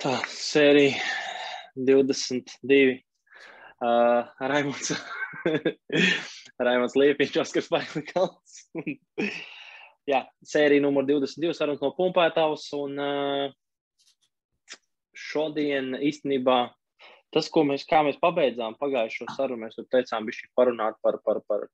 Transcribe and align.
Tā 0.00 0.14
sērija 0.32 0.96
22. 1.76 3.00
Uh, 3.84 4.30
Raimons, 4.48 4.94
Raimons 6.64 6.96
Liepiņš, 6.96 7.36
Oskars 7.42 7.68
Paiklikals. 7.68 8.62
Jā, 10.10 10.22
sērija 10.40 10.80
numur 10.86 11.04
22 11.04 11.52
sarunas 11.58 11.84
no 11.84 11.92
pumpētavas. 11.98 12.64
Un 12.80 12.96
uh, 12.96 14.78
šodien 15.12 15.92
īstenībā 16.00 16.62
tas, 17.34 17.48
ko 17.52 17.64
mēs, 17.66 17.84
kā 17.88 18.02
mēs 18.06 18.18
pabeidzām 18.22 18.76
pagājušo 18.80 19.28
sarunu, 19.36 19.64
mēs 19.64 19.78
tur 19.78 19.86
teicām, 19.92 20.26
bija 20.28 20.50
parunāt 20.58 20.98
par, 21.04 21.20
par, 21.26 21.40
par 21.48 21.66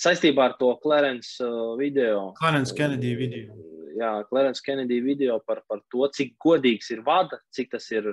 saistībā 0.00 0.50
ar 0.50 0.56
to 0.60 0.72
Clarence 0.82 1.36
uh, 1.44 1.74
video. 1.80 2.32
Clarence 2.40 2.74
Kennedy 2.76 3.14
video. 3.18 3.56
Jā, 3.98 4.12
Clarence 4.30 4.64
Kennedy 4.64 5.00
video 5.04 5.38
par, 5.46 5.62
par 5.68 5.82
to, 5.92 6.08
cik 6.14 6.34
godīgs 6.42 6.90
ir 6.94 7.04
vada, 7.06 7.38
cik 7.54 7.72
tas 7.76 7.86
ir 7.94 8.10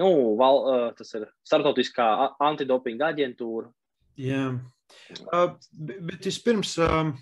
nu, 0.00 0.10
val, 0.40 0.60
uh, 0.64 0.86
tas 0.96 1.14
ir 1.16 1.26
starptautiskā 1.46 2.06
antidopinga 2.50 3.12
aģentūra. 3.14 3.70
Jā, 4.20 4.46
uh, 5.30 5.50
bet 5.78 6.28
vispirms 6.28 6.74
um, 6.84 7.14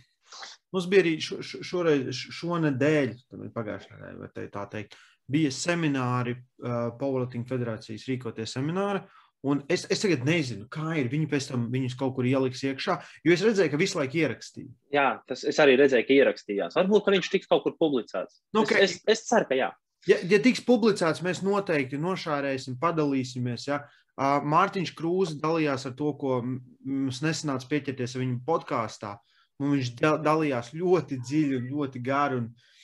mums 0.75 0.89
bija 0.91 1.05
arī 1.05 1.15
šo, 1.23 1.41
šo, 1.45 1.63
šoreiz, 1.67 2.25
šonadēļ, 2.41 3.15
pagājušajā 3.55 4.01
nedēļā, 4.03 4.51
tā 4.55 4.65
teikt, 4.73 4.99
bija 5.31 5.53
semināri, 5.55 6.35
uh, 6.65 6.91
Powerlifting 6.99 7.47
federācijas 7.49 8.07
rīkotie 8.09 8.47
semināri. 8.49 9.03
Un 9.47 9.61
es, 9.71 9.85
es 9.87 10.01
tagad 10.03 10.25
nezinu, 10.27 10.65
kā 10.73 10.97
ir. 10.99 11.11
Viņi 11.13 11.29
pēc 11.31 11.47
tam 11.53 11.69
viņus 11.71 11.95
kaut 11.99 12.17
kur 12.17 12.27
ieliks 12.27 12.65
iekšā, 12.67 12.97
jo 13.23 13.35
es 13.35 13.45
redzēju, 13.47 13.71
ka 13.71 13.79
visu 13.79 14.01
laiku 14.01 14.19
ierakstīja. 14.19 14.73
Jā, 14.95 15.09
tas 15.31 15.45
es 15.47 15.61
arī 15.63 15.77
redzēju, 15.79 16.07
ka 16.09 16.17
ierakstījās. 16.17 16.75
Varbūt 16.79 17.05
ka 17.07 17.15
viņš 17.15 17.29
tiks 17.35 17.51
kaut 17.51 17.63
kur 17.67 17.77
publicēts. 17.79 18.41
Nu, 18.57 18.65
okay. 18.65 18.83
es, 18.83 18.97
es, 18.99 19.15
es 19.15 19.29
ceru, 19.29 19.47
ka 19.51 19.59
jā. 19.61 19.71
Ja, 20.11 20.19
ja 20.27 20.41
tiks 20.43 20.65
publicēts, 20.67 21.23
mēs 21.23 21.45
noteikti 21.47 22.01
nošārēsim, 22.03 22.81
padalīsimies. 22.83 23.69
Ja? 23.71 23.85
Uh, 24.19 24.41
Mārtiņš 24.43 24.95
Krūze 24.99 25.39
dalījās 25.39 25.87
ar 25.87 25.95
to, 25.99 26.11
ko 26.19 26.41
mums 26.43 27.23
nesanāca 27.23 27.71
pieķerties 27.71 28.19
viņa 28.19 28.41
podkāstā. 28.49 29.15
Viņš 29.63 29.95
dalījās 30.03 30.75
ļoti 30.75 31.19
dziļi, 31.23 31.63
ļoti 31.71 32.03
gari 32.03 32.41
un, 32.43 32.51
uh, 32.51 32.78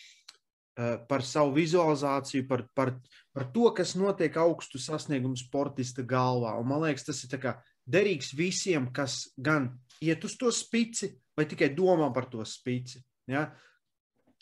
par 1.09 1.23
savu 1.23 1.55
vizualizāciju, 1.55 2.47
par, 2.49 2.65
par, 2.75 2.95
par 3.35 3.47
to, 3.55 3.69
kas 3.77 3.95
notiek 3.99 4.37
augstu 4.43 4.81
sasniegumu 4.83 5.39
sportista 5.39 6.03
galvā. 6.03 6.57
Un, 6.59 6.67
man 6.71 6.83
liekas, 6.83 7.07
tas 7.07 7.23
ir 7.27 7.51
derīgs 7.87 8.33
visiem, 8.35 8.89
kas 8.95 9.29
gan 9.37 9.71
iet 10.03 10.25
uz 10.25 10.35
to 10.41 10.51
spici, 10.55 11.13
vai 11.37 11.47
tikai 11.51 11.71
domā 11.77 12.11
par 12.15 12.27
to 12.33 12.45
spici. 12.49 13.03
Ja? 13.31 13.49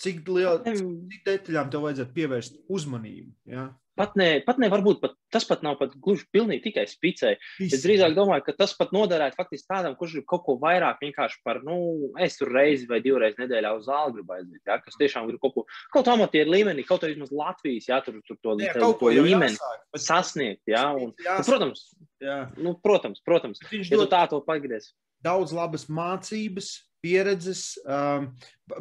Cik, 0.03 0.25
liela, 0.33 0.63
cik 0.65 1.23
detaļām 1.27 1.71
tev 1.71 1.85
vajadzētu 1.87 2.17
pievērst 2.17 2.59
uzmanību? 2.73 3.35
Ja? 3.53 3.69
Pat 3.99 4.15
ne, 4.17 4.27
pat 4.41 4.57
ne 4.57 4.71
varbūt 4.73 5.03
pat, 5.03 5.13
tas 5.33 5.45
pat 5.45 5.61
nav 5.65 5.75
pat 5.77 5.93
gluži 6.01 6.25
pilnīgi 6.33 6.71
tikai. 6.71 6.87
Visi. 7.03 7.35
Es 7.69 7.83
drīzāk 7.85 8.15
domāju, 8.17 8.47
ka 8.47 8.55
tas 8.57 8.73
pat 8.79 8.93
noderētu 8.95 9.37
faktiski 9.37 9.69
tādam, 9.69 9.97
kurš 9.99 10.15
grib 10.17 10.27
kaut 10.31 10.45
ko 10.47 10.55
vairāk 10.63 11.03
vienkārši 11.03 11.43
par, 11.45 11.61
nu, 11.67 11.77
es 12.25 12.39
tur 12.41 12.49
reizi 12.55 12.89
vai 12.89 13.03
divreiz 13.05 13.37
nedēļā 13.41 13.73
uz 13.77 13.85
zāli 13.91 14.17
gribu 14.17 14.37
aiziet, 14.39 14.63
ja, 14.65 14.79
kas 14.81 14.97
tiešām 15.01 15.29
grib 15.29 15.43
kaut 15.43 15.57
ko, 15.59 15.65
kaut 15.93 16.09
amatieru 16.09 16.55
līmenī, 16.55 16.87
kaut 16.89 17.05
arī 17.05 17.19
vismaz 17.19 17.35
Latvijas, 17.37 17.91
ja, 17.91 18.01
tur, 18.07 18.17
tur 18.29 18.39
to, 18.41 18.57
jā, 18.65 18.73
to, 18.79 18.93
to 19.03 19.13
līmeni 19.13 19.53
jāsāk, 19.59 19.85
bet... 19.93 20.05
sasniegt, 20.07 20.63
ja, 20.73 20.87
un, 20.97 21.13
nu, 21.13 21.37
protams, 21.51 21.85
jā. 22.25 22.39
nu, 22.65 22.75
protams, 22.81 23.21
protams, 23.29 23.61
ja 23.69 23.93
tu 23.93 24.09
tā 24.09 24.25
to 24.33 24.41
pagriez. 24.47 24.95
Daudz 25.23 25.53
labas 25.55 25.85
mācības, 25.93 26.73
pieredzes. 27.03 27.77
Um, 27.85 28.31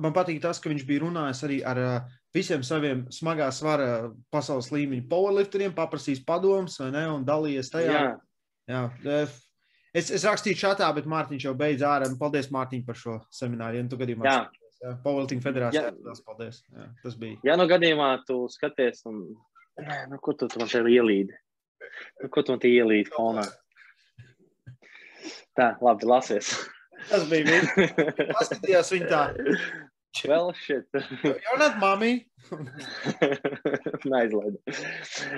man 0.02 0.16
patīk 0.16 0.39
tas, 0.44 0.62
ka 0.62 0.72
viņš 0.72 0.86
bija 0.88 1.04
runājis 1.04 1.44
arī 1.48 1.59
ar 1.67 1.82
uh, 1.82 2.17
visiem 2.35 2.63
saviem 2.63 3.05
smagā 3.13 3.49
svara 3.55 4.11
pasaules 4.33 4.71
līmeņa 4.73 5.07
powerlifteriem, 5.11 5.75
paprasījis 5.75 6.23
padomus 6.27 6.79
un 6.83 7.25
dalījies 7.27 7.71
tajā. 7.73 8.01
Jā. 8.69 8.81
Jā. 9.03 9.25
Es, 9.91 10.07
es 10.15 10.23
rakstīju 10.23 10.55
čatā, 10.55 10.87
bet 10.95 11.07
Mārtiņš 11.11 11.45
jau 11.49 11.55
beidz 11.57 11.83
ārā. 11.83 12.07
Paldies, 12.19 12.47
Mārtiņ, 12.53 12.83
par 12.87 12.99
šo 12.99 13.17
semināru. 13.36 13.81
Ja 13.81 13.87
tu 13.91 13.99
gadījumā 13.99 14.27
jā. 14.27 14.36
Jā, 14.81 14.95
Powerlifting 15.03 15.43
federācijā. 15.43 15.91
Jā. 15.91 16.14
Paldies. 16.25 16.61
Jā, 16.71 16.87
tas 17.03 17.17
bija. 17.20 17.37
Ja 17.45 17.58
nu 17.59 17.67
gadījumā 17.70 18.14
tu 18.25 18.45
skaties, 18.49 19.03
un 19.11 19.25
nu, 19.27 20.21
ko 20.23 20.33
tu, 20.33 20.47
tu 20.49 20.61
man 20.61 20.71
te 20.71 20.81
ielīdi? 20.81 21.36
Nu, 22.23 22.31
ko 22.31 22.45
tu 22.45 22.55
man 22.55 22.64
te 22.64 22.71
ielīdi 22.71 23.11
fonā? 23.14 23.43
Tā, 25.59 25.73
labi, 25.83 26.08
lasies. 26.08 26.55
Tas 27.11 27.27
bija 27.30 27.45
viņš. 27.49 27.93
Paskatījās 28.37 28.91
viņa 28.95 29.11
tā. 29.11 29.21
Well, 30.27 30.54
shit. 30.54 30.86
You're 31.23 31.58
not 31.58 31.80
mommy. 31.80 32.27
Neizlaid. 34.05 34.58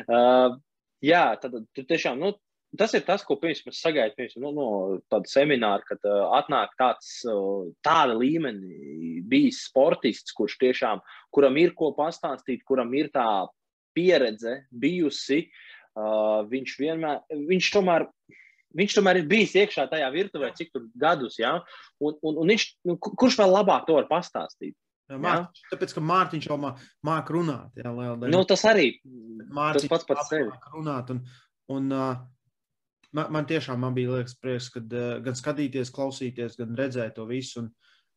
Uh, 0.07 0.57
jā, 1.03 1.25
tad 1.39 1.55
tu 1.75 1.85
tiešām, 1.87 2.19
nu, 2.19 2.33
tas 2.77 2.93
ir 2.97 3.03
tas, 3.05 3.23
ko 3.25 3.37
pirms 3.41 3.61
mēs 3.67 3.81
sagaidām, 3.83 4.15
pirms 4.17 4.37
nu, 4.41 4.51
no 4.55 4.67
tāda 5.11 5.29
semināra, 5.29 5.85
kad 5.87 6.01
uh, 6.09 6.33
atnāk 6.39 6.73
tāds, 6.79 7.11
uh, 7.29 7.69
tāda 7.85 8.17
līmenī 8.17 9.21
bijis 9.29 9.63
sportists, 9.69 10.33
kurš 10.35 10.57
tiešām, 10.63 11.03
kuram 11.33 11.59
ir 11.61 11.75
ko 11.77 11.93
pastāstīt, 11.97 12.65
kuram 12.67 12.93
ir 12.97 13.11
tā 13.13 13.27
pieredze 13.93 14.63
bijusi, 14.73 15.45
uh, 15.93 16.41
viņš 16.49 16.79
vienmēr, 16.81 17.21
viņš 17.51 17.73
tomēr 17.77 18.09
viņš 18.77 18.95
tomēr 18.97 19.21
ir 19.21 19.27
bijis 19.29 19.55
iekšā 19.61 19.87
tajā 19.91 20.07
virtuvē, 20.13 20.51
cik 20.57 20.71
tur 20.73 20.87
gadus, 20.99 21.37
ja? 21.41 21.57
un, 22.01 22.17
un, 22.25 22.39
un 22.41 22.53
viņš, 22.53 22.65
nu, 22.89 22.97
kurš 23.01 23.37
vēl 23.41 23.53
labāk 23.53 23.87
to 23.87 23.97
var 23.99 24.09
pastāstīt? 24.09 24.75
Jā, 25.11 25.19
ja? 25.19 25.39
Tāpēc, 25.73 25.93
ka 25.97 26.03
Mārtiņš 26.03 26.47
jau 26.47 26.57
māca 26.59 27.35
runāt. 27.35 27.79
Jā, 27.79 27.91
nu, 28.31 28.43
tas 28.49 28.63
arī 28.69 28.93
Mārtiņš 29.03 29.89
tas 29.89 29.91
pats 29.91 30.07
pats 30.09 30.31
sevi. 30.31 30.53
Runāt, 30.73 31.11
un, 31.13 31.19
un, 31.75 31.89
uh, 31.91 32.21
man, 33.11 33.33
man 33.35 33.49
tiešām 33.49 33.83
man 33.83 33.97
bija 33.97 34.15
liekas 34.17 34.37
prieks, 34.39 34.71
kad 34.73 34.95
uh, 34.95 35.17
gan 35.25 35.37
skatīties, 35.37 35.91
klausīties, 35.93 36.57
gan 36.59 36.77
redzēt 36.79 37.17
to 37.17 37.27
visu. 37.29 37.65
Un, 37.65 37.69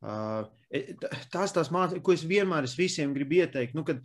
uh, 0.06 0.46
tās 1.34 1.54
tās 1.56 1.72
mācības, 1.74 2.04
ko 2.06 2.14
es 2.14 2.24
vienmēr 2.28 2.68
es 2.68 2.78
visiem 2.78 3.14
gribu 3.16 3.42
ieteikt, 3.42 3.76
nu, 3.76 3.84
kad 3.86 4.00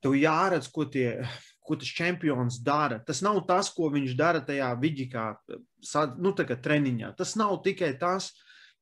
tev 0.00 0.16
jāredz, 0.16 0.70
ko 0.72 0.88
tie 0.88 1.20
ko 1.66 1.76
tas 1.78 1.90
čempions 1.94 2.60
dara. 2.64 3.00
Tas 3.06 3.22
nav 3.22 3.42
tas, 3.48 3.70
ko 3.74 3.90
viņš 3.92 4.14
dara 4.18 4.40
tajā 4.44 4.70
vidīkā, 4.80 5.26
nu, 6.18 6.32
tā 6.36 6.46
kā 6.48 6.56
treniņā. 6.58 7.12
Tas 7.18 7.36
nav 7.38 7.60
tikai 7.64 7.92
tas, 8.00 8.32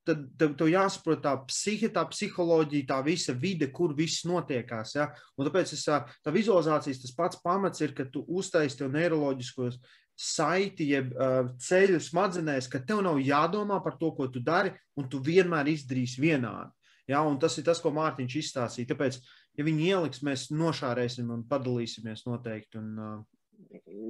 tad 0.09 0.25
tev, 0.41 0.55
tev 0.59 0.71
jāsaprot 0.72 1.22
tā 1.25 1.34
psihe, 1.49 1.91
tā 1.93 2.05
psiholoģija, 2.09 2.89
tā 2.89 2.99
visa 3.06 3.34
vide, 3.37 3.69
kur 3.75 3.94
viss 3.97 4.25
notiekās. 4.28 4.94
Ja? 4.97 5.11
Un 5.37 5.49
tāpēc 5.49 5.75
es, 5.77 5.84
tā 5.84 6.34
vizualizācijas 6.34 7.03
tas 7.05 7.15
pats 7.16 7.41
pamats 7.44 7.84
ir, 7.84 7.94
ka 7.97 8.09
tu 8.12 8.25
uztaisi 8.28 8.81
to 8.81 8.89
neiroloģiskos 8.93 9.81
saiti, 10.19 10.89
jeb 10.95 11.12
uh, 11.15 11.53
ceļu 11.62 12.00
smadzenēs, 12.03 12.66
ka 12.71 12.81
tev 12.83 13.05
nav 13.06 13.21
jādomā 13.22 13.78
par 13.84 13.99
to, 14.00 14.10
ko 14.16 14.27
tu 14.33 14.43
dari, 14.43 14.72
un 14.99 15.06
tu 15.10 15.21
vienmēr 15.22 15.71
izdarīsi 15.75 16.25
vienādi. 16.25 16.72
Ja? 17.10 17.22
Un 17.22 17.39
tas 17.41 17.59
ir 17.60 17.66
tas, 17.69 17.83
ko 17.83 17.93
Mārtiņš 17.95 18.39
izstāstīja. 18.43 18.95
Tāpēc 18.95 19.21
ja 19.58 19.66
viņi 19.66 19.91
ieliks, 19.91 20.22
mēs 20.26 20.48
nošārēsim 20.54 21.32
un 21.34 21.44
padalīsimies 21.50 22.24
noteikti. 22.28 22.80
Un, 22.80 22.94
uh... 23.02 23.19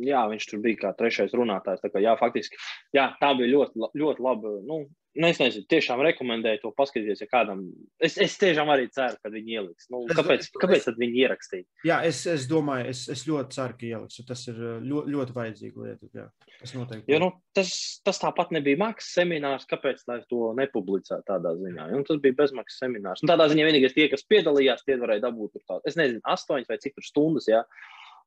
Jā, 0.04 0.26
viņš 0.28 0.46
tur 0.50 0.60
bija 0.62 0.82
kā 0.82 0.94
trešais 0.98 1.32
runātājs. 1.36 1.80
Tā, 1.82 1.90
kā, 1.92 2.02
jā, 2.04 2.12
faktiski, 2.20 2.60
jā, 2.94 3.08
tā 3.20 3.32
bija 3.38 3.54
ļoti, 3.54 3.88
ļoti 3.96 4.24
laba. 4.24 4.52
Nu, 4.68 4.82
Nu, 5.18 5.26
es 5.26 5.40
nezinu, 5.40 5.66
tiešām 5.66 5.98
rekomendēju 6.06 6.60
to 6.62 6.70
paskatīties. 6.78 7.24
Ja 7.24 7.26
kādam, 7.30 7.64
es, 8.06 8.14
es 8.22 8.36
tiešām 8.38 8.68
arī 8.70 8.84
ceru, 8.94 9.18
ka 9.18 9.32
viņi 9.32 9.56
ieliks. 9.56 9.88
Nu, 9.90 10.04
kāpēc, 10.14 10.44
es, 10.44 10.52
kāpēc 10.54 10.86
tad 10.86 11.00
viņi 11.00 11.24
ierakstīja? 11.24 11.66
Jā, 11.88 11.96
es, 12.06 12.20
es 12.30 12.46
domāju, 12.50 12.86
es, 12.92 13.00
es 13.10 13.24
ļoti 13.26 13.56
ceru, 13.56 13.76
ka 13.80 13.88
ieliks. 13.88 14.20
Tas 14.28 14.44
ir 14.52 14.60
ļoti, 14.62 15.14
ļoti 15.16 15.36
vajadzīga 15.40 15.86
lieta. 15.88 16.10
Jā, 16.14 16.28
tas 16.60 16.76
noteikti. 16.76 17.10
Jo, 17.10 17.20
nu, 17.24 17.32
tas, 17.58 17.72
tas 18.06 18.22
tāpat 18.22 18.54
nebija 18.54 18.78
maksas 18.84 19.18
seminārs. 19.18 19.66
Kāpēc 19.72 20.06
to 20.30 20.52
nepublicētu 20.60 21.26
tādā 21.26 21.56
ziņā? 21.58 21.90
Un 21.98 22.06
tas 22.06 22.22
bija 22.22 22.38
bezmaksas 22.44 22.78
seminārs. 22.86 23.26
Un 23.26 23.32
tādā 23.32 23.50
ziņā 23.50 23.66
vienīgais 23.66 23.98
tie, 23.98 24.06
kas 24.12 24.22
piedalījās, 24.30 24.86
tie 24.86 25.00
varēja 25.02 25.26
dabūt 25.26 25.58
tādu, 25.64 25.82
es 25.90 25.98
nezinu, 25.98 26.22
astoņas 26.30 26.70
vai 26.70 26.78
cik 26.84 26.94
tur 26.94 27.10
stundas. 27.10 27.50
Jā. 27.50 27.66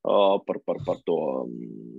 Uh, 0.01 0.41
par, 0.47 0.57
par, 0.65 0.79
par 0.81 0.97
to, 1.05 1.15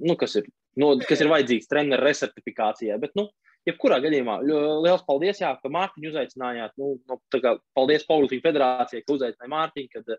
nu, 0.03 0.17
kas, 0.19 0.33
ir, 0.41 0.49
nu, 0.81 0.93
kas 1.09 1.23
ir 1.23 1.31
vajadzīgs 1.33 1.71
treneru 1.71 2.07
resertifikācijai. 2.07 2.99
Bet, 3.03 3.17
nu, 3.19 3.29
jebkurā 3.69 3.99
gadījumā 4.05 4.39
liels 4.45 5.05
paldies, 5.07 5.43
jā, 5.43 5.53
ka 5.63 5.73
Mārtiņu 5.73 6.13
uzaicinājāt. 6.13 6.77
Nu, 6.81 6.95
nu, 7.09 7.19
kā, 7.33 7.57
paldies 7.77 8.07
Pauliņu 8.09 8.45
federācijai, 8.45 9.05
ka 9.05 9.17
uzaicināja 9.17 9.53
Mārtiņu, 9.53 9.91
kad, 9.97 10.15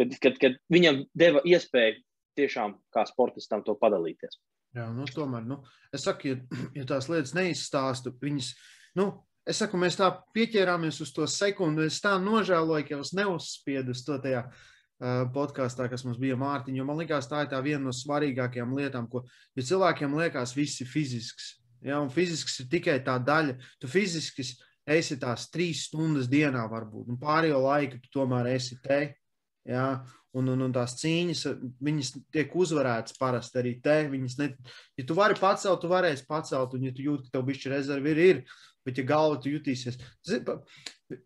kad, 0.00 0.16
kad, 0.24 0.38
kad 0.44 0.60
viņam 0.72 1.04
deva 1.18 1.42
iespēju 1.46 2.00
tiešām 2.38 2.78
kā 2.94 3.04
sportistam 3.08 3.64
to 3.66 3.76
padalīties. 3.78 4.38
Jā, 4.76 4.86
nu, 4.94 5.06
tomēr, 5.10 5.46
nu, 5.50 5.60
es 5.94 6.06
saku, 6.06 6.30
ja, 6.30 6.38
ja 6.78 6.86
tās 6.88 7.10
lietas 7.10 7.34
neizstāstu, 7.36 8.14
viņas, 8.22 8.52
nu, 8.98 9.10
es 9.48 9.62
saku, 9.62 9.80
mēs 9.80 9.98
tā 9.98 10.12
pieķērāmies 10.36 11.00
uz 11.04 11.14
to 11.16 11.26
sekundi, 11.30 11.88
es 11.90 11.98
tā 12.02 12.16
nožēloju, 12.22 12.86
ka 12.86 13.00
es 13.02 13.14
neuzspiedu 13.18 13.96
uz 13.96 14.04
to 14.06 14.18
tajā 14.22 14.44
podkāstā, 15.34 15.86
kas 15.88 16.04
mums 16.04 16.18
bija 16.20 16.36
Mārtiņa, 16.36 16.84
man 16.84 17.00
liekas, 17.00 17.28
tā 17.30 17.46
ir 17.46 17.52
tā 17.52 17.60
viena 17.64 17.86
no 17.86 17.94
svarīgākajām 17.96 18.76
lietām, 18.76 19.08
ko, 19.08 19.24
ja 19.56 19.64
cilvēkiem 19.64 20.18
liekas, 20.20 20.52
viss 20.58 20.82
ir 20.84 20.90
fizisks, 20.90 21.54
Ja, 21.80 22.00
un 22.00 22.10
fizisks 22.12 22.58
ir 22.60 22.68
tikai 22.72 22.98
tā 23.04 23.16
daļa. 23.24 23.56
Tu 23.80 23.88
fiziski 23.88 24.44
esi 24.90 25.16
tās 25.20 25.48
trīs 25.52 25.86
stundas 25.88 26.28
dienā, 26.28 26.66
varbūt. 26.68 27.08
Un 27.08 27.20
pārējo 27.20 27.60
laiku 27.64 28.00
tu 28.02 28.12
tomēr 28.20 28.52
esi 28.54 28.76
te. 28.84 29.02
Ja? 29.68 30.00
un, 30.36 30.46
un, 30.52 30.60
un 30.66 30.74
tās 30.74 30.94
cīņas, 31.00 31.40
viņas 31.82 32.12
tiek 32.34 32.52
uzvarētas 32.54 33.16
parasti 33.18 33.60
arī 33.60 33.74
te. 33.82 33.96
Ne, 34.12 34.50
ja 34.98 35.06
tu 35.06 35.16
vari 35.18 35.36
pacelt, 35.38 35.80
tu 35.82 35.90
varēsi 35.90 36.26
pacelt, 36.28 36.76
un 36.76 36.86
ja 36.86 36.94
tu 36.94 37.06
jūti, 37.06 37.26
ka 37.28 37.38
tev 37.38 37.48
bišķi 37.48 37.72
rezervi 37.72 38.12
ir, 38.14 38.20
ir, 38.26 38.60
bet 38.86 38.98
ja 39.00 39.04
galva 39.06 39.38
tu 39.42 39.52
jutīsies, 39.52 39.98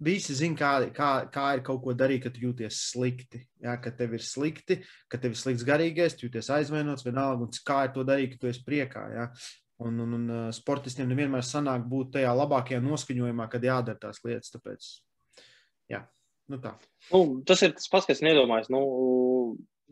visi 0.02 0.36
zina, 0.36 0.56
kā, 0.58 0.72
kā, 0.94 1.10
kā 1.32 1.48
ir 1.56 1.64
kaut 1.66 1.82
ko 1.84 1.94
darīt, 1.96 2.24
kad 2.26 2.38
jūties 2.40 2.80
slikti. 2.90 3.44
Ja, 3.64 3.76
kad 3.82 3.98
tev 3.98 4.16
ir 4.16 4.24
slikti, 4.24 4.80
kad 5.12 5.22
tev 5.24 5.36
ir 5.36 5.40
slikts 5.40 5.66
garīgais, 5.66 6.16
jūties 6.20 6.50
aizvainots 6.54 7.06
vienalga, 7.06 7.46
un 7.46 7.62
kā 7.66 7.84
ir 7.88 7.94
to 7.94 8.06
darīt, 8.06 8.34
ka 8.34 8.42
tu 8.42 8.50
esi 8.50 8.64
priekā. 8.66 9.04
Ja. 9.14 9.28
Un, 9.84 9.98
un, 10.04 10.16
un 10.16 10.54
sportistiem 10.54 11.08
nevienmēr 11.10 11.42
sanāk 11.46 11.86
būt 11.90 12.14
tajā 12.18 12.30
labākajā 12.36 12.78
noskaņojumā, 12.84 13.48
kad 13.50 13.64
jādara 13.66 13.98
tās 14.06 14.22
lietas. 14.26 14.52
Tāpēc, 14.54 14.90
jā. 15.90 16.04
Nu, 16.52 16.58
tā. 16.60 16.74
nu, 17.10 17.40
tas 17.48 17.62
ir 17.64 17.72
tas 17.76 17.88
pats, 17.90 18.06
kas 18.10 18.20
nedomājas. 18.24 18.68
Nu, 18.72 18.82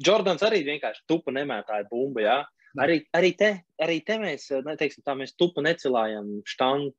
Jordans 0.03 0.43
arī 0.44 0.62
vienkārši 0.67 1.06
tupa 1.08 1.32
nemētāja 1.35 1.88
bumbu. 1.91 2.23
Jā. 2.25 2.43
Arī, 2.81 3.03
arī, 3.12 3.32
te, 3.37 3.50
arī 3.85 3.99
te 4.06 4.17
mēs, 4.20 4.47
teiksim, 4.81 5.05
tā, 5.05 5.17
mēs 5.19 5.35
tupa 5.37 5.65
necilājam 5.65 6.38
štangu. 6.49 6.94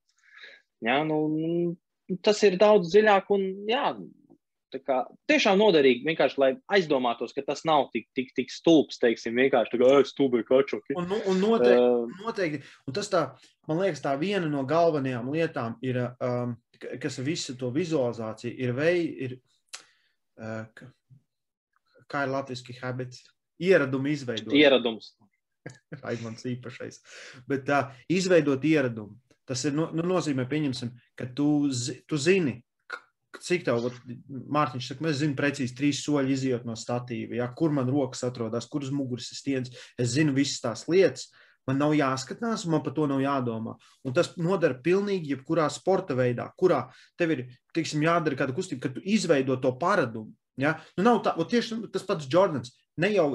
Jā, 0.83 0.97
nu, 1.07 1.75
tas 2.25 2.41
ir 2.43 2.57
daudz 2.59 2.91
dziļāk 2.91 3.29
un 3.35 3.45
jā, 3.69 3.93
kā, 4.81 5.03
tiešām 5.29 5.59
noderīgi. 5.61 6.05
Vienkārši, 6.07 6.39
lai 6.41 6.49
aizdomātos, 6.75 7.33
ka 7.35 7.43
tas 7.45 7.63
nav 7.67 7.89
tik, 7.93 8.07
tik, 8.17 8.33
tik 8.37 8.51
stulbs, 8.53 8.99
teiksim, 9.01 9.37
vienkārši 9.39 9.75
tā 9.75 9.81
kā 9.81 10.01
stulbi 10.09 10.43
kačoki. 10.47 10.97
Un, 10.99 11.11
un, 11.19 11.41
noteikti, 11.41 11.79
uh, 11.79 12.23
noteikti. 12.23 12.61
Un 12.89 12.97
tas 12.97 13.11
tā, 13.11 13.23
man 13.69 13.83
liekas, 13.83 14.03
tā 14.03 14.15
viena 14.21 14.49
no 14.49 14.65
galvenajām 14.69 15.31
lietām 15.33 15.77
ir. 15.85 16.01
Um, 16.23 16.57
kas 16.99 17.19
ir 17.21 17.27
visa 17.29 17.53
to 17.55 17.69
vizualizācija, 17.71 18.51
ir 18.59 18.73
veidi, 18.75 19.27
ir, 19.27 19.35
uh, 20.41 20.65
kā 22.11 22.25
ir 22.25 22.33
latviešu 22.33 22.75
habits, 22.81 23.23
ieradumu 23.63 24.11
izveidot. 24.11 24.55
Ieradums. 24.57 25.13
Raimons 26.03 26.43
īpašais. 26.49 26.99
Bet 27.47 27.63
tā, 27.69 27.85
izveidot 28.11 28.65
ieradumu. 28.67 29.15
Tas 29.49 29.65
ir, 29.67 29.75
nu, 29.75 29.89
nu 29.95 30.05
nozīmē, 30.07 30.45
pieņemsim, 30.49 30.93
ka 31.19 31.27
tu, 31.35 31.47
tu 32.07 32.19
zini, 32.21 32.57
cik 33.43 33.65
tev, 33.67 33.89
Mārtiņš 34.29 34.91
saka, 34.91 35.03
mēs 35.03 35.19
zinām 35.19 35.37
precīzi 35.39 35.75
trīs 35.75 36.03
soļi 36.05 36.35
izjūt 36.37 36.67
no 36.69 36.77
statīva, 36.79 37.39
ja, 37.41 37.49
kur 37.57 37.73
man 37.75 37.89
rokas 37.91 38.23
atrodas, 38.27 38.69
kuras 38.71 38.93
muguras 38.93 39.31
ir 39.33 39.39
stiens. 39.39 39.73
Es 39.99 40.13
zinu 40.15 40.35
visas 40.37 40.61
tās 40.63 40.85
lietas, 40.91 41.31
Man 41.67 41.79
nav 41.79 41.93
jāskatās, 41.95 42.65
man 42.67 42.83
par 42.83 42.91
to 42.95 43.05
nav 43.07 43.21
jādomā. 43.23 43.77
Un 44.03 44.15
tas 44.15 44.33
nodara 44.35 44.75
pilnīgi 44.83 45.31
jebkurā 45.31 45.69
sporta 45.71 46.15
veidā, 46.17 46.49
kurā 46.59 46.81
tev 47.19 47.35
ir 47.35 47.43
teiksim, 47.75 48.03
jādara 48.03 48.39
kāda 48.39 48.55
kustība, 48.55 48.83
ka 48.83 48.91
tu 48.95 49.03
izveido 49.07 49.55
to 49.63 49.71
paradumu. 49.79 50.33
Ja? 50.59 50.75
Nu, 50.97 51.05
nav 51.07 51.21
tā, 51.25 51.33
tieši 51.49 51.79
tas 51.93 52.03
pats 52.07 52.27
Jordans. 52.29 52.75
Ne 52.99 53.13
jau 53.15 53.27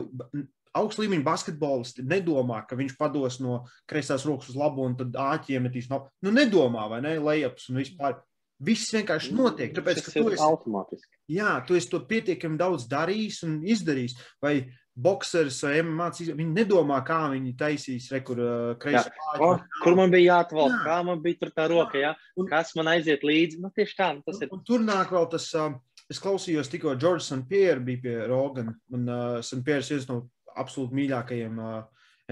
augsts 0.78 1.02
līmeņa 1.02 1.26
basketbolisti 1.26 2.06
nedomā, 2.06 2.62
ka 2.68 2.78
viņš 2.78 2.96
pados 3.00 3.38
no 3.44 3.60
kreisās 3.90 4.26
rokas 4.28 4.52
uz 4.52 4.58
labo 4.58 4.86
un 4.86 4.96
tad 4.98 5.18
āķi 5.18 5.58
iemetīs 5.58 5.90
no. 5.92 6.06
Nu, 6.24 6.32
nedomā, 6.34 6.88
vai 6.90 7.02
ne? 7.04 7.18
Lejaps 7.22 7.70
un 7.72 7.82
vispār. 7.82 8.18
Viss 8.64 8.90
vienkārši 8.90 9.36
notiek. 9.38 9.70
Tāpēc, 9.70 10.00
tas 10.02 10.16
ir 10.18 10.32
esi, 10.32 10.42
automātiski. 10.42 11.12
Jā, 11.30 11.52
tu 11.62 11.76
esi 11.78 11.92
to 11.92 12.00
pietiekami 12.10 12.58
daudz 12.58 12.88
darījis 12.90 13.44
un 13.46 13.60
izdarījis. 13.62 14.16
Vai 14.42 14.56
boxers 14.98 15.60
vai 15.62 15.78
MMA 15.84 16.08
cīņas. 16.16 16.36
Viņi 16.38 16.54
nedomā, 16.56 16.98
kā 17.06 17.20
viņi 17.32 17.54
taisīs 17.58 18.08
rekur 18.14 18.40
uh, 18.42 18.54
kreisā. 18.82 19.12
Oh, 19.38 19.60
kur 19.82 19.96
man 19.98 20.12
bija 20.14 20.38
jāatvalk, 20.38 20.74
jā. 20.74 20.80
kā 20.86 20.96
man 21.06 21.22
bija 21.24 21.42
tur 21.42 21.52
tā 21.54 21.68
roka, 21.70 22.00
jā? 22.02 22.14
Un, 22.38 22.48
kas 22.50 22.74
man 22.78 22.90
aiziet 22.94 23.26
līdzi. 23.26 23.60
Nu, 23.62 23.70
tieši 23.74 23.98
tā, 23.98 24.10
nu, 24.16 24.24
tas 24.26 24.40
ir. 24.42 24.50
Un, 24.50 24.58
un 24.58 24.64
tur 24.66 24.82
nāk 24.84 25.12
vēl 25.14 25.28
tas, 25.34 25.46
uh, 25.58 25.76
es 26.10 26.22
klausījos 26.22 26.70
tikko 26.72 26.96
George 26.98 27.26
St. 27.26 27.44
Pierre 27.50 27.84
bija 27.84 28.04
pie 28.04 28.16
Rogan, 28.30 28.72
un 28.94 29.06
uh, 29.06 29.38
St. 29.44 29.62
Pierre 29.66 29.86
ir 29.86 29.94
viens 29.94 30.10
no 30.10 30.24
absolūti 30.60 30.98
mīļākajiem 30.98 31.58
uh, 31.62 31.80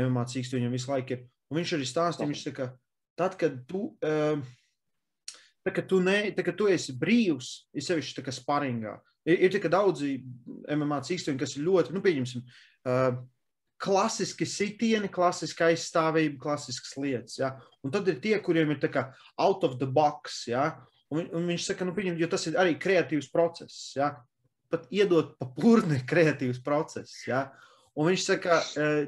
MMA 0.02 0.26
cīkstu 0.32 0.58
viņam 0.58 0.76
visu 0.76 0.92
laiku 0.92 1.16
ir. 1.16 1.26
Un 1.50 1.60
viņš 1.60 1.74
arī 1.76 1.88
stāstīja, 1.88 2.30
viņš 2.30 2.46
saka, 2.48 2.70
tad, 3.18 3.36
kad 3.40 3.60
tu, 3.70 3.88
uh, 4.04 4.40
tā, 5.62 5.72
kad 5.72 5.86
tu, 5.90 6.00
ne, 6.02 6.18
tā, 6.34 6.44
kad 6.46 6.58
tu 6.58 6.70
esi 6.70 6.96
brīvs, 6.98 7.52
ir 7.76 7.86
sevišķi 7.86 8.18
tā 8.18 8.26
kā 8.26 8.34
sparingā, 8.34 8.96
Ir, 9.26 9.40
ir 9.42 9.50
tikai 9.56 9.70
daudzi 9.72 10.20
MMA 10.70 11.00
cīkstoņi, 11.02 11.38
kas 11.40 11.56
ir 11.56 11.64
ļoti, 11.66 11.94
nu, 11.96 12.02
pieņemsim, 12.04 12.44
uh, 12.86 13.16
klasiski 13.82 14.46
sitieni, 14.48 15.10
klasiska 15.12 15.66
aizstāvība, 15.72 16.38
klasiskas 16.44 16.94
lietas. 17.00 17.40
Ja? 17.40 17.56
Un 17.84 17.92
tad 17.94 18.06
ir 18.08 18.20
tie, 18.22 18.36
kuriem 18.42 18.72
ir 18.72 18.80
tā 18.82 18.90
kā 18.92 19.08
out 19.42 19.66
of 19.66 19.80
the 19.80 19.88
box. 19.88 20.44
Ja? 20.50 20.68
Un, 21.12 21.26
un 21.34 21.50
viņš 21.50 21.72
saka, 21.72 21.88
nu, 21.88 21.94
pieņem, 21.96 22.20
jo 22.22 22.30
tas 22.30 22.46
ir 22.48 22.58
arī 22.60 22.76
kreatīvs 22.80 23.28
process. 23.34 23.90
Ja? 23.98 24.14
Pat 24.72 24.86
iedot 24.94 25.34
pa 25.40 25.50
plurni 25.58 26.00
kreatīvs 26.12 26.62
process. 26.64 27.18
Ja? 27.26 27.48
Un 27.96 28.10
viņš 28.10 28.24
saka, 28.28 28.60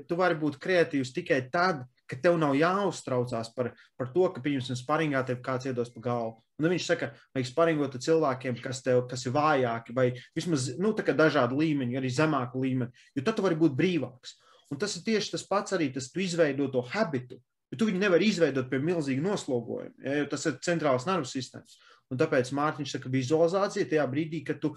tu 0.08 0.16
vari 0.16 0.36
būt 0.40 0.56
kreatīvs 0.62 1.12
tikai 1.12 1.42
tad, 1.52 1.84
ka 2.08 2.16
tev 2.16 2.38
nav 2.40 2.54
jāuztraucās 2.56 3.50
par, 3.52 3.74
par 4.00 4.12
to, 4.14 4.24
ka, 4.32 4.40
pieņemsim, 4.44 4.78
sparingā 4.80 5.20
tev 5.28 5.42
kāds 5.44 5.68
iedos 5.68 5.92
pa 5.92 6.04
galvu. 6.06 6.38
Un 6.58 6.70
viņš 6.72 6.86
saka, 6.88 7.10
vajag 7.36 7.50
sparingot 7.50 7.94
ar 7.94 8.02
cilvēkiem, 8.02 8.56
kas, 8.64 8.80
tev, 8.82 9.04
kas 9.10 9.26
ir 9.28 9.34
vājāki, 9.36 9.94
vai 9.94 10.08
vismaz 10.34 10.72
nu, 10.80 10.94
dažādi 10.96 11.58
līmeņi, 11.58 11.98
arī 12.00 12.10
zemāku 12.10 12.64
līmeni, 12.64 13.04
jo 13.14 13.22
tad 13.26 13.36
tu 13.38 13.44
vari 13.44 13.58
būt 13.60 13.76
brīvāks. 13.78 14.34
Un 14.72 14.80
tas 14.80 14.96
ir 14.98 15.04
tieši 15.06 15.36
tas 15.36 15.44
pats 15.48 15.76
arī, 15.76 15.92
tas 15.94 16.10
tu 16.12 16.24
izveido 16.24 16.66
to 16.72 16.82
habitu, 16.94 17.38
bet 17.70 17.78
tu 17.80 17.86
viņu 17.88 18.02
nevari 18.02 18.32
izveidot 18.32 18.66
pie 18.72 18.80
milzīga 18.82 19.22
noslogojuma, 19.24 20.16
jo 20.18 20.26
tas 20.32 20.48
ir 20.48 20.58
centrālās 20.64 21.06
nervu 21.08 21.28
sistēmas. 21.28 21.78
Un 22.08 22.18
tāpēc 22.20 22.50
Mārtiņš 22.56 22.96
saka, 22.96 23.10
vizualizācija 23.12 23.88
tajā 23.90 24.04
brīdī, 24.08 24.40
kad 24.48 24.58
tu 24.62 24.72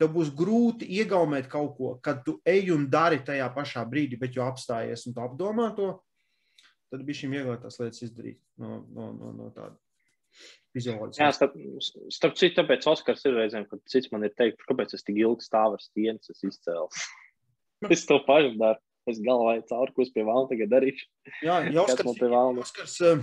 tev 0.00 0.12
būs 0.14 0.32
grūti 0.36 0.88
iegaumēt 1.00 1.48
kaut 1.52 1.74
ko, 1.78 1.94
kad 2.04 2.22
tu 2.26 2.38
ej 2.48 2.72
un 2.74 2.86
dari 2.92 3.22
tajā 3.24 3.48
pašā 3.54 3.84
brīdī, 3.88 4.18
bet 4.20 4.36
jau 4.36 4.44
apstājies 4.46 5.06
un 5.10 5.16
apdomā 5.24 5.70
to, 5.76 5.94
tad 6.92 7.02
bija 7.06 7.22
šīm 7.22 7.36
vieglāk 7.36 7.64
tās 7.64 7.80
lietas 7.80 8.04
izdarīt 8.06 8.40
no, 8.60 8.82
no, 8.92 9.10
no, 9.16 9.32
no 9.36 9.50
tāda. 9.54 9.76
Jā, 10.76 11.30
starp, 11.32 11.54
starp 12.12 12.34
citu, 12.36 12.58
tāpēc 12.58 12.84
Oskars 12.90 13.22
ir 13.24 13.38
reizēm, 13.38 13.64
kad 13.70 13.80
cits 13.88 14.10
man 14.12 14.26
ir 14.28 14.34
teikt, 14.36 14.60
kāpēc 14.68 14.92
es 14.98 15.06
tik 15.06 15.16
ilgi 15.22 15.46
stāvu 15.46 15.78
ar 15.78 15.80
stienas, 15.80 16.28
es 16.34 16.44
izcēlu. 16.44 16.90
es 17.96 18.04
to 18.08 18.20
pašu 18.26 18.52
daru. 18.60 18.82
Es 19.06 19.20
galvā 19.22 19.52
caur, 19.70 19.92
ko 19.94 20.02
es 20.02 20.08
pie 20.10 20.24
valna 20.26 20.50
tagad 20.50 20.72
darīšu. 20.72 21.04
Jā, 21.46 21.60
jau 21.76 21.84
Oskars, 21.86 22.24
Oskars 22.64 22.96
uh, 23.06 23.20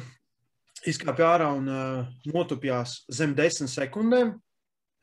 izkāpja 0.88 1.28
ārā 1.34 1.50
un 1.58 1.68
uh, 1.68 2.06
notupjās 2.31 3.02
zem 3.12 3.34
desmit 3.36 3.72
sekundēm. 3.74 4.31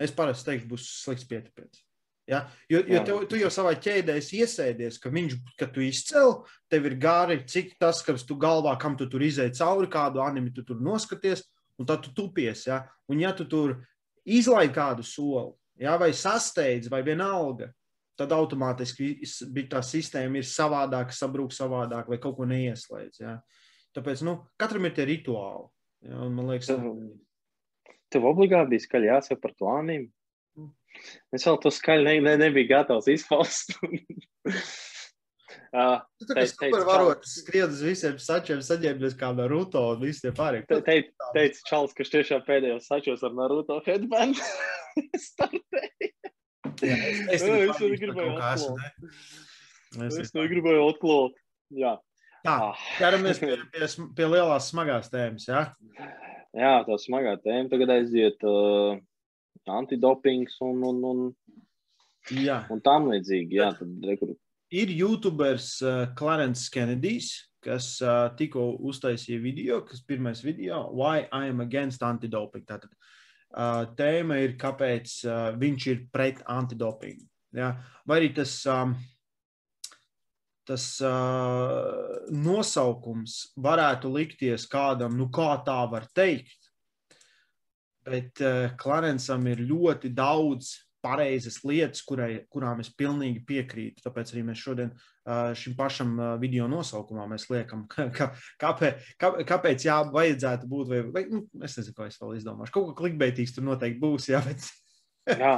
Es 0.00 0.12
parasti 0.16 0.48
teiktu, 0.48 0.70
būs 0.72 0.86
slikts 1.02 1.28
pietiekams. 1.28 1.84
Ja? 2.30 2.44
Jo, 2.70 2.80
jo 2.86 3.00
tev, 3.04 3.22
tu 3.28 3.38
jau 3.40 3.50
savā 3.52 3.72
ķēdē 3.82 4.14
iesēdies, 4.20 5.00
ka 5.02 5.10
viņš, 5.12 5.36
kad 5.58 5.72
tu 5.74 5.82
izcēl, 5.82 6.36
tev 6.70 6.86
ir 6.86 6.94
gari, 7.02 7.40
cik 7.42 7.74
tas, 7.80 8.04
kas 8.06 8.22
tu 8.26 8.36
galvā, 8.38 8.76
kam 8.80 8.94
tu 8.98 9.08
tur 9.10 9.24
izēji 9.26 9.56
cauri, 9.58 9.90
kādu 9.90 10.22
animi 10.22 10.52
tu 10.54 10.62
tur 10.66 10.78
noskaties, 10.80 11.42
un 11.80 11.88
tad 11.90 12.04
tu 12.04 12.14
tupies. 12.14 12.68
Ja? 12.70 12.84
Un 13.10 13.22
ja 13.22 13.34
tu 13.36 13.48
tur 13.50 13.80
izlaiž 14.22 14.70
kādu 14.76 15.06
soli, 15.06 15.56
ja? 15.82 15.96
vai 16.00 16.12
sasteidz, 16.14 16.90
vai 16.92 17.02
vienalga, 17.06 17.72
tad 18.20 18.34
automātiski 18.36 19.16
tā 19.72 19.80
sistēma 19.82 20.38
ir 20.38 20.46
savādāka, 20.46 21.16
sabrūk 21.16 21.56
savādāk, 21.56 22.10
vai 22.12 22.20
kaut 22.22 22.38
ko 22.38 22.46
neieslēdz. 22.46 23.24
Ja? 23.24 23.40
Tāpēc 23.96 24.22
nu, 24.28 24.38
katram 24.60 24.86
ir 24.86 24.94
tie 24.94 25.08
rituāli. 25.08 25.66
Ja? 26.06 26.22
Un, 26.28 26.36
man 26.36 26.52
liekas, 26.52 26.70
tev, 26.70 26.92
tev 28.12 28.26
obligāti 28.30 28.74
bija 28.74 28.86
skaļi 28.86 29.10
jāsaka 29.10 29.40
par 29.42 29.54
to 29.58 29.70
anīmu. 29.72 30.10
Es 31.34 31.46
vēl 31.46 31.58
to 31.62 31.70
skaļi 31.72 32.06
ne, 32.06 32.14
ne, 32.26 32.36
nebiju 32.40 32.68
gatavs 32.72 33.08
izpaust. 33.12 33.76
Uh, 35.70 36.00
tu 36.18 36.34
kā 36.34 36.44
super 36.50 36.84
varots 36.88 37.36
skried 37.40 37.70
uz 37.70 37.82
visiem 37.86 38.18
sačiem, 38.22 38.62
saņēmies 38.66 39.14
kā 39.20 39.30
Naruto 39.36 39.84
un 39.94 40.02
visiem 40.02 40.34
pārējiem. 40.36 40.66
Te, 40.68 40.80
te, 40.86 40.98
teica 41.36 41.68
Čals, 41.70 41.94
ka 41.96 42.06
tiešām 42.16 42.44
pēdējos 42.48 42.90
sačos 42.90 43.24
ar 43.26 43.36
Naruto 43.38 43.78
headband 43.86 44.40
startēja. 45.28 46.14
Jā, 46.80 46.96
es, 46.96 47.18
es, 47.28 47.42
es, 47.44 47.44
es 47.44 47.80
negribēju 47.84 48.36
atklāt. 48.40 49.02
Es, 50.06 50.16
es 50.22 50.32
negribēju 50.36 50.86
atklāt. 50.88 51.40
Jā. 51.76 51.96
Tā, 52.40 52.54
ah. 52.70 52.84
ķeramies 52.96 53.40
pie, 53.42 53.56
pie, 53.74 53.86
pie 54.16 54.28
lielās 54.32 54.70
smagās 54.72 55.10
tēmas, 55.12 55.44
jā? 55.50 55.66
Jā, 56.56 56.80
tā 56.86 56.96
smagā 56.98 57.36
tēma 57.44 57.70
tagad 57.70 57.92
aiziet 57.94 58.42
uh, 58.48 58.98
antidopings 59.70 60.56
un, 60.66 60.80
un, 60.88 61.04
un, 61.06 61.20
jā. 62.34 62.64
un 62.72 62.82
tam 62.82 63.10
līdzīgi. 63.12 63.60
Jā, 63.60 63.70
tad, 63.78 63.92
rekur... 64.06 64.34
Ir 64.74 64.90
YouTubers 64.94 65.68
uh, 65.82 66.02
Clarence 66.18 66.70
Kennedys, 66.74 67.32
kas 67.62 67.92
uh, 68.02 68.32
tikko 68.38 68.72
uztaisīja 68.90 69.42
video, 69.42 69.80
kas 69.86 70.02
pirmais 70.06 70.42
video, 70.42 70.88
Why 70.94 71.28
I 71.30 71.50
am 71.52 71.62
against 71.62 72.02
antidoping. 72.06 72.66
Tātad 72.66 72.90
uh, 72.90 73.86
tēma 73.98 74.40
ir, 74.42 74.56
kāpēc 74.58 75.16
uh, 75.28 75.48
viņš 75.60 75.88
ir 75.92 76.04
pret 76.10 76.42
antidopingu. 76.50 77.26
Ja? 77.54 77.76
Vai 78.06 78.22
arī 78.22 78.34
tas, 78.34 78.56
um, 78.70 78.96
tas 80.68 80.84
uh, 81.04 82.20
nosaukums 82.30 83.40
varētu 83.60 84.12
likties 84.14 84.66
kādam, 84.70 85.16
nu 85.18 85.30
kā 85.32 85.52
tā 85.66 85.80
var 85.90 86.06
teikt, 86.14 86.70
bet 88.06 88.42
uh, 88.44 88.70
Klarencam 88.80 89.48
ir 89.50 89.64
ļoti 89.66 90.12
daudz 90.14 90.76
pareizas 91.00 91.62
lietas, 91.64 92.02
kurai, 92.04 92.44
kurām 92.52 92.82
es 92.82 92.90
pilnīgi 92.92 93.40
piekrītu. 93.48 94.02
Tāpēc 94.04 94.34
arī 94.34 94.44
mēs 94.50 94.60
šodien 94.60 94.92
šim 95.56 95.76
pašam 95.78 96.14
video 96.42 96.66
nosaukumā 96.68 97.24
liekam, 97.52 97.86
ka, 97.88 98.30
kāpēc, 98.60 99.10
kā, 99.20 99.32
kāpēc 99.48 99.86
jā, 99.86 99.96
vajadzētu 100.12 100.68
būt. 100.70 100.90
Vai, 100.92 101.02
vai, 101.14 101.24
nu, 101.32 101.44
es 101.64 101.78
nezinu, 101.78 101.96
ko 101.96 102.08
es 102.08 102.20
vēl 102.20 102.36
izdomāšu. 102.36 102.74
Kaut 102.74 102.90
ko 102.90 102.96
klikbeitīgs 103.02 103.56
tur 103.56 103.64
noteikti 103.68 104.02
būs. 104.02 104.28
Jā, 104.32 104.42
bet... 104.44 104.68
jā. 105.40 105.56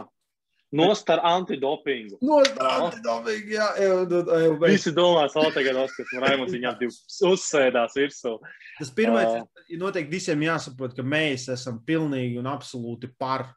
Nost 0.72 1.10
ar 1.12 1.20
antidopingu. 1.28 2.16
Nost 2.24 2.56
ar 2.56 2.86
antidopingu, 2.86 3.52
jā. 3.52 3.66
Ev, 3.76 4.06
ev, 4.06 4.30
ev, 4.38 4.54
Visi 4.64 4.92
domās, 4.96 5.36
o, 5.36 5.44
tagad 5.52 5.76
Oskars 5.82 6.14
un 6.16 6.24
Raimunds 6.24 6.54
viņam 6.54 6.80
uzsēdās 7.28 7.98
virsū. 7.98 8.38
Tas 8.78 8.92
pirmais, 8.96 9.42
uh, 9.42 9.66
noteikti 9.82 10.16
visiem 10.16 10.46
jāsaprot, 10.46 10.96
ka 10.96 11.04
mēs 11.04 11.50
esam 11.52 11.82
pilnīgi 11.84 12.40
un 12.40 12.48
absolūti 12.48 13.12
par 13.20 13.50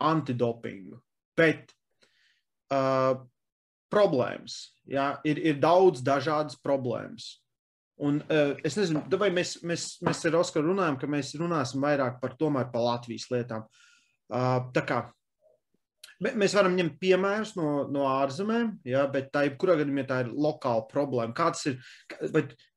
antidopingu. 0.00 0.96
Bet 1.36 1.76
uh, 2.72 3.20
problēmas, 3.92 4.58
jā, 4.88 5.12
ir, 5.28 5.44
ir 5.52 5.60
daudz 5.60 6.00
dažādas 6.04 6.56
problēmas. 6.56 7.34
Un, 8.02 8.24
uh, 8.32 8.56
es 8.64 8.80
nezinu, 8.80 9.04
vai 9.20 9.28
mēs, 9.34 9.58
mēs, 9.60 9.90
mēs 10.02 10.24
ar 10.30 10.40
Oskaru 10.40 10.72
runājam, 10.72 10.96
ka 10.98 11.10
mēs 11.10 11.36
runāsim 11.36 11.84
vairāk 11.84 12.16
par 12.22 12.32
tomēr 12.40 12.72
par 12.72 12.88
Latvijas 12.88 13.28
lietām. 13.30 13.68
Uh, 14.32 14.72
tā 14.72 14.88
kā 14.88 15.04
Mēs 16.20 16.54
varam 16.56 16.76
ņemt 16.78 16.98
piemērus 17.02 17.54
no, 17.58 17.86
no 17.90 18.04
ārzemēm, 18.10 18.74
ja, 18.86 19.06
bet 19.10 19.30
tā 19.34 19.46
jebkurā 19.46 19.78
gadījumā 19.80 20.04
tā 20.08 20.20
ir 20.24 20.32
lokāla 20.34 20.84
problēma. 20.90 21.34
Kāds, 21.36 21.64
ir, 21.70 21.78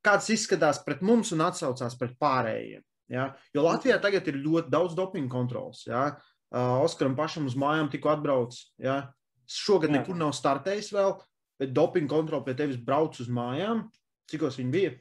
kāds 0.06 0.30
izskatās 0.34 0.82
pret 0.86 1.04
mums 1.06 1.34
un 1.36 1.44
atsaucās 1.46 1.98
pret 2.00 2.16
pārējiem? 2.22 2.84
Ja? 3.12 3.30
Jo 3.54 3.66
Latvijā 3.68 4.00
tagad 4.02 4.28
ir 4.32 4.42
ļoti 4.42 4.72
daudz 4.74 4.96
dopinga 4.98 5.30
kontrols. 5.32 5.84
Ja? 5.90 6.08
Oskaram 6.56 7.18
pašam 7.18 7.50
uz 7.50 7.58
mājām 7.60 7.92
tikko 7.94 8.14
atbrauc. 8.16 8.58
Ja? 8.82 9.02
Šogad 9.46 9.92
Jā. 9.92 10.00
nekur 10.00 10.18
nav 10.18 10.34
startējis 10.34 10.92
vēl, 10.96 11.18
bet 11.62 11.74
dopinga 11.76 12.16
kontrola 12.16 12.46
pie 12.46 12.56
tevis 12.58 12.80
brauc 12.82 13.18
uz 13.22 13.30
mājām. 13.30 13.86
Cikos 14.32 14.58
viņi 14.58 14.74
bija? 14.74 14.96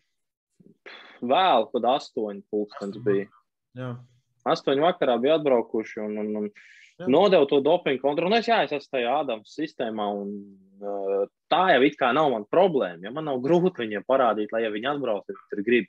Vēl, 1.24 1.70
kad 1.72 1.86
astoņi 1.94 2.44
pulkstenis 2.52 3.00
bija. 3.04 3.30
Jā. 3.78 3.94
Astoņi 4.52 4.84
vakarā 4.84 5.16
bija 5.22 5.38
atbraukuši. 5.38 6.00
Un, 6.04 6.18
un, 6.20 6.36
un 6.42 6.50
Nodevu 7.10 7.46
to 7.50 7.58
dopingu 7.60 8.02
kontroli. 8.02 8.30
Un 8.30 8.38
es, 8.38 8.48
jā, 8.48 8.60
es 8.64 8.74
esmu 8.76 8.94
tajā 8.94 9.14
Ādams 9.18 9.54
sistēmā, 9.56 10.04
un 10.14 10.28
uh, 10.78 11.24
tā 11.50 11.64
jau 11.72 11.80
it 11.88 11.96
kā 11.98 12.12
nav 12.14 12.30
mana 12.30 12.46
problēma. 12.50 13.02
Ja 13.02 13.10
man 13.14 13.26
nav 13.26 13.40
grūti 13.42 13.82
viņiem 13.82 14.06
parādīt, 14.06 14.54
lai 14.54 14.62
ja 14.62 14.70
viņi 14.70 14.92
atbrauc, 14.92 15.26
tad 15.26 15.40
tur 15.50 15.64
grib. 15.66 15.88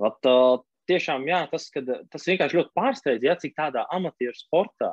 Vat, 0.00 0.18
uh, 0.26 0.64
tiešām, 0.90 1.28
jā, 1.30 1.44
tas, 1.52 1.68
kad, 1.70 1.86
tas 2.10 2.26
vienkārši 2.26 2.58
ļoti 2.58 2.74
pārsteidz, 2.74 3.28
ja 3.28 3.36
cik 3.38 3.54
tādā 3.58 3.84
amatieru 3.94 4.34
sportā, 4.34 4.90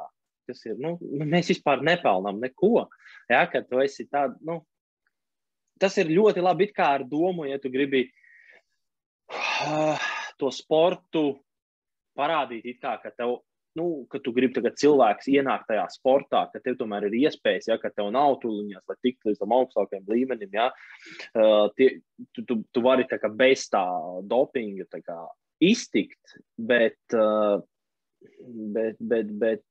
kas 0.47 0.61
ir, 0.69 0.77
nu, 0.83 0.95
mēs 1.01 1.49
vispār 1.55 1.81
nepelnām 1.85 2.37
neko. 2.43 2.85
Ja, 3.31 3.41
kad 3.49 3.65
tu 3.71 3.81
esi 3.81 4.05
tād, 4.11 4.37
nu, 4.45 4.61
tas 5.81 5.97
ir 5.97 6.13
ļoti 6.13 6.45
labi 6.45 6.69
it 6.69 6.77
kā 6.77 6.93
ar 6.99 7.07
domu, 7.09 7.49
ja 7.49 7.57
tu 7.61 7.73
gribi 7.73 8.05
uh, 9.33 9.97
to 10.37 10.53
sportu 10.53 11.31
parādīt, 12.17 12.75
kā, 12.81 12.97
ka 13.03 13.13
tev 13.15 13.39
nu, 13.77 14.05
ka 14.11 14.19
tu 14.23 14.33
gribi 14.35 14.55
tagad 14.57 14.77
cilvēks 14.81 15.29
ienākt 15.31 15.67
tajā 15.69 15.85
sportā, 15.93 16.45
ka 16.51 16.61
tev 16.63 16.77
tomēr 16.79 17.07
ir 17.09 17.17
iespējas, 17.21 17.69
ja, 17.69 17.77
ka 17.81 17.91
tev 17.93 18.09
nav 18.15 18.39
tuliņas, 18.41 18.85
lai 18.89 18.97
tiktu 19.05 19.29
līdz 19.29 19.41
tam 19.43 19.55
augstākajam 19.57 20.07
līmenim. 20.13 20.53
Ja, 20.57 20.67
uh, 20.71 21.67
tie, 21.77 21.91
tu, 22.33 22.45
tu, 22.49 22.59
tu 22.73 22.83
vari 22.85 23.07
tā 23.09 23.19
kā 23.21 23.29
bez 23.29 23.67
tā 23.73 23.83
dopinga 24.29 24.87
tā 24.93 25.03
kā 25.05 25.17
iztikt, 25.63 26.37
bet, 26.57 26.99
uh, 27.13 27.59
bet, 28.73 28.97
bet, 29.13 29.35
bet 29.43 29.63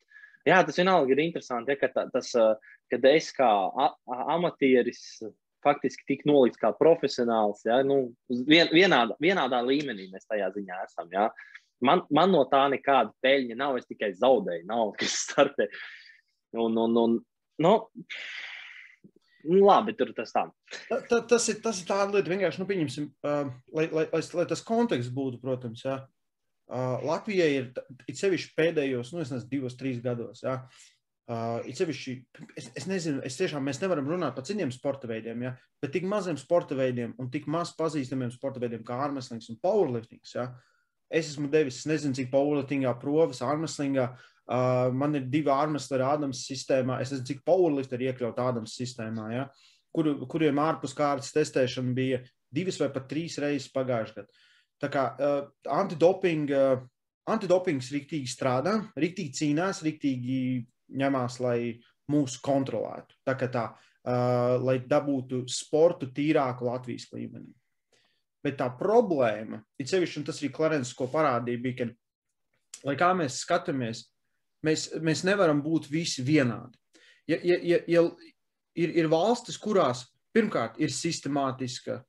jā, 0.46 0.60
tas 0.62 0.78
vienalga 0.78 1.16
ir 1.16 1.24
interesanti, 1.26 1.74
ja, 1.74 1.80
ka 1.82 1.90
tā, 1.94 2.06
tas, 2.14 2.30
uh, 2.38 2.78
kad 2.92 3.10
es 3.10 3.32
kā 3.34 3.50
a, 3.50 3.90
a, 3.90 4.22
amatieris 4.36 5.02
faktiski 5.66 6.06
tik 6.06 6.20
nolikts 6.30 6.60
kā 6.62 6.70
profesionāls, 6.78 7.64
ja, 7.66 7.80
nu, 7.82 8.12
vien, 8.46 8.70
vienādā, 8.70 9.18
vienādā 9.22 9.64
līmenī 9.66 10.06
mēs 10.12 10.28
tajā 10.30 10.52
ziņā 10.54 10.82
esam. 10.86 11.10
Ja. 11.10 11.26
Uh, 11.32 11.56
Man, 11.84 12.02
man 12.14 12.32
no 12.32 12.42
tā 12.48 12.62
nekāda 12.72 13.12
peļņa 13.24 13.56
nav. 13.58 13.78
Es 13.80 13.88
tikai 13.88 14.12
zaudēju 14.16 14.66
naudu, 14.68 14.96
kas 15.02 15.20
startē. 15.26 15.68
Un, 16.56 16.76
un, 16.80 16.96
un, 16.96 17.16
nu, 17.62 17.72
nu, 19.44 19.62
labi, 19.66 19.96
tur 19.98 20.12
tas 20.16 20.32
tā. 20.32 20.46
Ta, 20.88 21.00
ta, 21.10 21.20
tas 21.34 21.48
ir, 21.52 21.60
tas 21.64 21.82
ir 21.82 21.88
tāda 21.88 22.14
lieta, 22.14 22.32
vienkārši, 22.32 22.62
nu, 22.62 22.68
pieņemsim, 22.70 23.08
uh, 23.26 23.50
lai, 23.76 23.88
lai, 23.92 24.06
lai, 24.12 24.22
lai 24.40 24.46
tas 24.48 24.64
konteksts 24.64 25.12
būtu, 25.14 25.40
protams, 25.42 25.84
jā. 25.84 26.00
Uh, 26.66 26.96
Latvijai 27.06 27.50
ir, 27.60 27.66
it 28.10 28.18
sevišķi 28.18 28.56
pēdējos, 28.58 29.12
nu, 29.14 29.20
es 29.22 29.30
nezinu, 29.30 29.50
divos, 29.50 29.76
trīs 29.78 30.00
gados, 30.02 30.40
jā. 30.46 30.62
Uh, 31.26 31.58
it 31.66 31.78
sevišķi, 31.78 32.14
es, 32.58 32.70
es 32.78 32.86
nezinu, 32.88 33.20
es 33.26 33.36
tiešām, 33.38 33.64
mēs 33.66 33.82
nevaram 33.82 34.06
runāt 34.08 34.34
par 34.34 34.46
citiem 34.46 34.70
sporta 34.74 35.10
veidiem, 35.10 35.42
jā, 35.42 35.52
bet 35.82 35.92
tik 35.94 36.06
maziem 36.08 36.38
sporta 36.38 36.78
veidiem 36.78 37.16
un 37.22 37.28
tik 37.34 37.48
maz 37.50 37.72
pazīstamiem 37.78 38.30
sporta 38.34 38.62
veidiem 38.62 38.86
kā 38.86 38.98
ārmeslings 39.08 39.50
un 39.50 39.58
powerliftings, 39.62 40.36
jā. 40.38 40.46
Uh, 40.46 40.75
Es 41.12 41.30
esmu 41.30 41.50
devis, 41.50 41.84
nezinu, 41.86 42.16
cik 42.18 42.32
powerliftingā 42.32 42.92
provas, 43.00 43.42
armslingā. 43.44 44.10
Uh, 44.46 44.92
man 44.94 45.14
ir 45.18 45.26
divi 45.30 45.50
armsli 45.50 45.96
ar 45.98 46.04
Ādams 46.12 46.44
sistēmā. 46.46 47.00
Es 47.02 47.12
nezinu, 47.12 47.26
cik 47.32 47.44
powerlift 47.46 47.94
ir 47.96 48.08
iekļaut 48.08 48.38
Ādams 48.42 48.76
sistēmā, 48.78 49.30
ja? 49.34 49.46
Kur, 49.94 50.12
kuriem 50.30 50.58
ārpus 50.60 50.94
kārtas 50.94 51.32
testēšana 51.34 51.94
bija 51.96 52.20
divas 52.54 52.78
vai 52.82 52.90
pat 52.94 53.08
trīs 53.10 53.38
reizes 53.42 53.72
pagājušajā 53.74 54.20
gadā. 54.20 54.44
Tā 54.82 54.90
kā 54.92 55.04
uh, 55.16 55.38
antidoping, 55.72 56.50
uh, 56.52 56.82
antidopings 57.32 57.88
riktīgi 57.94 58.28
strādā, 58.28 58.76
riktīgi 58.98 59.34
cīnās, 59.40 59.80
riktīgi 59.86 60.40
ņemās, 61.00 61.40
lai 61.42 61.58
mūs 62.12 62.36
kontrolētu. 62.44 63.16
Tā 63.26 63.34
kā 63.40 63.48
tā, 63.52 63.66
uh, 63.72 64.56
lai 64.62 64.78
dabūtu 64.84 65.46
sportu 65.50 66.10
tīrāku 66.14 66.68
Latvijas 66.68 67.08
līmenī. 67.14 67.54
Bet 68.46 68.60
tā 68.60 68.68
problēma, 68.78 69.58
it 69.80 69.90
sevišķi, 69.90 70.20
un 70.20 70.26
tas 70.28 70.38
arī 70.38 70.52
Klarens, 70.54 70.92
ko 70.94 71.08
parādīja, 71.10 71.62
bija, 71.62 71.76
ka, 71.80 72.82
lai 72.86 72.94
kā 73.00 73.10
mēs 73.18 73.40
skatāmies, 73.42 74.04
mēs, 74.66 74.88
mēs 75.02 75.24
nevaram 75.26 75.64
būt 75.64 75.88
visi 75.90 76.22
vienādi. 76.22 76.78
Ja, 77.26 77.40
ja, 77.42 77.56
ja, 77.66 77.80
ja 77.90 78.04
ir, 78.78 78.92
ir 79.02 79.08
valstis, 79.10 79.58
kurās 79.58 80.04
pirmkārt 80.36 80.78
ir 80.78 80.92
sistemātiska 80.94 82.04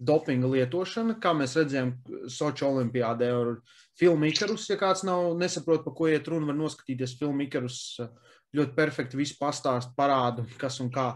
dopinga 0.00 0.48
lietošana, 0.48 1.18
kā 1.20 1.32
mēs 1.36 1.56
redzējām 1.58 1.92
Sochi 2.32 2.64
olimpiādē 2.64 3.28
ar 3.34 3.52
filmu 4.00 4.30
Ikarus. 4.30 4.68
Ja 4.70 4.78
kāds 4.80 5.04
nav 5.04 5.34
nesaprot, 5.40 5.84
pa 5.84 5.92
ko 5.96 6.08
iet 6.08 6.28
runa, 6.30 6.48
var 6.52 6.58
noskatīties 6.60 7.18
filmu 7.20 7.44
Ikarus. 7.48 7.98
Ļoti 8.56 8.74
perfekti 8.74 9.18
visu 9.18 9.36
pastāst, 9.38 9.92
parāda, 9.98 10.46
kas 10.58 10.80
un 10.82 10.88
kā. 10.90 11.12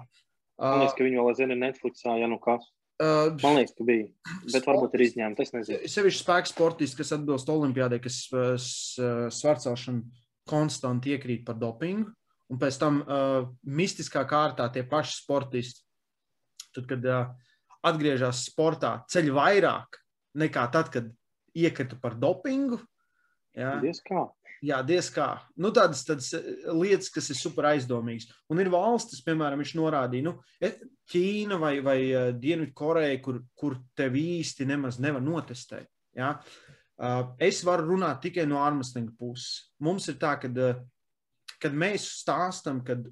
Man 0.60 0.84
liekas, 0.84 0.94
ka 0.98 1.06
viņi 1.06 1.18
vēl 1.18 1.36
zina 1.38 1.56
Netflixā, 1.58 2.18
ja 2.20 2.28
nu 2.30 2.38
kas. 2.42 2.68
Uh, 3.02 3.32
Man 3.42 3.56
liekas, 3.58 3.74
ka 3.74 3.84
bija. 3.86 4.06
Bet 4.44 4.60
sport, 4.62 4.68
varbūt 4.68 4.92
ir 4.94 5.02
izņēmumi. 5.08 5.42
Es 5.42 5.54
nezinu. 5.54 5.88
Sevišķi 5.90 6.20
spēku 6.20 6.50
sportisti, 6.52 6.98
kas 7.00 7.10
atbilst 7.16 7.50
olimpiādai, 7.50 7.98
kas 8.04 8.18
uh, 8.30 9.24
svarcelšanu 9.34 10.04
konstanti 10.46 11.14
iekrīt 11.16 11.42
par 11.46 11.58
dopingu. 11.58 12.12
Un 12.52 12.60
pēc 12.60 12.78
tam 12.78 13.00
uh, 13.02 13.48
mistiskā 13.66 14.22
kārtā 14.30 14.68
tie 14.70 14.84
paši 14.86 15.16
sportisti, 15.24 15.82
tad, 16.76 16.86
kad 16.90 17.08
uh, 17.08 17.32
atgriežas 17.84 18.44
sportā, 18.46 18.98
ceļ 19.10 19.32
vairāk 19.34 19.98
nekā 20.38 20.68
tad, 20.74 20.92
kad 20.94 21.10
iekrita 21.54 21.98
par 22.02 22.14
dopingu. 22.20 22.78
Kā. 23.54 24.26
Jā, 24.64 24.78
diez 24.86 25.10
kā. 25.12 25.28
Nu, 25.60 25.68
tādas, 25.74 26.04
tādas 26.08 26.30
eh, 26.36 26.44
lietas, 26.72 27.10
kas 27.12 27.28
ir 27.32 27.36
super 27.36 27.68
aizdomīgas. 27.68 28.30
Un 28.52 28.62
ir 28.62 28.70
valstis, 28.72 29.20
piemēram, 29.26 29.60
viņš 29.60 29.74
norādīja, 29.76 30.28
nu, 30.30 30.38
e, 30.62 30.72
Ķīna 31.12 31.58
vai, 31.60 31.74
vai 31.84 31.98
uh, 32.06 32.30
Dienvidkoreja, 32.40 33.18
kur, 33.20 33.42
kur 33.60 33.74
tev 33.98 34.14
īsti 34.16 34.64
nemaz 34.70 34.96
nevar 35.04 35.20
notestēt. 35.20 35.90
Ja? 36.16 36.30
Uh, 36.96 37.34
es 37.44 37.58
varu 37.66 37.90
runāt 37.90 38.22
tikai 38.24 38.46
no 38.48 38.62
armstringa 38.64 39.12
puses. 39.18 39.66
Mums 39.84 40.08
ir 40.08 40.16
tā, 40.22 40.32
ka, 40.40 40.48
uh, 40.48 40.80
kad 41.60 41.76
mēs 41.76 42.08
stāstam, 42.22 42.80
kad 42.86 43.04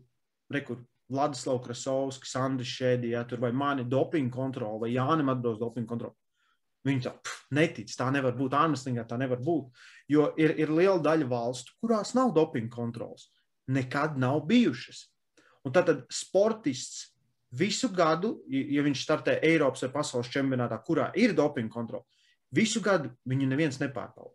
rekur, 0.52 0.80
Vladislavs 1.12 1.66
Krasovskis, 1.66 2.32
Andris 2.40 2.72
Šēdī, 2.72 3.12
ja, 3.12 3.26
tur 3.28 3.42
vai 3.42 3.52
mani 3.52 3.84
dopinga 3.84 4.32
kontrole, 4.32 4.86
vai 4.86 4.94
Jānim 4.94 5.28
atbilst 5.34 5.60
dopinga 5.60 5.90
kontrole. 5.90 6.16
Viņi 6.82 7.04
tā 7.04 7.12
netic, 7.54 7.92
tā 7.94 8.08
nevar 8.10 8.34
būt. 8.34 8.56
Armstrongā 8.58 9.04
tā 9.06 9.18
nevar 9.20 9.38
būt. 9.42 9.70
Jo 10.10 10.32
ir, 10.40 10.56
ir 10.58 10.72
liela 10.74 10.98
daļa 11.02 11.28
valstu, 11.30 11.76
kurās 11.82 12.14
nav 12.18 12.34
dopinga 12.34 12.72
kontrols. 12.74 13.28
Nekad 13.70 14.18
nav 14.18 14.42
bijušas. 14.48 15.06
Un 15.62 15.74
tad 15.74 15.92
sportists 16.10 17.12
visu 17.54 17.92
gadu, 17.94 18.40
ja 18.50 18.82
viņš 18.82 19.04
startē 19.04 19.36
Eiropas 19.46 19.84
vai 19.86 19.92
pasaules 19.94 20.30
čempionātā, 20.32 20.80
kurā 20.82 21.10
ir 21.14 21.36
dopinga 21.38 21.70
kontrole, 21.70 22.06
visu 22.50 22.82
gadu 22.82 23.12
viņu 23.28 23.46
neviens 23.50 23.78
nepārbauda. 23.80 24.34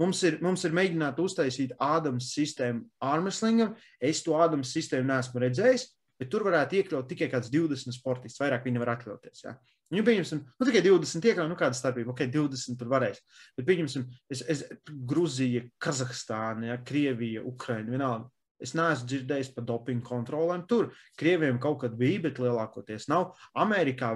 Mums 0.00 0.22
ir, 0.24 0.38
mums 0.40 0.62
ir 0.64 0.72
mēģināts 0.72 1.20
uztaisīt 1.20 1.74
Ādams 1.84 2.30
sistēmu 2.32 2.86
ārmeslingam. 3.04 3.74
Es 4.00 4.22
to 4.24 4.32
Ādams 4.32 4.72
sistēmu 4.72 5.10
neesmu 5.10 5.42
redzējis, 5.42 5.84
bet 6.16 6.30
tur 6.32 6.46
varētu 6.46 6.78
iekļaut 6.78 7.10
tikai 7.10 7.28
kāds 7.28 7.52
20 7.52 7.92
sportists. 7.92 8.40
Vairāk 8.40 8.64
viņi 8.64 8.78
nevar 8.78 8.94
atļauties. 8.94 9.44
Ja? 9.44 9.58
Viņu 9.90 10.04
pieņemsim, 10.06 10.42
nu 10.46 10.66
tikai 10.68 10.82
20 10.86 11.24
iekļauj, 11.26 11.48
nu 11.50 11.56
kāda 11.58 11.74
starpība, 11.74 12.12
ok, 12.12 12.28
20 12.30 12.78
tur 12.78 12.90
varēs. 12.92 13.18
Bet 13.58 13.66
pieņemsim, 13.66 14.04
es, 14.30 14.44
es, 14.52 14.60
Gruzija, 14.86 15.64
Kazahstāna, 15.82 16.68
ja, 16.70 16.76
Krievija, 16.86 17.42
Ukraina, 17.46 17.90
vienalga. 17.90 18.30
Es 18.60 18.74
neesmu 18.76 19.08
dzirdējis 19.08 19.54
par 19.54 19.64
dopingu 19.64 20.04
kontrolēm. 20.04 20.66
Tur 20.68 20.90
krieviem 21.18 21.58
kaut 21.62 21.78
kad 21.82 21.94
bija, 21.98 22.20
bet 22.26 22.38
lielākoties 22.42 23.08
nav. 23.08 23.30
Amerikā 23.56 24.12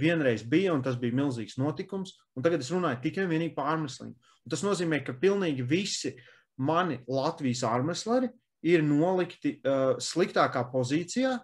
vienreiz 0.00 0.46
bija, 0.48 0.72
un 0.72 0.84
tas 0.84 0.96
bija 1.00 1.18
milzīgs 1.18 1.58
notikums. 1.60 2.16
Tagad 2.40 2.64
es 2.64 2.72
runāju 2.72 3.02
tikai 3.04 3.26
un 3.26 3.34
vienīgi 3.34 3.54
par 3.56 3.74
ārmesliem. 3.74 4.14
Tas 4.48 4.64
nozīmē, 4.64 5.02
ka 5.04 5.14
pilnīgi 5.20 5.66
visi 5.68 6.14
mani 6.56 7.02
Latvijas 7.04 7.66
ārmesleri 7.68 8.32
ir 8.72 8.82
nolikti 8.86 9.58
uh, 9.60 9.98
sliktākā 10.00 10.64
pozīcijā 10.72 11.36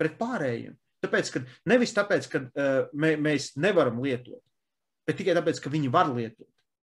pret 0.00 0.16
pārējiem. 0.18 0.74
Tāpēc, 1.00 1.32
ka 1.32 1.42
nevis 1.70 1.94
tāpēc, 1.96 2.28
ka 2.28 2.42
uh, 2.44 2.78
mē, 2.92 3.14
mēs 3.20 3.54
nevaram 3.60 4.00
lietot, 4.04 4.42
bet 5.08 5.16
tikai 5.20 5.36
tāpēc, 5.38 5.62
ka 5.62 5.72
viņi 5.72 5.92
var 5.92 6.12
lietot. 6.12 6.48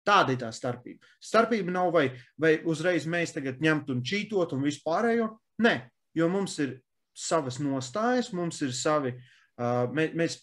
Tāda 0.07 0.37
ir 0.37 0.39
tā 0.39 0.53
starpība. 0.55 1.03
Starpība 1.19 1.73
nav, 1.75 1.91
vai, 1.95 2.05
vai 2.39 2.53
uzreiz 2.71 3.09
mēs 3.11 3.35
tagad 3.35 3.59
ņemt 3.63 3.91
un 3.91 4.05
čītot 4.07 4.55
un 4.55 4.63
vispārējo. 4.63 5.33
Nē, 5.67 5.75
jo 6.15 6.29
mums 6.31 6.55
ir 6.63 6.77
savas 7.17 7.59
nostājas, 7.59 8.31
mums 8.37 8.61
ir 8.63 8.71
savi. 8.77 9.17
Uh, 9.59 9.89
mēs, 9.97 10.15
mēs, 10.15 10.37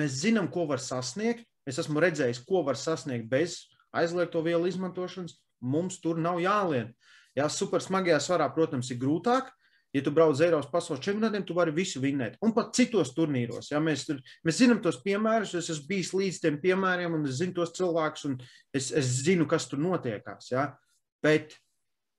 mēs 0.00 0.16
zinām, 0.22 0.48
ko 0.52 0.64
var 0.70 0.80
sasniegt. 0.80 1.44
Es 1.68 1.80
esmu 1.82 2.00
redzējis, 2.00 2.40
ko 2.46 2.62
var 2.64 2.78
sasniegt 2.80 3.28
bez 3.28 3.66
aizliegto 3.96 4.40
vielu 4.46 4.70
izmantošanas. 4.70 5.36
Mums 5.60 5.98
tur 6.00 6.16
nav 6.22 6.40
jālien. 6.40 6.92
Jā, 7.36 7.50
super 7.52 7.82
smagajā 7.84 8.16
svarā, 8.22 8.46
protams, 8.54 8.88
ir 8.92 9.00
grūtāk, 9.02 9.50
ja 9.96 10.02
tu 10.04 10.12
brauc 10.12 10.40
Eiropas 10.44 10.68
pasaules 10.68 11.02
čempionātiem, 11.04 11.44
tu 11.48 11.56
vari 11.56 11.72
visu 11.74 12.02
vinnēt. 12.02 12.36
Un 12.44 12.52
pat 12.56 12.74
citos 12.76 13.14
turnīros. 13.16 13.70
Ja, 13.72 13.80
mēs, 13.82 14.04
tur, 14.08 14.20
mēs 14.44 14.58
zinām 14.60 14.82
tos 14.84 14.98
piemērus, 15.04 15.54
es 15.56 15.70
esmu 15.72 15.88
bijis 15.88 16.12
līdz 16.16 16.40
tiem 16.42 16.58
piemēriem, 16.62 17.14
un 17.16 17.28
es 17.30 17.38
zinu 17.40 17.56
tos 17.56 17.72
cilvēkus, 17.78 18.26
un 18.28 18.36
es, 18.76 18.90
es 18.92 19.14
zinu, 19.24 19.48
kas 19.48 19.68
tur 19.70 19.80
notiekās. 19.80 20.50
Ja. 20.52 20.68
Bet 21.24 21.56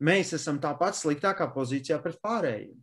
mēs 0.03 0.33
esam 0.37 0.61
tāpat 0.63 0.97
sliktākā 0.97 1.51
pozīcijā 1.53 1.99
pret 2.01 2.17
pārējiem. 2.23 2.79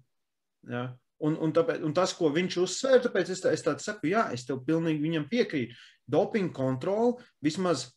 Ja. 0.71 0.87
Un, 1.25 1.37
un, 1.41 1.53
tāpēc, 1.55 1.83
un 1.87 1.93
tas, 1.97 2.13
ko 2.15 2.29
viņš 2.35 2.61
uzsver, 2.63 3.03
tāpēc 3.05 3.35
es, 3.35 3.43
tā, 3.43 3.53
es 3.55 3.63
tādu 3.65 3.83
saku, 3.83 4.11
jā, 4.13 4.29
es 4.35 4.47
tev 4.47 4.63
pilnīgi 4.67 5.03
viņam 5.03 5.29
piekrītu. 5.31 5.77
Doping 6.11 6.53
kontroli 6.55 7.17
vismaz 7.43 7.89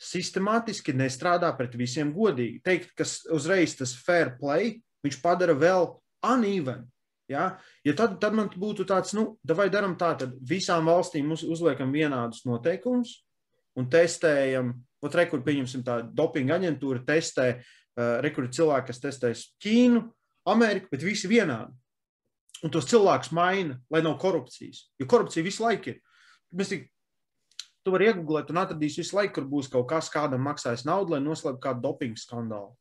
sistemātiski 0.00 0.92
nestrādā 0.96 1.52
pret 1.56 1.76
visiem 1.78 2.10
godīgi. 2.12 2.60
Teikt, 2.66 2.96
ka 2.98 3.06
uzreiz 3.32 3.76
tas 3.78 3.94
fair 3.94 4.34
play, 4.40 4.80
viņš 5.06 5.20
padara 5.22 5.54
vēl 5.56 5.92
uneven. 6.32 6.84
Ja? 7.30 7.54
Ja 7.84 7.94
tad, 7.96 8.18
tad 8.20 8.36
man 8.36 8.50
būtu 8.52 8.86
tāds, 8.88 9.14
nu, 9.16 9.34
vai 9.56 9.68
darām 9.72 9.96
tā, 10.00 10.12
tad 10.20 10.34
visām 10.44 10.88
valstīm 10.90 11.32
uz, 11.32 11.44
uzliekam 11.46 11.92
vienādus 11.94 12.44
noteikumus 12.48 13.20
un 13.78 13.88
testējam, 13.90 14.72
ot, 15.02 15.16
rekur, 15.18 15.42
pieņemsim 15.44 15.82
tā 15.86 15.98
dopinga 16.14 16.58
aģentūra 16.60 17.02
testē, 17.06 17.48
uh, 17.58 18.18
rekur 18.24 18.46
cilvēki, 18.52 18.90
kas 18.90 19.02
testēs 19.02 19.46
Ķīnu, 19.64 20.04
Ameriku, 20.52 20.92
bet 20.92 21.06
visi 21.06 21.30
vienādi. 21.30 21.74
Un 22.64 22.72
tos 22.72 22.86
cilvēkus 22.88 23.32
maina, 23.36 23.76
lai 23.92 24.00
nav 24.04 24.14
korupcijas. 24.22 24.86
Jo 25.00 25.08
korupcija 25.10 25.44
visu 25.44 25.64
laiku 25.64 25.90
ir. 25.90 25.98
Mēs 26.54 26.70
tik, 26.70 26.86
tu 27.84 27.92
vari 27.92 28.08
iegūglēt 28.08 28.52
un 28.54 28.62
atradīs 28.62 28.96
visu 29.00 29.18
laiku, 29.18 29.34
kur 29.40 29.50
būs 29.50 29.68
kaut 29.72 29.88
kas, 29.90 30.08
kādam 30.12 30.46
maksājis 30.46 30.86
naudu, 30.88 31.16
lai 31.16 31.20
noslēptu 31.24 31.60
kādu 31.66 31.84
dopingu 31.84 32.20
skandālu 32.20 32.72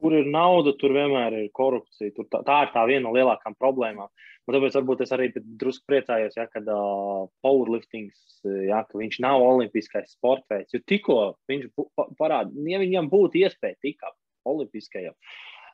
kur 0.00 0.16
ir 0.16 0.28
nauda, 0.30 0.72
tur 0.80 0.94
vienmēr 0.96 1.36
ir 1.42 1.52
korupcija. 1.56 2.12
Tur 2.16 2.28
tā, 2.32 2.42
tā 2.46 2.58
ir 2.66 2.72
tā 2.74 2.84
viena 2.88 3.04
no 3.06 3.14
lielākām 3.16 3.56
problēmām. 3.60 4.10
Un 4.48 4.56
tāpēc 4.56 4.74
varbūt 4.80 5.04
es 5.04 5.12
arī 5.14 5.28
drusku 5.36 5.84
priecājos, 5.86 6.34
ja, 6.38 6.48
kad 6.50 6.66
uh, 6.72 7.28
powerliftings, 7.44 8.40
ja, 8.66 8.80
ka 8.88 9.10
nav 9.22 9.44
olimpiskais 9.44 10.16
sports 10.16 10.48
veids. 10.50 10.74
Jo 10.74 10.80
tikko 10.90 11.18
viņš 11.50 11.68
parāda, 12.18 12.50
ja 12.66 12.80
viņam 12.82 13.10
būtu 13.12 13.44
iespēja 13.44 13.78
tikt 13.84 14.08
olimpiskajam. 14.48 15.14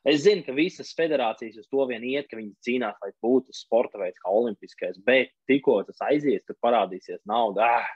Es 0.07 0.21
zinu, 0.23 0.43
ka 0.45 0.53
visas 0.55 0.93
federācijas 0.95 1.57
uz 1.59 1.65
to 1.71 1.83
vien 1.89 2.03
iet, 2.05 2.29
ka 2.29 2.37
viņi 2.37 2.53
cīnās, 2.63 2.99
lai 3.03 3.09
būtu 3.23 3.55
sporta 3.55 3.99
veids 3.99 4.21
kā 4.21 4.31
olimpiskais, 4.31 4.99
bet 5.03 5.33
tikko 5.49 5.81
tas 5.87 5.99
aizies, 6.11 6.45
tur 6.47 6.55
parādīsies 6.63 7.23
nauda. 7.27 7.65
Ah, 7.81 7.89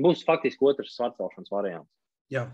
būs 0.00 0.24
faktiski 0.26 0.66
otrs 0.66 0.96
svarcelšanas 0.96 1.52
variants. 1.52 1.92
Jā, 2.32 2.48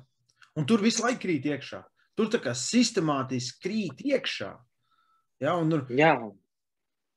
un 0.58 0.66
tur 0.68 0.82
visu 0.84 1.04
laiku 1.06 1.22
krīt 1.24 1.48
iekšā. 1.48 1.80
Tur 2.14 2.30
tā 2.30 2.40
kā 2.42 2.54
sistemātiski 2.54 3.66
krīt 3.66 4.02
iekšā. 4.14 4.54
Ja, 5.42 5.56
un, 5.58 5.72
tur, 5.72 5.86
Jā. 5.90 6.14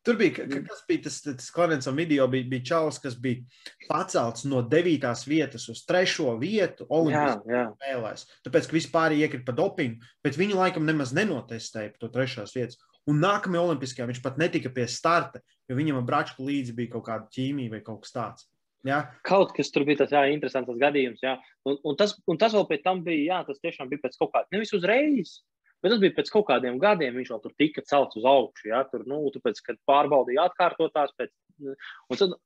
Tur 0.08 0.16
bija, 0.16 0.46
kas 0.48 0.86
bija 0.88 1.04
tas, 1.04 1.18
tas 1.26 1.50
Klavensam 1.52 1.98
video, 2.00 2.30
bija, 2.32 2.46
bija 2.48 2.64
čalis, 2.70 2.96
kas 3.04 3.18
bija 3.20 3.44
pacelts 3.90 4.46
no 4.48 4.62
devītās 4.64 5.26
vietas 5.28 5.66
uz 5.68 5.82
trešo 5.84 6.32
vietu 6.40 6.88
Olimpiskajās 6.88 7.74
spēlēs. 7.74 8.24
Tāpēc, 8.48 8.70
ka 8.70 8.78
vispār 8.78 9.16
iekrita 9.18 9.44
pa 9.50 9.56
dopingu, 9.58 10.00
bet 10.24 10.40
viņu 10.40 10.56
laikam 10.62 10.88
nemaz 10.88 11.12
nenotestēja 11.18 11.98
to 12.00 12.08
trešās 12.14 12.56
vietas. 12.56 12.80
Un 13.08 13.20
nākamajā 13.20 13.66
Olimpiskajā 13.66 14.08
viņš 14.08 14.24
pat 14.24 14.40
netika 14.40 14.72
pie 14.72 14.88
starta, 14.92 15.44
jo 15.68 15.76
viņam 15.76 16.00
bračku 16.08 16.48
līdzi 16.48 16.76
bija 16.78 16.96
kaut 16.96 17.10
kāda 17.10 17.28
ķīmija 17.36 17.76
vai 17.76 17.84
kaut 17.84 18.06
kas 18.06 18.16
tāds. 18.16 18.48
Jā. 18.86 19.02
Kaut 19.26 19.54
kas 19.58 19.72
tur 19.74 19.86
bija 19.88 20.04
tas 20.04 20.14
jā, 20.14 20.24
interesants 20.32 20.80
gadījums. 20.82 21.22
Jā. 21.24 21.36
Un, 21.68 21.78
un, 21.82 21.98
tas, 22.00 22.16
un 22.30 22.40
tas 22.42 22.56
vēl 22.56 22.68
pēc 22.70 22.84
tam 22.86 23.04
bija, 23.06 23.24
jā, 23.34 23.40
tas 23.50 23.62
tiešām 23.64 23.90
bija 23.92 24.04
pēc 24.06 24.18
kaut 24.20 24.34
kāda, 24.36 24.52
nevis 24.54 24.74
uzreiz, 24.78 25.38
bet 25.82 25.94
tas 25.94 26.02
bija 26.04 26.16
pēc 26.18 26.32
kaut 26.34 26.48
kādiem 26.52 26.80
gadiem. 26.82 27.18
Viņš 27.18 27.32
vēl 27.34 27.44
tur 27.44 27.56
tika 27.60 27.84
celts 27.90 28.20
uz 28.20 28.28
augšu. 28.28 28.70
Jā, 28.72 28.84
tur, 28.92 29.06
nu, 29.10 29.24
tāpēc, 29.34 29.64
kad 29.66 29.80
pārbaudīja 29.90 30.48
atkārtotās, 30.52 31.16
pēc, 31.18 31.34
un 31.66 32.22
tad, 32.22 32.38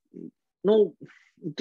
nu, 0.68 0.78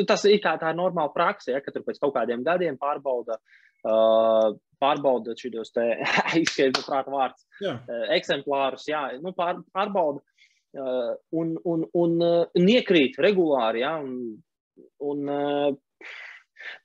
tas 0.07 0.25
ir 0.29 0.41
tā, 0.43 0.55
tā 0.62 0.71
normāla 0.77 1.13
praksa, 1.13 1.55
ja, 1.55 1.63
ka 1.63 1.73
tur 1.75 1.86
pēc 1.88 2.01
kaut 2.01 2.15
kādiem 2.17 2.45
gadiem 2.47 2.79
pārbauda. 2.81 3.41
Uh, 3.81 4.60
pārbauda 4.77 5.34
šos 5.38 5.71
te 5.73 5.84
izskaitu 6.41 6.84
prāta 6.86 7.10
vārds, 7.10 7.47
jā. 7.63 7.79
uh, 7.79 8.03
eksemplārus, 8.13 8.86
jā, 8.86 9.07
nu, 9.23 9.31
pār, 9.34 9.63
pārbauda 9.73 10.21
uh, 10.21 11.15
un, 11.34 11.55
un, 11.65 11.88
un, 11.97 12.13
uh, 12.21 12.43
un 12.60 12.69
iekrīt 12.69 13.17
regulāri, 13.25 13.81
jā, 13.81 13.95
un 14.05 14.38
Un, 15.12 15.32
uh, 15.32 16.12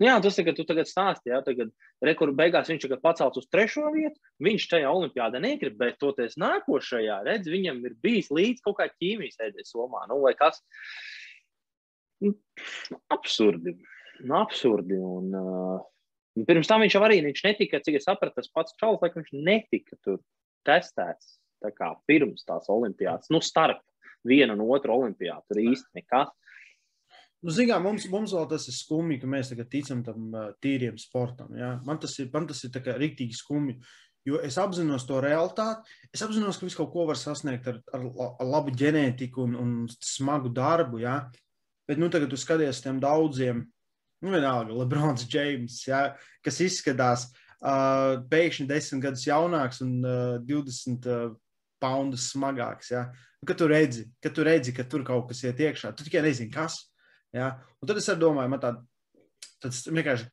Nu 0.01 0.09
jā, 0.09 0.15
tas 0.23 0.39
ir, 0.39 0.47
ka 0.47 0.55
tu 0.57 0.65
tagad 0.69 0.89
stāsti, 0.89 1.31
ja 1.33 1.41
tagad 1.45 1.73
rekordu 2.05 2.37
beigās 2.39 2.71
viņš 2.71 2.87
ir 2.89 2.95
pacelts 3.03 3.41
uz 3.41 3.49
trešo 3.53 3.91
vietu. 3.95 4.17
Viņš 4.45 4.69
tajā 4.73 4.93
olimpiādā 4.93 5.41
negrib, 5.43 5.77
bet 5.81 5.99
toties 6.03 6.39
nākošajā, 6.41 7.21
redz, 7.29 7.51
viņam 7.53 7.83
ir 7.89 7.97
bijis 8.05 8.31
līdz 8.35 8.65
kaut 8.65 8.79
kā 8.81 8.89
ķīmijas 8.93 9.41
ēdē 9.49 9.67
somā. 9.69 10.07
Nu, 10.11 10.21
vai 10.25 10.35
kas? 10.39 10.63
Nu, 12.25 12.33
absurdi. 13.13 13.77
Nu, 14.23 14.39
absurdi. 14.41 14.97
Un, 14.97 15.33
uh, 15.37 16.45
pirms 16.49 16.71
tam 16.71 16.85
viņš 16.85 16.97
jau 16.97 17.05
arī 17.05 17.21
viņš 17.27 17.45
netika, 17.49 17.83
cik 17.85 18.01
es 18.01 18.09
sapratu, 18.09 18.41
tas 18.41 18.53
pats 18.53 18.77
čalis, 18.81 19.03
lai 19.05 19.13
viņš 19.17 19.35
netika 19.37 19.99
tur 20.05 20.23
testēts. 20.69 21.37
Tā 21.65 21.71
kā 21.73 21.95
pirms 22.09 22.45
tās 22.45 22.69
olimpiādas, 22.69 23.31
nu, 23.33 23.41
starp 23.41 23.81
vienu 24.29 24.53
un 24.59 24.67
otru 24.69 24.93
olimpiādu. 24.93 25.45
Tur 25.49 25.63
īsti 25.63 26.03
nekas. 26.03 26.33
Nu, 27.45 27.53
Zinām, 27.53 27.85
mums, 27.85 28.07
mums 28.11 28.33
vēl 28.33 28.47
tas 28.51 28.65
ir 28.71 28.75
skumji, 28.75 29.21
ka 29.23 29.29
mēs 29.31 29.53
tagad 29.53 29.69
ticam 29.71 30.01
tam 30.07 30.33
tīriem 30.65 30.97
sportam. 30.99 31.53
Ja? 31.59 31.77
Man 31.87 32.01
tas 32.03 32.17
ir, 32.23 32.31
man 32.33 32.49
tas 32.49 32.65
ir 32.65 32.75
rīktīgi 32.75 33.37
skumji. 33.37 33.77
Jo 34.27 34.41
es 34.43 34.57
apzinos 34.59 35.05
to 35.07 35.21
realitāti. 35.23 35.87
Es 36.15 36.25
apzinos, 36.27 36.59
ka 36.59 36.67
visu 36.67 36.81
kaut 36.81 36.91
ko 36.91 37.05
var 37.07 37.19
sasniegt 37.21 37.69
ar, 37.71 37.79
ar, 37.95 38.07
ar 38.27 38.49
labu 38.49 38.75
ģenētiku 38.75 39.45
un, 39.45 39.55
un 39.63 39.75
smagu 40.03 40.51
darbu. 40.51 40.99
Ja? 41.05 41.21
Bet 41.87 42.01
nu, 42.03 42.09
tagad, 42.11 42.33
kad 42.33 42.43
skaties 42.43 42.83
tiem 42.83 42.99
daudziem, 43.03 43.63
nu, 44.25 44.33
vienalga, 44.33 44.75
Lebrons 44.75 45.29
James, 45.31 45.79
ja? 45.87 46.09
kas 46.43 46.59
izskatās 46.65 47.29
uh, 47.61 48.19
pēkšņi 48.33 48.67
desmit 48.73 49.05
gadus 49.05 49.29
jaunāks 49.29 49.79
un 49.87 50.01
uh, 50.03 50.41
20 50.49 51.07
uh, 51.07 51.29
poundus 51.83 52.27
smagāks. 52.33 52.91
Ja? 52.97 53.07
Nu, 53.39 53.47
kad 53.47 53.63
tu 53.63 53.71
redzi, 53.71 54.09
ka 54.19 54.35
tu 54.35 54.47
redzi, 54.47 54.75
ka 54.75 54.89
tur 54.91 55.07
kaut 55.07 55.31
kas 55.31 55.45
iet 55.47 55.63
iekšā, 55.69 55.95
tu 55.95 56.07
tikai 56.09 56.27
nezini, 56.27 56.51
kas. 56.51 56.83
Ja? 57.37 57.53
Un 57.81 57.91
tad 57.91 58.01
es 58.01 58.11
domāju, 58.19 58.53
man 58.53 58.63
tāds 58.63 59.87
vienkārši 59.91 60.29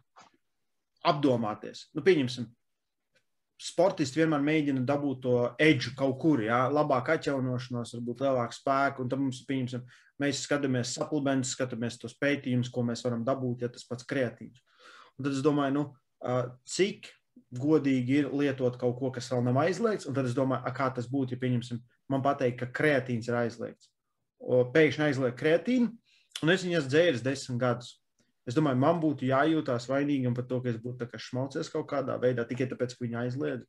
apdomāties. 1.09 1.87
Nu, 1.95 2.03
pieņemsim, 2.05 2.47
sportisti 3.63 4.21
vienmēr 4.21 4.43
mēģina 4.43 4.83
dabūt 4.87 5.23
to 5.25 5.35
edžu 5.61 5.93
kaut 5.99 6.17
kur, 6.21 6.43
ja? 6.43 6.65
labāk 6.71 7.13
atjaunošanos, 7.17 7.95
varbūt 7.97 8.23
lielāku 8.25 8.57
spēku. 8.57 9.03
Un 9.03 9.11
tad 9.11 9.23
mums, 9.23 9.43
pieņemsim, 9.49 9.83
mēs 10.23 10.45
skatāmies 10.47 10.93
supplementus, 10.95 11.55
skatāmies 11.57 11.99
tos 12.01 12.15
pētījumus, 12.19 12.71
ko 12.73 12.85
mēs 12.87 13.03
varam 13.05 13.25
dabūt, 13.27 13.65
ja 13.65 13.71
tas 13.73 13.85
pats 13.89 14.07
kreatīvs. 14.09 14.63
Un 15.17 15.27
tad 15.27 15.35
es 15.35 15.43
domāju, 15.45 15.75
nu, 15.77 15.85
cik 16.69 17.11
godīgi 17.53 18.21
ir 18.21 18.29
lietot 18.33 18.77
kaut 18.81 18.97
ko, 18.99 19.11
kas 19.13 19.29
vēl 19.31 19.43
nav 19.45 19.59
aizliegts. 19.63 20.07
Tad 20.09 20.29
es 20.29 20.37
domāju, 20.37 20.73
kā 20.75 20.89
tas 20.95 21.09
būtu, 21.09 21.35
ja, 21.35 21.41
pieņemsim, 21.41 21.81
man 22.11 22.23
pateikt, 22.25 22.61
ka 22.61 22.71
kreatīns 22.81 23.29
ir 23.29 23.37
aizliegts. 23.43 23.89
O, 24.43 24.63
pēkšņi 24.73 25.05
aizliegt 25.07 25.39
kreatīnu, 25.39 25.91
un 26.41 26.53
es 26.53 26.65
viņas 26.65 26.89
dzēru 26.89 27.21
desmit 27.23 27.61
gadus. 27.61 27.93
Es 28.47 28.57
domāju, 28.57 28.79
man 28.81 28.99
būtu 28.99 29.29
jājūtās 29.29 29.87
vainīgam 29.87 30.33
par 30.35 30.47
to, 30.49 30.59
ka 30.63 30.73
es 30.73 30.79
būtu 30.81 31.07
šmaucies 31.07 31.71
kaut 31.71 31.87
kādā 31.91 32.17
veidā 32.19 32.43
tikai 32.47 32.67
tāpēc, 32.71 32.97
ka 32.97 33.05
viņi 33.05 33.19
aizliedz. 33.21 33.63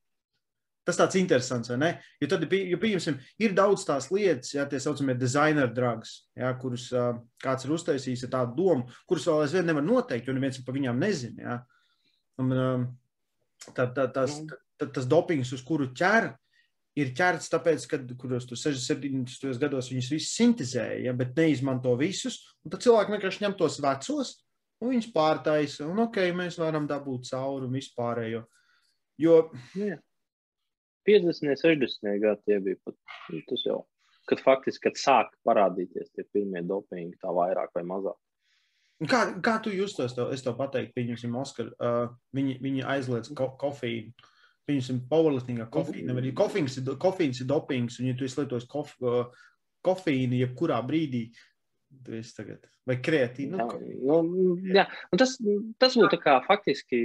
Tas 0.84 0.98
tāds 1.00 1.16
interesants, 1.16 1.70
vai 1.72 1.78
ne? 1.80 1.90
Jo 2.20 2.28
tad, 2.28 2.42
jo, 2.44 2.78
pieņemsim, 2.80 3.14
ir 3.40 3.54
daudz 3.56 3.86
tās 3.88 4.10
lietas, 4.12 4.50
ja 4.52 4.66
tie 4.68 4.80
saucamie 4.82 5.14
designer 5.16 5.70
drugs, 5.72 6.26
ja, 6.36 6.50
kurus 6.60 6.90
uh, 6.92 7.14
kāds 7.40 7.64
ir 7.64 7.72
uztaisījis 7.72 8.26
ar 8.26 8.32
tādu 8.34 8.58
domu, 8.58 8.98
kurus 9.08 9.24
vēl 9.30 9.46
aizvien 9.46 9.64
nevar 9.70 9.86
noteikt, 9.86 10.28
jo 10.28 10.34
neviens 10.36 10.60
par 10.66 10.76
viņām 10.76 11.00
nezina. 11.00 11.40
Ja. 11.40 11.56
Un, 12.42 12.52
um, 12.52 12.84
tā, 13.70 13.86
tā, 13.96 14.10
tas, 14.12 14.36
tā, 14.50 14.90
tas 14.98 15.08
dopings, 15.08 15.54
uz 15.56 15.64
kuru 15.64 15.88
ķer, 15.96 16.34
ir 16.98 17.12
ķerts 17.16 17.50
tāpēc, 17.52 17.86
ka 17.90 17.98
kuros 18.20 18.46
tur 18.48 18.58
60, 18.60 19.58
gados 19.60 19.90
viņus 19.92 20.10
visus 20.14 20.34
sintēzēja, 20.38 21.04
ja, 21.08 21.14
bet 21.16 21.34
neizmanto 21.38 21.94
visus. 22.00 22.40
Tad 22.62 22.82
cilvēki 22.84 23.16
vienkārši 23.16 23.44
ņem 23.44 23.56
tos 23.58 23.80
vecos 23.82 24.34
un 24.80 24.92
viņus 24.92 25.10
pārtaisa. 25.14 25.88
Un 25.90 26.04
ok, 26.06 26.20
mēs 26.36 26.58
varam 26.62 26.88
dabūt 26.90 27.30
cauri 27.30 27.68
un 27.68 27.78
vispārējo. 27.78 28.44
Jo. 29.20 29.38
Jā. 29.78 29.98
50, 31.04 31.58
60 31.60 32.20
gadi 32.22 32.48
tie 32.48 32.60
bija 32.64 32.80
pat 32.86 32.96
tas 33.50 33.64
jau. 33.66 33.82
Kad 34.24 34.40
faktiski, 34.40 34.86
kad 34.86 34.96
sāk 34.96 35.34
parādīties 35.44 36.14
tie 36.16 36.24
pirmie 36.32 36.62
dopingi, 36.64 37.18
tā 37.20 37.32
vairāk 37.34 37.74
vai 37.76 37.82
mazāk. 37.84 38.16
Kā, 39.10 39.20
kā 39.44 39.58
tu? 39.60 39.72
Tev, 39.74 40.30
es 40.32 40.44
tev 40.44 40.54
pateiktu, 40.56 40.94
pieņemsim, 40.96 41.34
Oskar, 41.36 41.68
uh, 41.76 42.14
viņi, 42.36 42.56
viņi 42.64 42.86
aizliedz 42.88 43.32
ko, 43.36 43.50
kofīnu. 43.60 44.14
Pieņemsim, 44.64 45.02
powerliftingā 45.10 45.66
kofīna. 45.72 46.14
Kofīns, 46.36 46.78
kofīns 47.00 47.42
ir 47.42 47.48
dopings, 47.50 47.98
un 48.00 48.08
ja 48.08 48.16
tu 48.16 48.28
lietos 48.28 48.64
kof, 48.70 48.94
kofīnu 49.84 50.38
jebkurā 50.40 50.78
brīdī, 50.86 51.26
tu 52.04 52.16
esi 52.16 52.32
tagad. 52.38 52.64
Vai 52.88 52.98
kreatīvi? 53.00 53.52
Nu, 53.52 54.20
nu, 54.24 54.54
jā, 54.72 54.86
un 55.12 55.20
tas, 55.20 55.36
tas 55.80 55.96
būtu 56.00 56.20
kā 56.20 56.38
faktiski 56.46 57.00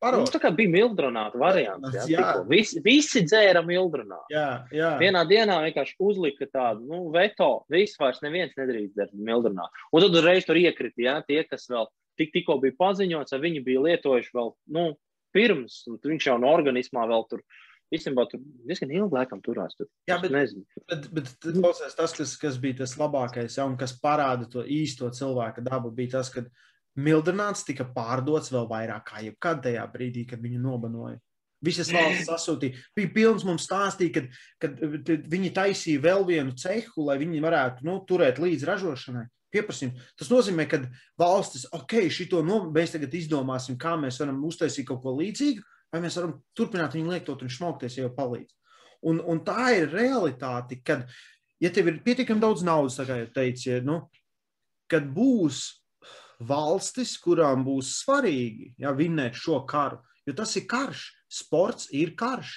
Parod. 0.00 0.22
Mums 0.22 0.32
tā 0.32 0.38
kā 0.40 0.48
bija 0.56 0.72
mildrunāta 0.72 1.36
variants. 1.36 1.92
Jā, 1.92 2.04
jā. 2.08 2.28
Visi, 2.48 2.80
visi 2.80 3.20
dzēra 3.26 3.60
mildrunātu. 3.66 4.32
Jā, 4.32 4.46
jā. 4.72 4.94
Vienā 5.02 5.26
dienā 5.28 5.58
vienkārši 5.66 5.98
uzlika 6.00 6.48
tādu 6.48 6.86
nu, 6.88 7.00
veto. 7.12 7.66
Viss 7.72 8.00
vairs 8.00 8.22
neviens 8.24 8.54
nedrīkst 8.56 8.94
dzert 8.96 9.12
mildrunātu. 9.12 9.84
Un 9.92 10.06
tad 10.06 10.16
uzreiz 10.16 10.48
tur 10.48 10.56
iekrita 10.56 11.04
jā, 11.04 11.18
tie, 11.28 11.42
kas 11.44 11.68
vēl 11.68 11.84
tik, 12.16 12.32
tikko 12.32 12.56
bija 12.62 12.78
paziņots, 12.80 13.36
vai 13.36 13.42
viņi 13.44 13.62
bija 13.66 13.84
lietojuši 13.90 14.32
vēl 14.38 14.50
nu, 14.78 14.86
pirms, 15.34 15.82
un 15.90 15.98
viņš 16.02 16.30
jau 16.30 16.38
no 16.42 16.52
organismā 16.52 17.06
vēl 17.10 17.26
tur. 17.30 17.44
Īstenībā 17.90 18.22
tur 18.30 18.38
diezgan 18.70 18.92
ilgi 18.94 19.16
laikam 19.16 19.40
turās. 19.42 19.74
Tur. 19.74 19.88
Jā, 20.06 20.20
bet, 20.22 20.30
nezinu. 20.30 20.62
bet, 20.86 21.08
bet 21.10 21.30
klausies, 21.42 21.96
tas, 21.98 22.12
kas, 22.14 22.36
kas 22.38 22.58
bija 22.62 22.84
tas 22.84 22.94
labākais, 23.00 23.56
ja, 23.58 23.64
un 23.66 23.74
kas 23.78 23.96
parāda 23.98 24.46
to 24.50 24.62
īsto 24.62 25.10
cilvēka 25.10 25.64
dabu, 25.66 25.90
bija 25.94 26.20
tas, 26.20 26.30
ka 26.30 26.44
Mildrināts 26.98 27.64
tika 27.66 27.86
pārdots 27.94 28.50
vēl 28.50 28.66
vairāk 28.70 29.04
kā 29.10 29.24
jebkad 29.24 29.62
tajā 29.66 29.82
brīdī, 29.92 30.24
kad 30.30 30.42
viņu 30.42 30.62
nobanoja. 30.62 31.18
Visas 31.64 31.90
valsts 31.92 32.26
sasūtīja. 32.30 32.78
Bija 32.96 33.10
pilns 33.14 33.44
mums 33.44 33.66
stāstīja, 33.68 34.14
kad, 34.16 34.30
kad 34.62 35.10
viņi 35.30 35.52
taisīja 35.56 36.02
vēl 36.06 36.24
vienu 36.28 36.54
cehu, 36.58 37.04
lai 37.06 37.18
viņi 37.20 37.42
varētu 37.44 37.86
nu, 37.86 37.98
turēt 38.08 38.40
līdzi 38.40 38.68
ražošanai. 38.68 39.26
Pieprasījumu. 39.50 39.98
Tas 40.18 40.30
nozīmē, 40.30 40.66
ka 40.70 40.80
valstis, 41.18 41.66
ok, 41.74 41.96
šito 42.12 42.44
no, 42.46 42.62
mēs 42.74 42.94
tagad 42.94 43.14
izdomāsim, 43.18 43.78
kā 43.80 43.96
mēs 44.00 44.20
varam 44.22 44.38
uztaisīt 44.46 44.86
kaut 44.88 45.02
ko 45.04 45.16
līdzīgu, 45.18 45.64
vai 45.90 46.02
mēs 46.04 46.20
varam 46.20 46.36
turpināt 46.56 46.94
viņu 46.94 47.10
liektot 47.14 47.42
un 47.42 47.52
šmaukties, 47.52 47.98
ja 47.98 48.06
jau 48.06 48.14
palīdz. 48.14 48.54
Un, 49.10 49.20
un 49.24 49.42
tā 49.44 49.72
ir 49.78 49.90
realitāte, 49.94 50.78
kad, 50.84 51.06
ja 51.62 51.70
tev 51.74 51.90
ir 51.90 52.02
pietiekami 52.04 52.42
daudz 52.42 52.64
naudas, 52.66 53.00
kā 53.08 53.22
jau 53.22 53.30
teicu, 53.34 53.66
ja, 53.72 53.80
nu, 53.84 54.02
kad 54.90 55.06
būs 55.14 55.64
valstis, 56.40 57.16
kurām 57.20 57.64
būs 57.66 57.96
svarīgi 58.00 58.74
ja, 58.80 58.94
vinnēt 58.96 59.36
šo 59.38 59.62
karu. 59.68 60.00
Jo 60.28 60.36
tas 60.36 60.54
ir 60.56 60.66
karš. 60.70 61.08
Sports 61.30 61.88
ir 61.96 62.14
karš. 62.18 62.54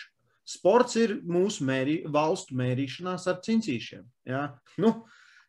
Sports 0.47 0.97
ir 0.99 1.17
mūsu 1.23 1.63
mērī, 1.67 2.01
valstu 2.11 2.57
mērīšanās 2.59 3.27
ar 3.31 3.39
cincīšiem. 3.45 4.03
Ja? 4.27 4.47
Nu, 4.81 5.05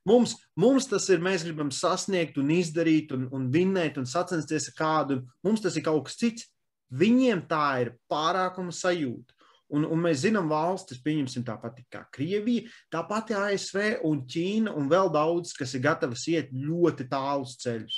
mums, 0.09 0.37
mums 0.59 0.89
tas 0.91 1.09
ir, 1.13 1.23
mēs 1.25 1.45
gribam 1.47 1.71
sasniegt 1.75 2.39
un 2.41 2.53
izdarīt 2.55 3.13
un, 3.17 3.29
un 3.35 3.51
vinnēt 3.53 4.01
un 4.01 4.09
sacensties 4.09 4.71
ar 4.73 4.79
kādu. 4.79 5.21
Mums 5.47 5.65
tas 5.65 5.77
ir 5.79 5.87
kaut 5.87 6.07
kas 6.09 6.19
cits. 6.21 6.51
Viņiem 6.95 7.47
tā 7.51 7.67
ir 7.83 7.95
pārākuma 8.11 8.75
sajūta. 8.75 9.35
Un, 9.75 9.87
un 9.89 10.03
mēs 10.05 10.21
zinām, 10.23 10.51
valstis, 10.53 11.01
pieņemsim, 11.03 11.43
tāpat 11.47 11.81
kā 11.91 12.05
Krievija, 12.15 12.69
tāpat 12.93 13.33
ASV 13.35 14.05
un 14.07 14.21
Ķīna 14.31 14.75
un 14.77 14.91
vēl 14.93 15.09
daudz, 15.15 15.55
kas 15.57 15.73
ir 15.75 15.83
gatavas 15.87 16.27
iet 16.31 16.53
ļoti 16.53 17.09
tālus 17.11 17.57
ceļus. 17.65 17.97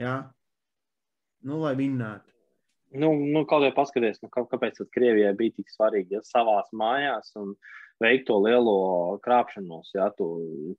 Ja? 0.00 0.14
Nu, 1.42 1.58
lai 1.64 1.74
vinnētu. 1.76 2.30
Nu, 3.02 3.10
nu, 3.16 3.42
kaut 3.48 3.64
kā 3.64 3.72
paskaties, 3.74 4.20
nu, 4.22 4.30
kāpēc 4.32 4.78
Krievijai 4.92 5.32
bija 5.36 5.56
tik 5.58 5.70
svarīgi 5.72 6.18
ja, 6.18 6.22
savās 6.28 6.68
mājās 6.76 7.32
un 7.40 7.54
veikt 8.02 8.28
to 8.28 8.38
lielo 8.42 8.76
krāpšanos, 9.24 9.92
ja, 9.96 10.10
to, 10.18 10.28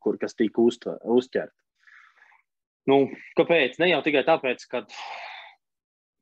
kur 0.03 0.19
kas 0.21 0.37
tika 0.37 0.61
uztver, 0.63 0.99
uzķert. 1.03 1.53
Nu, 2.89 3.05
kāpēc? 3.39 3.79
Ne 3.79 3.93
jau 3.93 4.01
tikai 4.03 4.25
tāpēc, 4.27 4.65
ka 4.71 4.83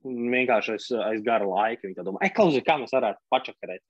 vienkārši 0.05 0.75
aiz, 0.75 0.87
aiz 1.07 1.25
gara 1.25 1.47
laika 1.47 1.87
viņi 1.87 2.05
domā, 2.05 2.21
ej, 2.25 2.33
klausies, 2.37 2.65
kā 2.65 2.77
mēs 2.81 2.93
varētu 2.93 3.21
pačakarēt 3.33 3.83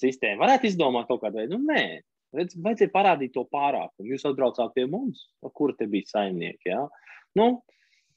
sistēmu. 0.00 0.40
Varētu 0.44 0.68
izdomāt 0.68 1.08
kaut 1.08 1.24
kādu 1.24 1.40
veidu. 1.40 1.56
Nu, 1.56 1.72
nē, 1.72 2.00
redz, 2.36 2.56
vajadzēja 2.60 2.92
parādīt 2.92 3.32
to 3.36 3.44
pārākumu. 3.52 4.12
Jūs 4.12 4.28
atbraucāt 4.28 4.76
pie 4.76 4.86
mums, 4.88 5.26
kur 5.56 5.72
te 5.76 5.88
bija 5.88 6.12
saimnieki. 6.12 6.72
Ja? 6.72 6.84
Nu, 7.36 7.48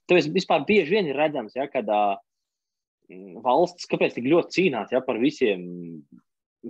Tas 0.09 0.27
vispār 0.27 0.65
bieži 0.67 0.97
vien 0.97 1.07
ir 1.07 1.17
redzams, 1.17 1.55
ja, 1.55 1.67
kad 1.71 1.87
uh, 1.91 2.17
valsts 3.43 3.87
kāpēc 3.91 4.17
tik 4.17 4.27
ļoti 4.27 4.57
cīnās 4.57 4.91
ja, 4.91 4.99
par 5.05 5.19
visiem, 5.21 5.63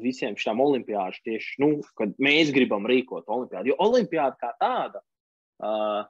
visiem 0.01 0.37
šiem 0.39 0.61
olimpiāžiem, 0.63 1.23
tieši 1.27 1.61
nu, 1.63 1.69
kad 1.99 2.13
mēs 2.21 2.51
gribam 2.55 2.87
rīkot 2.89 3.29
olimpiādu. 3.31 3.73
Jo 3.73 3.77
olimpiāda 3.85 4.37
kā 4.39 4.51
tāda, 4.61 5.03
uh, 5.63 6.03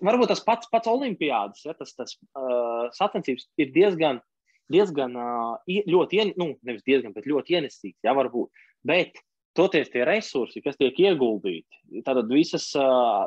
varbūt 0.00 0.32
tas 0.32 0.42
pats, 0.46 0.70
pats 0.72 0.90
olimpiādas, 0.90 1.64
ja, 1.66 1.76
tas, 1.78 1.94
tas 1.98 2.16
uh, 2.16 2.88
sacensības 2.96 3.48
ir 3.60 3.72
diezgan, 3.74 4.22
diezgan 4.72 5.16
uh, 5.18 5.56
ļoti, 5.68 6.22
ien, 6.22 6.34
nu, 6.40 6.52
nevis 6.66 6.86
diezgan, 6.86 7.14
bet 7.16 7.28
ļoti 7.28 7.58
ienesīgs, 7.58 8.00
ja 8.06 8.16
varbūt. 8.16 8.66
Bet 8.88 9.20
toties 9.58 9.90
tie 9.92 10.04
resursi, 10.06 10.62
kas 10.62 10.78
tiek 10.78 10.96
ieguldīti, 11.02 12.02
tad 12.06 12.20
visas, 12.30 12.70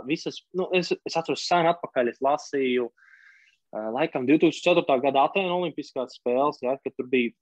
visas 0.07 0.39
nu, 0.55 0.69
es, 0.77 0.93
es 0.95 1.17
atceros, 1.17 1.43
sen 1.43 1.67
atpakaļ 1.73 2.11
es 2.13 2.21
lasīju, 2.23 2.87
laikam 3.71 4.27
2004. 4.27 4.85
gada 5.03 5.25
Atēnu 5.27 5.61
Olimpiskās 5.61 6.15
spēles, 6.19 6.61
ja, 6.63 6.77
kad 6.79 6.95
tur 6.95 7.09
bija, 7.11 7.33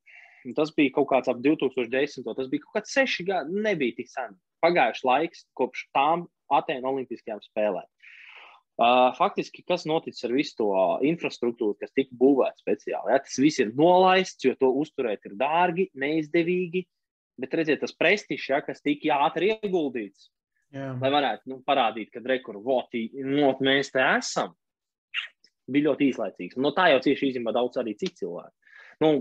tas 0.58 0.74
bija 0.76 0.94
kaut 0.96 1.10
kāds 1.12 1.32
ap 1.32 1.40
2010. 1.44 2.28
Tas 2.28 2.50
bija 2.52 2.66
kaut 2.66 2.80
kāds 2.80 2.96
seši 2.96 3.26
gadi, 3.28 3.64
nebija 3.66 3.98
tik 4.00 4.12
sen. 4.12 4.36
Pagājuši 4.64 5.08
laiks 5.08 5.46
kopš 5.58 5.88
tām 5.96 6.28
Atēnu 6.54 6.92
Olimpiskajām 6.94 7.42
spēlēm. 7.46 7.88
Uh, 8.80 9.10
faktiski, 9.18 9.60
kas 9.68 9.84
noticis 9.90 10.24
ar 10.24 10.32
visu 10.32 10.54
to 10.62 10.70
infrastruktūru, 11.04 11.76
kas 11.82 11.92
tika 11.92 12.16
būvēta 12.16 12.62
speciāli? 12.62 13.12
Ja? 13.12 13.20
Tas 13.26 13.36
viss 13.44 13.60
ir 13.60 13.74
nolaists, 13.76 14.46
jo 14.48 14.54
to 14.56 14.70
uzturēt 14.80 15.28
ir 15.28 15.36
dārgi, 15.40 15.90
neizdevīgi. 16.00 16.86
Bet 17.40 17.56
redziet, 17.60 17.82
tas 17.84 17.96
prestižs, 17.96 18.48
ja, 18.54 18.62
kas 18.64 18.80
tika 18.84 19.20
ātri 19.28 19.52
ieguldīts, 19.58 20.30
Jā. 20.76 20.94
lai 21.02 21.12
varētu 21.12 21.52
nu, 21.52 21.60
parādīt, 21.68 22.12
ka 22.14 22.24
nu, 22.24 23.52
mēs 23.68 23.92
te 23.92 24.04
esam, 24.04 24.56
bija 25.72 25.90
ļoti 25.90 26.10
īslaicīgs. 26.14 26.60
No 26.60 26.72
tā 26.76 26.90
jau 26.94 27.04
cieši 27.04 27.32
īstenībā 27.32 27.54
daudz 27.56 27.80
arī 27.82 27.96
citu 28.00 28.24
cilvēku. 28.24 28.56
Nu, 29.04 29.12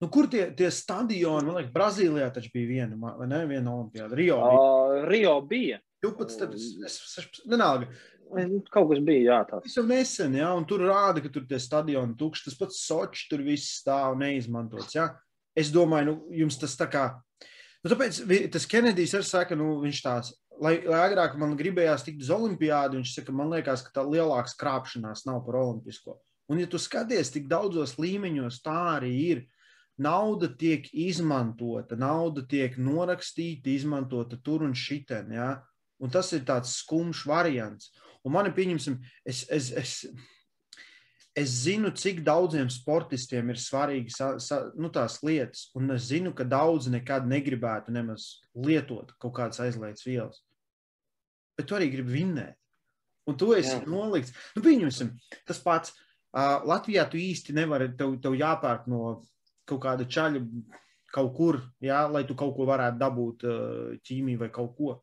Nu, 0.00 0.08
kur 0.08 0.30
tie, 0.32 0.46
tie 0.56 0.70
stadioni, 0.72 1.44
man 1.44 1.58
liekas, 1.58 1.74
Brazīlijā 1.74 2.30
taču 2.32 2.52
bija 2.54 2.68
viena, 2.70 3.14
vai 3.18 3.28
ne? 3.28 3.42
Viena 3.50 3.74
olimpiāda. 3.74 4.16
Rio 4.16 4.38
bija. 4.40 4.60
Uh, 4.60 5.08
Rio 5.10 5.34
bija. 5.44 5.80
12, 6.00 6.54
es, 6.56 7.00
es, 7.20 7.42
vienalga. 7.44 7.90
Kaut 8.72 8.88
kas 8.92 9.02
bija, 9.04 9.24
jā, 9.26 9.40
tāds. 9.50 9.66
Tas 9.66 9.76
jau 9.76 9.84
nesen, 9.84 10.38
jā, 10.38 10.48
un 10.56 10.64
tur 10.68 10.86
rāda, 10.86 11.20
ka 11.20 11.28
tur 11.34 11.44
tie 11.50 11.58
stadioni 11.60 12.16
tukši, 12.16 12.46
tas 12.46 12.56
pats 12.56 12.78
Soči, 12.86 13.26
tur 13.28 13.42
viss 13.44 13.80
stāv 13.82 14.14
neizmantots, 14.20 14.94
jā 14.96 15.10
es 15.58 15.70
domāju, 15.74 16.10
nu, 16.10 16.16
jums 16.42 16.58
tas 16.60 16.76
tā 16.78 16.88
kā. 16.90 17.04
Nu, 17.80 17.92
tāpēc 17.92 18.22
tas 18.52 18.68
Kenedijs 18.68 19.14
arī 19.16 19.26
saka, 19.26 19.56
nu, 19.58 19.72
viņš 19.82 20.02
tās, 20.04 20.32
lai, 20.60 20.76
lai 20.84 21.04
agrāk 21.06 21.36
man 21.40 21.56
gribējās 21.58 22.04
tikt 22.06 22.24
uz 22.24 22.32
olimpiādu, 22.34 23.00
viņš 23.00 23.14
saka, 23.18 23.34
man 23.36 23.52
liekas, 23.54 23.84
ka 23.86 23.94
tā 24.00 24.04
lielāks 24.06 24.56
krāpšanās 24.60 25.24
nav 25.28 25.42
par 25.46 25.60
olimpisko. 25.62 26.18
Un, 26.50 26.60
ja 26.60 26.68
tu 26.68 26.80
skaties, 26.82 27.32
tik 27.32 27.48
daudzos 27.50 27.96
līmeņos 28.00 28.60
tā 28.64 28.78
arī 28.96 29.12
ir, 29.30 29.42
nauda 30.00 30.48
tiek 30.56 30.88
izmantota, 30.96 31.96
nauda 31.98 32.44
tiek 32.48 32.76
norakstīta, 32.80 33.70
izmantota 33.72 34.38
tur 34.42 34.64
un 34.66 34.74
šitien, 34.76 35.32
ja? 35.36 35.50
un 36.00 36.12
tas 36.12 36.32
ir 36.32 36.46
tāds 36.48 36.78
skumjš 36.80 37.26
variants. 37.28 37.90
Un 38.24 38.34
man 38.34 38.48
ir, 38.48 38.54
pieņemsim, 38.56 38.96
es, 39.28 39.44
es, 39.52 39.70
es, 39.76 39.94
es 41.36 41.56
zinu, 41.64 41.92
cik 41.96 42.22
daudziem 42.24 42.68
sportistiem 42.72 43.52
ir 43.52 43.60
svarīgi 43.60 44.12
sa, 44.14 44.30
sa, 44.42 44.62
nu, 44.76 44.90
tās 44.92 45.20
lietas, 45.24 45.68
un 45.76 45.92
es 45.96 46.08
zinu, 46.10 46.32
ka 46.36 46.44
daudzi 46.48 46.92
nekad 46.92 47.28
negribētu 47.28 47.92
nemaz 47.94 48.30
lietot 48.56 49.14
kaut 49.20 49.36
kādas 49.36 49.60
aizliegtas 49.64 50.06
vielas. 50.08 50.40
Bet 51.56 51.68
tu 51.68 51.76
arī 51.76 51.90
gribi 51.92 52.20
vinnēt. 52.20 52.56
Un 53.28 53.36
tu 53.38 53.52
esi 53.54 53.76
Jā. 53.76 53.82
nolikts. 53.88 54.32
Nu, 54.56 54.64
pieņemsim, 54.64 55.12
tas 55.48 55.60
pats. 55.62 55.92
Uh, 56.30 56.62
Latvijā 56.66 57.04
tu 57.10 57.18
īsti 57.18 57.52
nevari, 57.56 57.90
tev, 57.98 58.14
tev 58.22 58.36
jāpērk 58.38 58.86
no 58.90 59.18
kaut 59.70 59.82
kāda 59.86 60.06
čaļa 60.10 60.42
kaut 61.10 61.30
kur, 61.36 61.60
jā, 61.82 62.02
lai 62.10 62.24
tu 62.26 62.36
kaut 62.38 62.54
ko 62.56 62.66
varētu 62.68 63.00
dabūt 63.00 63.46
uh, 63.46 63.94
ķīmiju 64.06 64.44
vai 64.44 64.50
kaut 64.54 64.76
ko. 64.76 64.98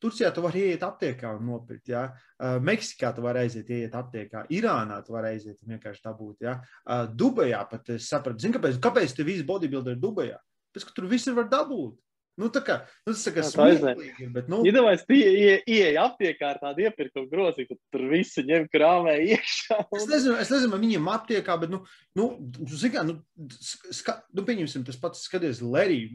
Turcijā 0.00 0.30
tu 0.32 0.40
vari 0.40 0.62
iet 0.70 0.84
aptiekā 0.86 1.34
un 1.36 1.48
nopirkt. 1.50 1.90
Ja? 1.92 2.06
Uh, 2.38 2.56
Meksikā 2.64 3.10
tu 3.16 3.24
vari 3.24 3.42
aiziet, 3.44 3.68
iet 3.68 3.96
aptiekā. 3.98 4.46
Irānā 4.56 5.00
tu 5.04 5.12
vari 5.12 5.34
aiziet 5.34 5.58
un 5.60 5.74
vienkārši 5.74 6.04
dabūt. 6.06 6.46
Ja? 6.46 6.54
Uh, 6.86 7.04
Dubajā 7.10 7.60
pat 7.68 7.90
es 7.96 8.08
sapratu, 8.08 8.40
zini, 8.40 8.56
kāpēc, 8.56 8.78
kāpēc 8.80 9.16
te 9.16 9.26
visi 9.26 9.44
bodybuilderi 9.48 9.98
ir 9.98 10.00
Dubajā? 10.00 10.38
Pēc, 10.72 10.86
ka 10.88 10.96
tur 10.96 11.10
visi 11.10 11.34
var 11.36 11.50
dabūt. 11.52 11.98
Nu, 12.40 12.48
tā 12.52 12.62
kā, 12.64 12.76
nu, 13.04 13.12
tas 13.12 13.26
kā 13.34 13.42
smieklīgi, 13.44 14.28
bet, 14.32 14.46
nu. 14.48 14.62
Iedomājies, 14.68 15.02
tu 15.04 15.16
ieej 15.18 15.98
aptiekā 16.00 16.54
ar 16.54 16.60
tādu 16.62 16.86
iepirkumu 16.86 17.28
grozi, 17.28 17.66
ka 17.68 17.76
tur 17.92 18.06
visu 18.08 18.44
ņem 18.46 18.64
krāmē 18.72 19.18
iekšā. 19.34 19.76
Un... 19.82 19.98
Es 19.98 20.06
nezinu, 20.08 20.36
es 20.40 20.52
nezinu, 20.52 20.72
vai 20.72 20.80
viņiem 20.86 21.10
aptiekā, 21.12 21.58
bet, 21.60 21.74
nu, 21.74 21.82
nu, 22.16 22.30
zin 22.72 22.94
kā, 22.94 23.04
nu, 23.04 23.18
ska, 23.92 24.16
nu, 24.32 24.46
pieņemsim, 24.48 24.86
tas 24.88 24.98
pats 25.02 25.26
skaties 25.28 25.60
Lerī. 25.60 26.06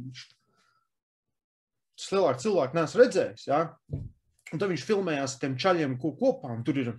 Tas 1.95 2.09
lielāk 2.15 2.41
cilvēku 2.41 2.79
neesmu 2.79 3.03
redzējis, 3.03 3.47
jā. 3.51 3.61
Un 4.53 4.61
tad 4.61 4.69
viņš 4.71 4.85
filmējās 4.89 5.37
ar 5.37 5.43
tiem 5.45 5.59
čaļiem 5.61 5.97
ko 6.01 6.15
kopā, 6.17 6.51
un 6.57 6.65
tur 6.65 6.81
ir 6.81 6.93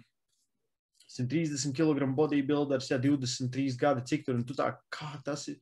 130 1.11 1.75
kg 1.75 2.09
bodybuilders, 2.15 2.91
jā, 2.91 2.99
23 3.03 3.79
gadi, 3.81 4.07
cik 4.07 4.27
tur, 4.27 4.39
un 4.39 4.47
tu 4.47 4.55
tā, 4.59 4.71
kā 4.93 5.13
tas 5.27 5.49
ir 5.51 5.61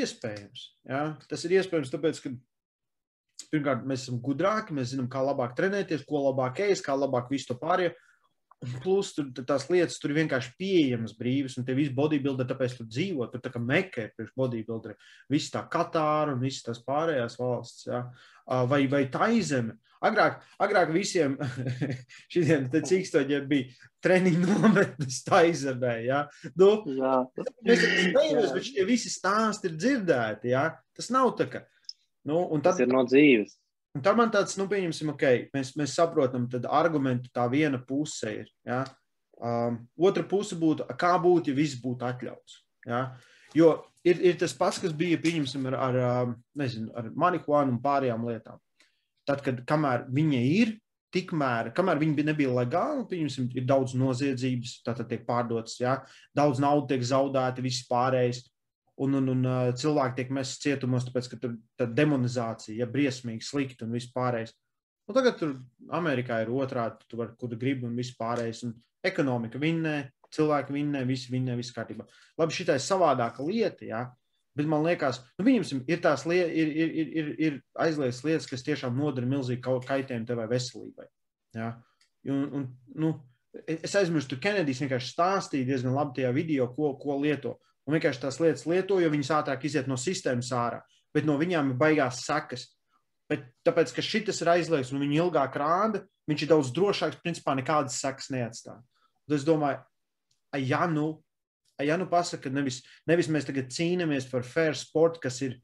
iespējams, 0.00 0.70
jā. 0.90 1.02
Tas 1.30 1.46
ir 1.46 1.58
iespējams 1.58 1.90
tāpēc, 1.94 2.22
ka 2.24 2.34
pirmkārt, 3.48 3.86
mēs 3.88 4.06
esam 4.06 4.20
gudrāki, 4.22 4.76
mēs 4.76 4.92
zinām, 4.92 5.08
kā 5.10 5.22
labāk 5.24 5.56
trenēties, 5.58 6.06
ko 6.08 6.24
labāk 6.28 6.62
ēst, 6.66 6.84
kā 6.86 6.96
labāk 6.98 7.30
visu 7.32 7.52
to 7.52 7.58
pārējo. 7.60 7.94
Plus, 8.82 9.14
tur 9.16 9.30
tās 9.48 9.70
lietas 9.72 9.96
tur 10.02 10.12
vienkārši 10.12 10.50
pieejamas 10.60 11.14
brīvas, 11.16 11.54
un 11.56 11.64
tie 11.64 11.72
visi 11.78 11.94
bodybuilderi 11.96 12.50
tāpēc 12.50 12.74
tur 12.76 12.88
dzīvo. 12.90 13.28
Tur 13.32 13.40
tā 13.40 13.48
kā 13.54 13.62
mekē 13.62 14.10
priekš 14.12 14.34
bodybuilderi. 14.36 14.98
Viss 15.32 15.52
tā 15.54 15.62
Katāra 15.72 16.34
un 16.34 16.42
visas 16.42 16.66
tās 16.66 16.82
pārējās 16.84 17.38
valsts. 17.40 17.86
Ja? 17.88 18.02
Vai, 18.68 18.82
vai 18.92 19.06
Taizeme. 19.12 19.78
Agrāk, 20.04 20.42
agrāk 20.60 20.92
visiem 20.92 21.38
šiem 22.32 22.68
cīkstoņiem 22.72 23.48
bija 23.48 23.88
treniņu 24.04 24.52
nometnes 24.52 25.22
Taizemē. 25.24 25.96
Ja? 26.04 26.22
Nu, 26.52 26.74
jā. 27.00 27.16
Mēs 27.64 27.88
nevienam, 27.88 28.52
bet 28.58 28.68
šie 28.68 28.84
visi 28.88 29.12
stāsti 29.12 29.72
ir 29.72 29.80
dzirdēti. 29.80 30.52
Ja? 30.52 30.68
Tas 30.96 31.08
nav 31.16 31.32
tā, 31.40 31.48
ka 31.48 31.64
Nu, 32.28 32.44
tad, 32.60 32.72
Tas 32.72 32.82
ir 32.84 32.90
no 32.92 33.02
dzīves. 33.06 33.56
Un 33.96 34.04
tad 34.06 34.18
man 34.18 34.30
tāds, 34.30 34.54
nu, 34.60 34.68
pieņemsim, 34.70 35.10
ok, 35.14 35.26
mēs, 35.54 35.72
mēs 35.78 35.96
saprotam, 35.98 36.46
tad 36.50 36.68
argumentu 36.70 37.30
tā 37.34 37.46
viena 37.50 37.80
puse 37.82 38.34
ir. 38.42 38.50
Ja? 38.66 38.84
Um, 39.40 39.80
otra 39.98 40.22
puse 40.28 40.58
būtu, 40.58 40.86
kā 41.00 41.16
būtu, 41.18 41.50
ja 41.50 41.58
viss 41.58 41.80
būtu 41.80 42.06
atļauts. 42.06 42.60
Ja? 42.86 43.00
Jo 43.56 43.72
ir, 44.06 44.20
ir 44.22 44.38
tas 44.38 44.54
pats, 44.54 44.78
kas 44.78 44.94
bija, 44.96 45.18
pieņemsim, 45.22 45.66
ar, 45.72 45.78
ar, 45.88 45.98
um, 46.28 46.36
nezinu, 46.60 46.92
ar 46.94 47.10
marihuānu 47.18 47.74
un 47.74 47.82
pārējām 47.82 48.28
lietām. 48.28 48.62
Tad, 49.26 49.42
kad 49.46 49.64
kamēr 49.66 50.06
viņa 50.14 50.44
ir, 50.60 50.76
tikmēr, 51.10 51.72
kamēr 51.74 51.98
viņi 51.98 52.28
nebija 52.28 52.54
legāli, 52.60 53.08
pieņemsim, 53.10 53.50
ir 53.58 53.66
daudz 53.66 53.96
noziedzības, 53.98 54.76
tātad 54.86 55.10
tiek 55.10 55.26
pārdotas, 55.26 55.80
ja? 55.82 55.98
daudz 56.36 56.62
naudas 56.62 56.92
tiek 56.92 57.02
zaudēta, 57.10 57.64
viss 57.64 57.88
pārējais 57.90 58.44
un, 59.00 59.16
un, 59.16 59.30
un 59.32 59.74
cilvēki 59.80 60.18
tiek 60.18 60.32
mesti 60.36 60.68
cietumos, 60.68 61.06
tāpēc, 61.06 61.30
ka 61.32 61.38
tur 61.40 61.56
tā 61.80 61.88
demonizācija, 61.88 62.76
ja 62.82 62.88
briesmīgi, 62.90 63.46
slikti 63.46 63.86
un 63.86 63.96
viss 63.96 64.12
pārējais. 64.14 64.52
Nu, 65.08 65.16
tagad 65.16 65.40
tur 65.40 65.56
Amerikā 65.96 66.42
ir 66.44 66.52
otrādi, 66.54 67.08
tu 67.10 67.18
vari, 67.18 67.34
kur 67.40 67.50
tu 67.50 67.58
gribi 67.58 67.88
un 67.88 67.96
viss 67.98 68.14
pārējais. 68.18 68.62
Un 68.68 68.76
ekonomika 69.06 69.58
vinnē, 69.58 69.96
cilvēki 70.34 70.76
vinnē, 70.76 71.04
visi 71.08 71.32
vinnē, 71.32 71.56
viss 71.58 71.74
kārtībā. 71.74 72.06
Labi, 72.38 72.54
šī 72.54 72.68
ir 72.68 72.82
savādāka 72.84 73.46
lieta, 73.46 73.86
jā. 73.88 74.04
Bet 74.58 74.68
man 74.68 74.84
liekas, 74.84 75.22
nu, 75.38 75.46
viņam 75.46 75.82
ir 75.88 76.02
tās 76.02 76.26
lietas, 76.28 76.52
ir, 76.58 76.70
ir, 76.70 76.92
ir, 76.92 77.10
ir, 77.10 77.32
ir 77.46 77.58
aizliegtas 77.80 78.22
lietas, 78.26 78.48
kas 78.50 78.66
tiešām 78.66 78.98
nodara 78.98 79.28
milzīgu 79.30 79.80
kaitējumu 79.86 80.28
tevai 80.28 80.46
veselībai. 80.50 81.06
Jā. 81.56 81.72
Un, 82.28 82.42
un, 82.58 82.66
nu, 83.00 83.12
es 83.66 83.94
aizmirsu, 83.96 84.32
tur 84.32 84.42
Kenedijs 84.42 84.82
vienkārši 84.84 85.14
stāstīja 85.14 85.70
diezgan 85.70 85.94
labi 85.96 86.18
tajā 86.18 86.32
video, 86.36 86.68
ko, 86.74 86.92
ko 87.00 87.16
lieto 87.22 87.56
un 87.86 87.96
vienkārši 87.96 88.22
tās 88.24 88.40
lietas 88.42 88.66
lieto, 88.68 88.98
jo 89.00 89.10
viņas 89.12 89.32
ātrāk 89.40 89.64
iziet 89.68 89.88
no 89.90 89.98
sistēmas 90.00 90.52
ārā, 90.56 90.82
bet 91.14 91.26
no 91.28 91.38
viņām 91.40 91.72
ir 91.72 91.80
baigās 91.80 92.24
sekas. 92.26 92.68
Bet 93.30 93.46
tāpēc, 93.66 93.92
ka 93.94 94.02
šis 94.02 94.42
ir 94.42 94.50
aizliegts 94.56 94.90
un 94.90 95.02
viņi 95.04 95.20
ilgāk 95.22 95.56
rāda, 95.60 96.02
viņš 96.30 96.44
ir 96.44 96.50
daudz 96.50 96.72
drošāks, 96.74 97.20
principā 97.22 97.54
nekādas 97.58 98.00
sekas 98.02 98.30
neatstāja. 98.34 98.80
Es 99.30 99.46
domāju, 99.46 99.78
ja 100.58 100.86
nu, 100.90 101.20
ja 101.78 101.96
nu 102.00 102.08
pasaka, 102.10 102.50
nevis, 102.50 102.80
nevis 103.06 103.30
mēs 103.30 103.46
tagad 103.46 103.70
cīnāmies 103.70 104.26
par 104.30 104.42
fair 104.46 104.74
sportu, 104.78 105.22
kas 105.22 105.38
ir 105.46 105.60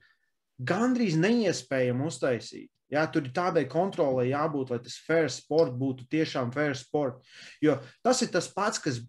gandrīz 0.63 1.19
neiespējami 1.19 2.07
uztaisīt, 2.07 2.71
Jā, 2.87 3.03
tur 3.11 3.25
ir 3.27 3.33
tādai 3.35 3.65
kontrolē 3.67 4.29
jābūt, 4.29 4.69
lai 4.71 4.79
tas 4.79 4.95
fair 5.03 5.27
sport 5.33 5.75
būtu 5.75 6.05
tiešām 6.11 6.53
fair 6.55 6.77
sport. 6.79 7.19
Jo 7.63 7.81
tas 8.07 8.21
ir 8.23 8.31
tas 8.31 8.47
pats, 8.55 8.79
kas 8.79 9.01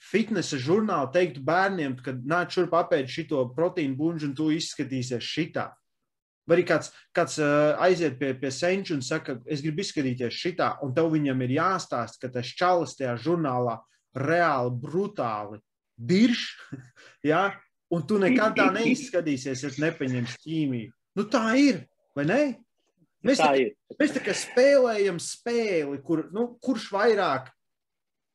fitnesa 0.00 0.56
žurnālā 0.56 1.10
teiktu 1.12 1.42
bērniem, 1.44 1.98
kad 2.00 2.22
nāc 2.24 2.56
šurp 2.56 2.72
apēd 2.78 3.10
šito 3.12 3.42
proteīnu 3.56 3.98
buļbuļsu 3.98 4.30
un 4.30 4.38
tu 4.38 4.48
izskatīsies 4.56 5.28
šitā. 5.28 5.66
Vai 6.48 6.56
arī 6.56 6.64
kāds, 6.70 6.88
kāds 7.12 7.36
uh, 7.42 7.76
aiziet 7.84 8.16
pie, 8.16 8.30
pie 8.40 8.48
senča 8.54 8.94
un 8.96 9.02
saka, 9.04 9.36
es 9.44 9.60
gribu 9.60 9.84
izskatīties 9.84 10.32
šitā, 10.32 10.70
un 10.80 10.94
tev 10.96 11.10
viņam 11.12 11.42
ir 11.44 11.52
jāstāsta, 11.58 12.22
ka 12.22 12.30
tas 12.38 12.52
čalis 12.56 12.96
tajā 12.96 13.12
žurnālā 13.20 13.74
reāli 14.16 14.72
brutāli 14.80 15.60
dirž, 16.00 16.46
ja? 17.30 17.50
un 17.92 18.06
tu 18.08 18.16
nekad 18.20 18.56
tā 18.56 18.70
neizskatīsies, 18.72 19.66
ja 19.66 19.70
nepaņemsi 19.84 20.40
ķīmiju. 20.46 20.94
Nu 21.20 21.26
tā 21.28 21.44
ir, 21.60 21.82
vai 22.16 22.24
ne? 22.28 22.40
Mēs 23.26 23.40
tā, 23.40 23.48
tā, 23.50 23.94
mēs 23.98 24.12
tā 24.14 24.22
kā 24.22 24.34
spēlējam 24.36 25.16
spēli, 25.22 25.98
kur, 26.06 26.28
nu, 26.34 26.52
kurš 26.62 26.90
vairāk 26.94 27.48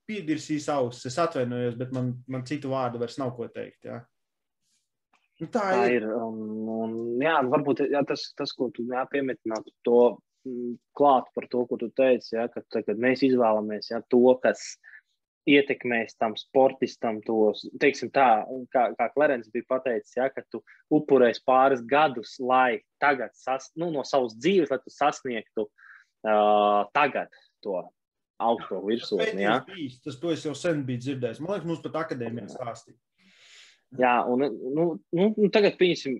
piedirsīs 0.10 0.68
ausis. 0.74 1.08
Es 1.14 1.20
atvainojos, 1.24 1.78
bet 1.80 1.94
man, 1.96 2.12
man 2.28 2.44
citu 2.48 2.74
vārdu 2.74 3.00
vairs 3.00 3.16
nav 3.22 3.32
ko 3.38 3.48
teikt. 3.52 3.88
Jā. 3.88 4.02
Nu, 5.40 5.48
tā, 5.48 5.64
tā 5.64 5.86
ir. 5.90 6.04
ir 6.04 6.10
un, 6.18 6.42
un, 6.70 6.98
jā, 7.24 7.38
varbūt 7.52 7.86
jā, 7.88 8.04
tas, 8.08 8.28
tas, 8.38 8.52
ko 8.56 8.70
tu 8.76 8.86
pieminēji, 9.12 9.74
to 9.88 10.00
mm, 10.48 10.76
klāt 11.00 11.32
par 11.36 11.48
to, 11.52 11.64
ko 11.70 11.80
tu 11.80 11.90
teici, 11.96 12.36
jā, 12.36 12.50
kad, 12.54 12.68
kad 12.76 13.00
mēs 13.00 13.24
izvēlamies 13.26 13.92
jā, 13.92 14.04
to, 14.12 14.26
kas 14.44 14.74
ir 14.76 14.93
ietekmēs 15.50 16.16
tam 16.20 16.38
sportistam 16.40 17.20
tos, 17.26 17.66
teiksim 17.82 18.12
tā, 18.16 18.28
kā, 18.74 18.86
kā 19.00 19.08
Klerens 19.16 19.50
bija 19.54 19.68
pateicis, 19.76 20.16
ja, 20.16 20.30
ka 20.32 20.44
tu 20.52 20.62
upurēs 20.94 21.42
pāris 21.48 21.84
gadus, 21.88 22.38
lai 22.40 22.80
tagad, 23.04 23.34
sas, 23.36 23.70
nu, 23.80 23.92
no 23.92 24.06
savas 24.08 24.38
dzīves, 24.40 24.72
lai 24.72 24.80
tu 24.84 24.94
sasniegtu 24.94 25.68
uh, 25.68 26.84
tagad 26.96 27.32
to 27.64 27.82
augsto 28.44 28.80
virsotni. 28.86 29.44
Ja. 29.44 29.60
Tas, 30.04 30.20
to 30.20 30.32
es 30.34 30.46
jau 30.48 30.56
sen 30.58 30.84
biju 30.88 31.04
dzirdējis. 31.08 31.42
Man 31.44 31.56
liekas, 31.56 31.68
mums 31.70 31.84
pat 31.84 32.00
akadēmijā 32.06 32.52
stāstīja. 32.56 33.00
Jā, 34.00 34.14
un 34.26 34.42
nu, 34.48 34.86
nu, 35.14 35.26
nu, 35.38 35.50
tagad, 35.54 35.76
pieņemsim, 35.78 36.18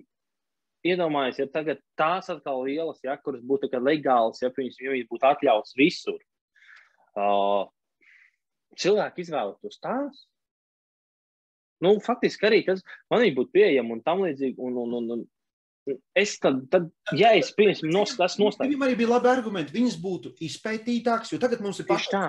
iedomājieties, 0.86 1.40
ja 1.42 1.50
tagad 1.50 1.80
tās 1.98 2.28
atkal 2.30 2.62
lielas, 2.68 3.00
ja, 3.02 3.16
kuras 3.18 3.42
būtu 3.42 3.72
legālas, 3.80 4.42
ja, 4.44 4.52
pieņemsim, 4.54 4.84
ja 4.84 4.92
viņas 4.94 5.10
būtu 5.10 5.28
atļautas 5.30 5.74
visur. 5.80 6.20
Uh, 7.14 7.64
cilvēki 8.80 9.24
izvēlētos 9.24 9.80
tās. 9.82 10.24
Nu, 11.84 11.96
faktiski 12.00 12.48
arī 12.48 12.62
tas 12.66 12.82
man 13.12 13.24
būtu 13.36 13.52
pieejama 13.54 13.96
un 13.96 14.02
tam 14.04 14.22
līdzīgi. 14.24 14.56
Un, 14.62 14.78
un, 14.84 14.94
un, 15.00 15.10
un 15.18 15.24
es 16.16 16.38
tad, 16.40 16.62
tad 16.72 16.88
ja 17.18 17.34
es 17.36 17.52
pieņemu, 17.56 17.92
nos, 17.92 18.16
tas 18.18 18.38
nostājos. 18.40 18.70
Viņam 18.70 18.86
arī 18.86 18.98
bija 19.02 19.12
labi 19.16 19.30
argumenti. 19.32 19.74
Viņas 19.74 19.98
būtu 20.00 20.34
izpētītākas, 20.46 21.34
jo 21.34 21.40
tagad 21.42 21.64
mums 21.64 21.82
ir 21.82 21.88
paši 21.90 22.12
tā. 22.14 22.24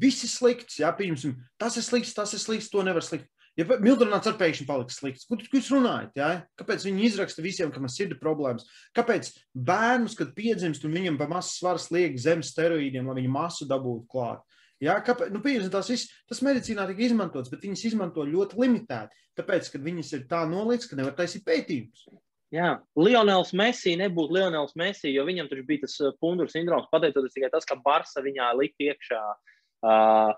Viss 0.00 0.24
ir 0.24 0.30
slikts, 0.32 0.78
jā, 0.80 0.88
pieņemsim, 0.96 1.34
tas 1.60 1.76
ir 1.76 1.84
slikts, 1.84 2.14
tas 2.16 2.32
ir 2.32 2.40
slikts, 2.40 2.70
to 2.72 2.84
nevar 2.86 3.04
slikt. 3.04 3.28
Ja 3.58 3.66
Mildrunāts 3.68 4.30
ar 4.30 4.38
pēkšņi 4.40 4.64
paliks 4.64 4.96
slikts, 4.96 5.26
kur, 5.28 5.36
kur 5.36 5.58
jūs 5.58 5.68
runājat? 5.74 6.14
Ja? 6.16 6.28
Kāpēc 6.56 6.86
viņi 6.86 7.04
izraksta 7.04 7.44
visiem, 7.44 7.68
kam 7.74 7.84
ir 7.84 7.92
sirds 7.92 8.16
problēmas? 8.22 8.64
Kāpēc 8.96 9.28
bērnus, 9.52 10.16
kad 10.16 10.32
piedzimst 10.36 10.86
un 10.88 10.96
viņam 10.96 11.18
pa 11.20 11.28
masas 11.28 11.58
svars 11.60 11.90
liek 11.92 12.16
zem 12.20 12.40
steroīdiem, 12.40 13.10
lai 13.10 13.18
viņu 13.20 13.34
masu 13.34 13.68
dabūtu 13.68 14.08
klāt? 14.14 14.40
Jā, 14.82 14.96
kāpēc, 15.06 15.30
nu, 15.30 15.38
pieņem, 15.44 15.70
tas, 15.70 15.90
viss, 15.92 16.10
tas 16.26 16.42
medicīnā 16.42 16.88
tiek 16.88 17.04
izmantots, 17.06 17.50
bet 17.52 17.62
viņas 17.62 17.84
izmanto 17.92 18.24
ļoti 18.26 18.58
limitēti. 18.58 19.18
Tāpēc, 19.38 19.70
ka 19.70 19.80
viņas 19.82 20.12
ir 20.16 20.24
tā 20.30 20.42
nolikts, 20.50 20.88
ka 20.90 20.98
nevar 20.98 21.14
taisīt 21.16 21.44
pētījumus. 21.46 22.08
Jā, 22.52 22.74
Lionels 22.98 23.54
Messi 23.56 23.94
nebūtu 23.96 24.36
Lionels 24.36 24.74
Messi, 24.76 25.12
jo 25.14 25.24
viņam 25.24 25.48
taču 25.48 25.62
bija 25.68 25.86
tas 25.86 25.94
uh, 26.02 26.12
punduru 26.20 26.52
sindroms. 26.52 26.90
Pateicoties 26.92 27.32
tikai 27.36 27.48
tas, 27.54 27.64
ka 27.68 27.78
Barça 27.80 28.20
viņā 28.24 28.50
lika 28.58 28.90
iekšā 28.90 29.20
uh, 29.22 30.32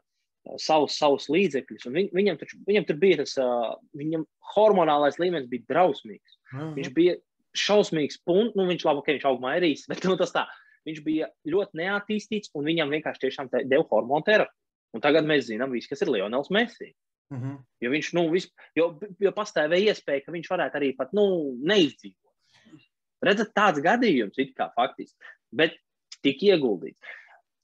savus, 0.60 0.98
savus 1.00 1.26
līdzekļus. 1.32 1.88
Viņ, 1.96 2.12
viņam, 2.14 2.38
taču, 2.38 2.60
viņam 2.68 2.86
tur 2.86 3.00
bija 3.02 3.22
tas, 3.24 3.34
uh, 3.42 3.72
viņam 3.98 4.28
hormonālais 4.54 5.18
līmenis 5.18 5.50
bija 5.50 5.66
drausmīgs. 5.72 6.36
Uh 6.52 6.60
-huh. 6.60 6.74
Viņš 6.76 6.92
bija 6.94 7.16
šausmīgs 7.64 8.20
punkts, 8.26 8.58
nu 8.60 8.68
viņš 8.68 8.86
labi, 8.86 9.02
ka 9.06 9.16
viņš 9.16 9.26
augumā 9.30 9.56
ir 9.58 9.70
īsts, 9.72 9.88
bet 9.90 10.04
nu, 10.06 10.14
tas 10.20 10.36
tā 10.36 10.44
viņš 10.88 11.00
bija 11.04 11.30
ļoti 11.48 11.80
neattīstīts 11.80 12.52
un 12.54 12.68
viņam 12.68 12.92
vienkārši 12.94 13.26
tiešām 13.26 13.50
deva 13.54 13.84
hormonu 13.90 14.26
terapiju. 14.26 14.60
Un 14.94 15.02
tagad 15.02 15.26
mēs 15.26 15.48
zinām, 15.48 15.72
visu, 15.74 15.90
kas 15.90 16.04
ir 16.04 16.12
Lionels 16.14 16.52
Messi. 16.54 16.92
Mhm. 17.32 17.40
-huh. 17.44 17.58
Jo 17.80 17.90
viņš, 17.90 18.12
nu, 18.14 18.30
vis, 18.30 18.50
jo, 18.76 18.98
jo 19.20 19.32
pastāvēja 19.32 19.94
iespēja, 19.94 20.24
ka 20.24 20.32
viņš 20.32 20.50
varētu 20.50 20.78
arī 20.78 20.94
pat, 20.96 21.12
nu, 21.12 21.56
neizdzīvot. 21.58 22.80
Redzat, 23.24 23.54
tāds 23.56 23.80
gadījums 23.80 24.38
ir 24.38 24.52
kā 24.52 24.68
faktiski, 24.76 25.16
bet 25.52 25.76
tik 26.22 26.42
ieguldīts. 26.42 27.00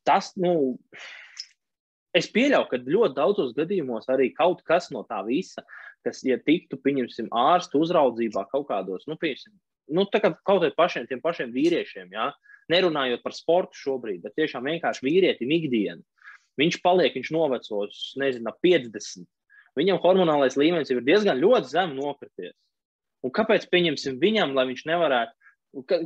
Tas, 0.09 0.33
nu, 0.37 0.79
es 2.17 2.31
pieļauju, 2.33 2.69
ka 2.71 2.81
ļoti 2.81 3.15
daudzos 3.15 3.53
gadījumos 3.55 4.09
arī 4.09 4.31
kaut 4.35 4.63
kas 4.65 4.91
no 4.91 5.05
tā 5.05 5.21
visa, 5.27 5.63
kas, 6.07 6.23
ja 6.25 6.39
tiktu, 6.41 6.81
pieņemsim, 6.81 7.29
ārstu 7.31 7.83
uzraudzībā 7.85 8.47
kaut 8.51 8.67
kādos, 8.71 9.05
nu, 9.07 9.19
pieņemsim, 9.21 9.53
nu, 9.91 10.07
kaut 10.13 10.39
kādiem 10.47 10.77
pašiem, 10.79 11.09
tiem 11.11 11.21
pašiem 11.25 11.53
vīriešiem, 11.55 12.15
ja? 12.15 12.31
nerunājot 12.71 13.25
par 13.25 13.35
sportu 13.35 13.79
šobrīd, 13.79 14.23
bet 14.23 14.37
tiešām 14.39 14.69
vienkārši 14.69 15.03
vīrietim 15.03 15.51
ikdienu. 15.57 16.05
Viņš 16.61 16.81
paliek, 16.85 17.15
viņš 17.17 17.31
novecos, 17.35 18.01
nezinu, 18.21 18.53
50. 18.63 19.27
Viņam 19.79 20.01
hormonālais 20.03 20.59
līmenis 20.59 20.91
ir 20.93 21.03
diezgan 21.07 21.41
ļoti 21.41 21.71
zem 21.73 21.95
nokrities. 21.99 22.55
Un 23.25 23.33
kāpēc, 23.37 23.67
pieņemsim, 23.71 24.19
viņam, 24.23 24.55
lai 24.57 24.67
viņš 24.71 24.87
nevarētu, 24.89 25.37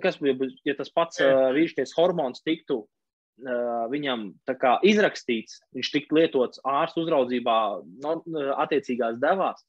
kas, 0.02 0.18
ja 0.66 0.74
tas 0.78 0.90
pats 0.94 1.22
uh, 1.22 1.50
vīrišķis 1.54 1.94
hormons 1.96 2.42
tiktu 2.44 2.82
uh, 2.82 3.86
viņam 3.92 4.26
kā, 4.60 4.76
izrakstīts, 4.86 5.62
viņš 5.76 5.92
tiktu 5.94 6.18
lietots 6.18 6.60
ārstu 6.68 7.04
uzraudzībā, 7.04 7.58
no, 8.04 8.16
attiecīgās 8.64 9.20
devās, 9.22 9.64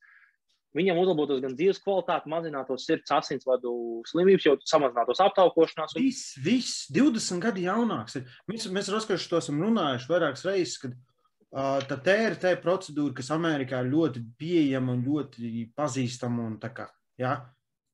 viņam 0.76 1.00
uzlabotos 1.02 1.42
gan 1.44 1.56
dzīves 1.56 1.80
kvalitāte, 1.84 2.30
mazinātos 2.32 2.86
sirds 2.88 3.14
asinsvadu 3.16 3.74
slimības, 4.10 4.46
jau 4.48 4.56
samazinātos 4.68 5.22
aptaukošanās. 5.24 5.96
Un... 5.96 6.06
Viss, 6.06 6.36
viss, 6.44 6.86
20 6.94 7.44
gadi 7.44 7.66
jaunāks. 7.66 8.20
Ir. 8.20 8.30
Mēs, 8.52 8.68
mēs 8.76 8.92
ar 8.92 9.00
Oskaru 9.00 9.30
to 9.32 9.42
esam 9.42 9.62
runājuši 9.64 10.12
vairākas 10.12 10.46
reizes, 10.48 10.78
kad 10.84 10.96
uh, 10.96 11.82
tā 11.90 12.00
TRT 12.08 12.56
procedūra, 12.64 13.16
kas 13.20 13.34
Amerikā 13.36 13.84
ir 13.84 13.92
ļoti 13.94 14.24
pieejama 14.40 14.96
un 14.96 15.06
ļoti 15.08 15.68
pazīstama, 15.78 16.50
un 16.52 16.58
tā 16.62 16.72
kā, 16.76 16.90
ja, 17.22 17.38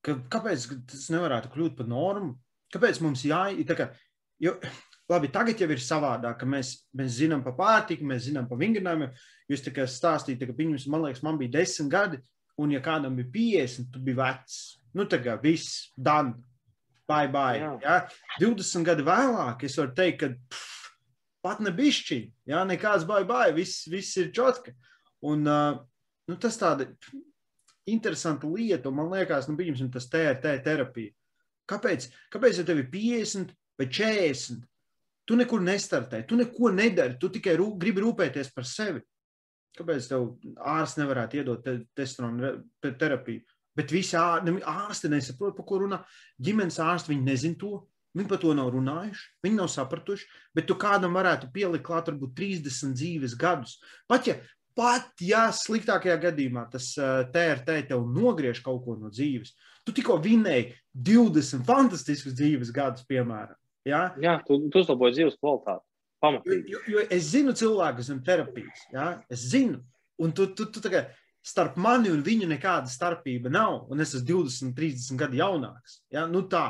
ka, 0.06 0.18
kāpēc 0.34 0.70
tas 0.92 1.10
nevarētu 1.14 1.54
kļūt 1.54 1.78
par 1.80 1.92
normu? 1.92 2.36
Kāpēc 2.72 3.02
mums 3.04 3.26
jāiet? 3.28 3.76
Labi, 5.12 5.28
tagad 5.34 5.60
jau 5.60 5.68
ir 5.74 5.82
savādāk, 5.84 6.38
ka 6.40 6.48
mēs, 6.48 6.70
mēs 6.96 7.18
zinām 7.18 7.42
par 7.44 7.58
pārtiku, 7.58 8.06
mēs 8.08 8.30
zinām 8.30 8.46
par 8.48 8.60
vingrinājumiem. 8.62 9.12
Jūs 9.52 9.66
tā 9.66 9.74
kā 9.76 9.84
stāstījāt, 9.90 10.46
ka, 10.48 10.56
piņums, 10.56 10.86
man 10.92 11.04
liekas, 11.04 11.24
man 11.26 11.40
bija 11.42 11.58
desmit 11.58 11.90
gadi, 11.92 12.20
un 12.62 12.76
ja 12.76 12.82
kādam 12.84 13.18
bija 13.18 13.66
50, 13.66 13.90
tu 13.94 14.02
biji 14.04 14.20
vecs. 14.20 14.60
Nu, 14.98 15.08
kā 15.08 15.38
viss, 15.42 15.92
dan, 15.96 16.34
bye, 17.10 17.30
bye. 17.32 17.60
Jā. 17.62 17.74
Ja? 17.84 17.98
20 18.42 18.88
gadi 18.88 19.06
vēlāk 19.08 19.66
es 19.68 19.78
varu 19.80 19.96
teikt, 19.98 20.20
ka 20.22 20.32
pff, 20.52 20.90
pat 21.46 21.62
ne 21.64 21.74
bišķi, 21.76 22.20
ja? 22.52 22.66
nekāds 22.68 23.08
bye, 23.10 23.26
bye, 23.28 23.54
viss, 23.56 23.88
viss 23.92 24.20
ir 24.22 24.34
čotka. 24.36 24.76
Un 25.26 25.46
uh, 25.48 25.80
nu, 26.30 26.38
tas 26.42 26.58
tāda 26.60 26.90
interesanta 27.90 28.50
lieta, 28.50 28.90
un 28.90 29.00
man 29.00 29.12
liekas, 29.14 29.50
nu, 29.50 29.58
pieņemsim, 29.60 29.92
tas 29.94 30.10
TRT 30.12 30.58
terapija. 30.66 31.14
Kāpēc? 31.72 32.10
Kāpēc, 32.34 32.60
ja 32.62 32.68
tev 32.68 32.82
ir 32.82 32.92
50 32.92 33.56
vai 33.80 33.88
40, 33.88 34.66
tu 35.28 35.38
nekur 35.40 35.64
nestartē, 35.64 36.24
tu 36.28 36.38
neko 36.40 36.74
nedari, 36.76 37.18
tu 37.22 37.30
tikai 37.32 37.56
rū, 37.60 37.72
gribi 37.80 38.04
rūpēties 38.04 38.52
par 38.56 38.68
sevi. 38.68 39.04
Kāpēc 39.78 40.10
tev 40.12 40.28
ārsts 40.68 41.00
nevarētu 41.00 41.40
iedot 41.40 41.64
te, 41.64 41.78
testosteronu 41.96 42.54
te, 42.84 42.92
terapiju? 43.00 43.44
Bet 43.78 43.94
visi 43.94 44.18
ārsti 44.20 45.12
nesaprot, 45.12 45.56
par 45.56 45.68
ko 45.68 45.80
runā. 45.86 46.02
Ģimenes 46.44 46.80
ārsti 46.84 47.14
viņi 47.14 47.28
nezina 47.28 47.60
to. 47.62 47.78
Viņi 48.18 48.28
par 48.28 48.42
to 48.42 48.52
nav 48.52 48.74
runājuši, 48.74 49.28
viņi 49.46 49.56
nav 49.56 49.70
sapratuši. 49.72 50.26
Bet 50.58 50.66
tu 50.68 50.76
kādam 50.80 51.16
varētu 51.16 51.48
pielikt 51.54 51.86
klāt, 51.88 52.10
varbūt 52.12 52.34
30 52.36 52.98
dzīves 53.00 53.38
gadus. 53.40 53.78
Pat 54.12 54.28
ja, 54.28 54.36
pat 54.76 55.24
ja 55.24 55.46
sliktākajā 55.56 56.18
gadījumā 56.26 56.66
tas 56.74 56.90
uh, 57.00 57.22
TRT 57.32 57.78
tev 57.94 58.04
nogriež 58.12 58.60
kaut 58.66 58.84
ko 58.84 58.98
no 59.00 59.12
dzīves, 59.14 59.56
tu 59.88 59.96
tikko 59.96 60.20
vinēji 60.24 60.74
20 60.92 61.64
fantastiskus 61.68 62.36
dzīves 62.36 62.74
gadus, 62.76 63.08
piemēram. 63.08 63.56
Ja? 63.88 64.10
Jā, 64.22 64.36
tu, 64.46 64.60
tu 64.68 64.84
uzlaboji 64.84 65.16
dzīves 65.16 65.40
kvalitāti. 65.40 65.86
Pamatīgi. 66.22 66.70
Jo, 66.70 66.84
jo 66.94 67.04
es 67.10 67.32
zinu 67.34 67.54
cilvēku 67.58 68.06
zem 68.06 68.22
terapijas. 68.26 68.86
Ja? 68.94 69.16
Es 69.32 69.48
zinu. 69.52 69.82
Un 70.22 70.34
tu, 70.38 70.46
tu, 70.54 70.68
tu 70.70 70.84
tagad, 70.84 71.10
starp 71.42 71.80
mani 71.82 72.12
un 72.14 72.22
viņu 72.26 72.50
nekāda 72.52 72.92
starpība 72.92 73.52
nav. 73.54 73.88
Un 73.92 74.04
es 74.04 74.14
esmu 74.14 74.46
20, 74.46 74.76
30 74.78 75.20
gadu 75.20 75.42
jaunāks. 75.42 76.02
Ja? 76.14 76.28
Nu, 76.30 76.46
tā. 76.52 76.68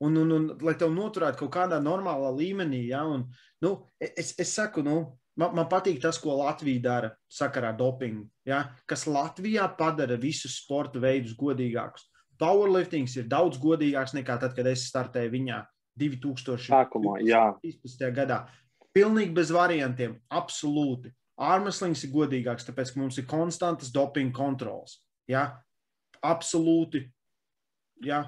Un, 0.00 0.16
un, 0.16 0.30
un, 0.32 0.46
lai 0.64 0.78
tev 0.80 0.94
noturētu 0.94 1.42
kaut 1.42 1.52
kādā 1.58 1.80
normālā 1.84 2.30
līmenī, 2.32 2.86
ja? 2.88 3.02
un, 3.04 3.26
nu, 3.60 3.74
es, 4.00 4.32
es 4.40 4.54
saku, 4.56 4.80
nu, 4.86 4.94
man, 5.36 5.52
man 5.58 5.68
patīk 5.68 6.00
tas, 6.00 6.16
ko 6.22 6.38
Latvija 6.38 6.80
dara 6.86 7.10
sakarā 7.28 7.74
ar 7.74 7.76
dopingu. 7.76 8.24
Ja? 8.48 8.62
Kas 8.88 9.04
Latvijā 9.04 9.66
padara 9.76 10.16
visus 10.20 10.56
sporta 10.62 11.02
veidus 11.02 11.36
godīgākus. 11.36 12.08
Powerliftings 12.40 13.18
ir 13.20 13.28
daudz 13.28 13.60
godīgāks 13.60 14.16
nekā 14.16 14.38
tad, 14.40 14.56
kad 14.56 14.72
es 14.72 14.86
startēju 14.88 15.34
viņā 15.36 15.60
2013. 16.00 18.08
gadā. 18.16 18.40
Pilnīgi 18.96 19.34
bez 19.36 19.52
variantiem, 19.54 20.16
absolūti. 20.34 21.12
Ārmeslings 21.40 22.02
ir 22.04 22.12
godīgāks, 22.12 22.66
tāpēc, 22.66 22.92
ka 22.92 23.00
mums 23.00 23.18
ir 23.20 23.28
konstantas 23.30 23.92
dopinga 23.94 24.34
kontrols. 24.36 24.98
Ja? 25.30 25.46
Absolūti. 26.26 27.06
Ja? 28.04 28.24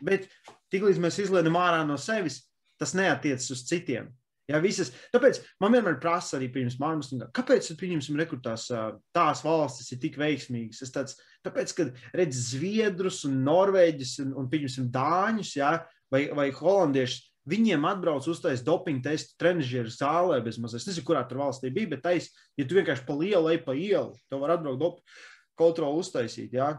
Bet 0.00 0.30
tiklīdz 0.72 1.00
mēs 1.02 1.20
izlēmām 1.26 1.58
ārā 1.60 1.82
no 1.86 1.98
sevis, 2.00 2.40
tas 2.80 2.94
neatiecas 2.96 3.50
uz 3.52 3.66
citiem. 3.68 4.08
Ja, 4.50 4.58
visas, 4.60 4.90
tāpēc 5.14 5.38
man 5.62 5.72
vienmēr 5.76 6.00
prasa 6.02 6.34
arī 6.36 6.48
pirms 6.52 6.74
manis, 6.80 7.12
kāpēc 7.36 7.68
pieņemsim 7.78 8.18
rekrutās 8.18 8.66
tās 9.14 9.42
valstis 9.44 9.92
ir 9.94 10.00
tik 10.02 10.18
veiksmīgas. 10.20 10.82
Es 10.82 10.92
tāds, 10.92 11.14
tāpēc, 11.46 11.74
kad 11.78 11.92
redz 12.18 12.40
Zviedrus 12.50 13.22
un 13.28 13.38
Norvēģis 13.46 14.16
un, 14.24 14.34
un 14.42 14.48
pieņemsim 14.52 14.90
Dāņus, 14.92 15.54
ja, 15.60 15.76
vai, 16.12 16.26
vai 16.36 16.48
Holandiešus, 16.58 17.31
Viņiem 17.48 17.82
atbrauc 17.90 18.26
uztaisīt 18.30 18.66
dopingu 18.66 19.02
testu 19.02 19.34
trenižera 19.40 19.90
zālē, 19.90 20.38
bezmaz. 20.44 20.76
Es 20.78 20.86
nezinu, 20.86 21.06
kurā 21.08 21.24
tur 21.26 21.40
valstī 21.42 21.72
bija, 21.74 21.90
bet 21.90 22.04
tais, 22.04 22.28
ja 22.58 22.66
tu 22.68 22.78
vienkārši 22.78 23.02
pa 23.08 23.16
lielu 23.18 23.50
ej 23.50 23.58
pa 23.64 23.74
ielu, 23.74 24.14
tev 24.30 24.44
var 24.44 24.54
atbraukt 24.54 24.78
dopingu 24.78 25.16
kontroli 25.58 26.04
uztaisīt. 26.04 26.54
Jā, 26.54 26.70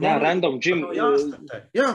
jā 0.00 0.14
random 0.22 0.56
gym. 0.62 0.86
Jā. 0.96 1.90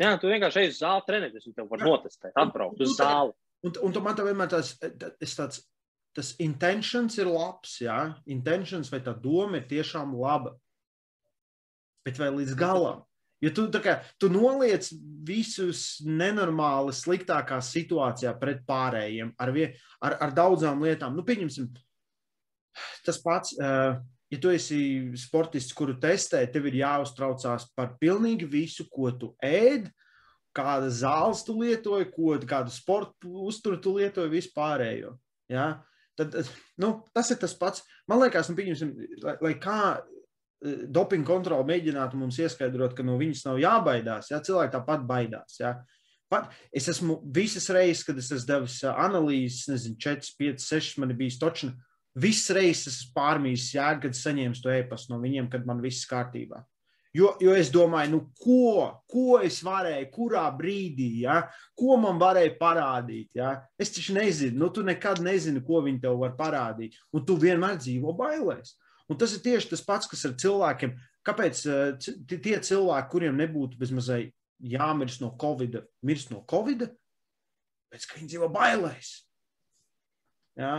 Jā, 0.00 0.14
tu 0.18 0.30
vienkārši 0.32 0.64
ej 0.64 0.72
uz 0.72 0.80
zāli 0.80 1.06
treniņus, 1.10 1.50
un 1.50 1.56
tev 1.58 1.68
var 1.68 1.84
jā. 1.84 1.90
notestēt, 1.90 2.32
atbraukt 2.40 2.80
uz 2.80 2.96
zāli. 2.96 3.36
Un, 3.62 3.76
un 3.84 3.94
tu 3.94 4.00
man 4.02 4.16
tā 4.18 4.24
vienmēr 4.26 4.48
tāds, 4.50 4.72
tāds, 4.80 5.60
tas 6.16 6.32
intentions 6.42 7.20
ir 7.20 7.28
labs, 7.30 7.76
jā, 7.84 7.98
intentions 8.32 8.90
vai 8.90 9.02
tā 9.04 9.14
doma 9.14 9.60
ir 9.60 9.68
tiešām 9.70 10.16
laba. 10.18 10.56
Bet 12.02 12.18
vai 12.18 12.32
līdz 12.34 12.56
galam? 12.58 13.04
Jo 13.42 13.50
tu, 13.50 13.64
kā, 13.82 13.96
tu 14.22 14.28
noliec 14.30 14.86
visus 15.26 15.98
nenormāli 16.06 16.94
sliktākā 16.94 17.58
situācijā 17.64 18.36
pret 18.38 18.62
pārējiem 18.68 19.32
ar, 19.34 19.50
vie, 19.54 19.72
ar, 19.98 20.16
ar 20.22 20.34
daudzām 20.36 20.84
lietām. 20.86 21.16
Nu, 21.18 21.24
pieņemsim, 21.26 21.66
tas 23.06 23.18
pats, 23.24 23.56
uh, 23.58 23.98
ja 24.30 24.38
tu 24.40 24.52
esi 24.54 24.78
sportists, 25.18 25.74
kuru 25.74 25.96
testē, 26.02 26.44
tev 26.54 26.70
ir 26.70 26.78
jāuztraucās 26.84 27.66
par 27.74 27.96
pilnīgi 28.02 28.46
visu, 28.46 28.86
ko 28.92 29.10
tu 29.10 29.32
ēd, 29.42 29.90
kāda 30.54 30.92
zāles 30.92 31.42
tu 31.46 31.56
lietoji, 31.58 32.12
ko, 32.14 32.36
kādu 32.46 32.72
sporta 32.72 33.26
uzturu 33.26 33.80
tu 33.82 33.96
lietoji, 33.98 34.36
vispārējo. 34.36 35.16
Ja? 35.50 35.82
Tad, 36.18 36.36
nu, 36.80 36.94
tas 37.16 37.32
ir 37.32 37.40
tas 37.40 37.56
pats. 37.58 37.82
Man 38.06 38.22
liekas, 38.22 38.52
nu, 38.52 38.92
lai, 39.24 39.36
lai 39.42 39.54
kā 39.60 39.80
dopinga 40.62 41.26
kontrole 41.26 41.66
mēģinātu 41.66 42.18
mums 42.18 42.38
ieskaidrot, 42.42 42.94
ka 42.96 43.04
no 43.06 43.16
viņas 43.20 43.46
nav 43.48 43.60
jābaidās. 43.62 44.30
Ja? 44.32 44.40
Cilvēki 44.44 44.74
tāpat 44.76 45.06
baidās. 45.08 45.58
Ja? 45.60 45.76
Pat, 46.32 46.52
es 46.72 46.88
esmu 46.88 47.18
visas 47.34 47.68
reizes, 47.74 48.04
kad 48.06 48.18
es 48.20 48.30
esmu 48.32 48.48
devis 48.48 48.78
analīzes, 48.88 49.66
nezinu, 49.68 49.98
4, 50.00 50.34
5, 50.40 50.66
6, 50.68 51.00
man 51.02 51.14
bija 51.18 51.38
točna. 51.42 51.74
Visas 52.22 52.52
reizes 52.56 52.92
esmu 52.92 53.14
pārmījis 53.16 53.72
jēgu, 53.74 54.06
kad 54.06 54.18
saņēmu 54.18 54.60
to 54.62 54.72
e-pastu 54.72 55.14
no 55.14 55.20
viņiem, 55.22 55.50
kad 55.52 55.66
man 55.68 55.82
viss 55.84 56.08
kārtībā. 56.08 56.62
Jo, 57.12 57.34
jo 57.44 57.52
es 57.52 57.68
domāju, 57.68 58.08
nu, 58.14 58.20
ko, 58.40 58.86
ko 59.10 59.36
es 59.44 59.58
varēju, 59.64 60.06
kurā 60.14 60.46
brīdī, 60.56 61.26
ja? 61.26 61.42
ko 61.76 61.98
man 62.00 62.16
varēja 62.20 62.54
parādīt. 62.60 63.28
Ja? 63.36 63.58
Es 63.76 63.92
taču 63.92 64.16
nezinu, 64.16 64.56
nu, 64.62 64.70
tu 64.72 64.84
nekad 64.86 65.20
nezini, 65.24 65.60
ko 65.66 65.82
viņi 65.84 66.00
tev 66.06 66.16
var 66.22 66.32
parādīt. 66.38 66.96
Un 67.12 67.26
tu 67.28 67.36
vienmēr 67.40 67.76
dzīvo 67.82 68.16
bailēs. 68.16 68.72
Un 69.12 69.18
tas 69.20 69.34
ir 69.36 69.42
tieši 69.44 69.72
tas 69.74 69.84
pats, 69.84 70.08
kas 70.10 70.24
ar 70.28 70.36
cilvēkiem. 70.40 70.94
Kāpēc 71.26 71.64
uh, 71.70 72.12
tie 72.32 72.56
cilvēki, 72.64 73.10
kuriem 73.12 73.36
nebūtu 73.38 73.78
bezmazai 73.80 74.24
jāmirst 74.62 75.22
no 75.22 75.32
Covid, 75.38 75.80
mirst 76.06 76.32
no 76.32 76.42
Covid, 76.50 76.86
pēc 77.92 78.08
ka 78.08 78.18
viņi 78.18 78.32
dzīvo 78.32 78.48
bailēs? 78.54 79.12
Jā? 80.58 80.74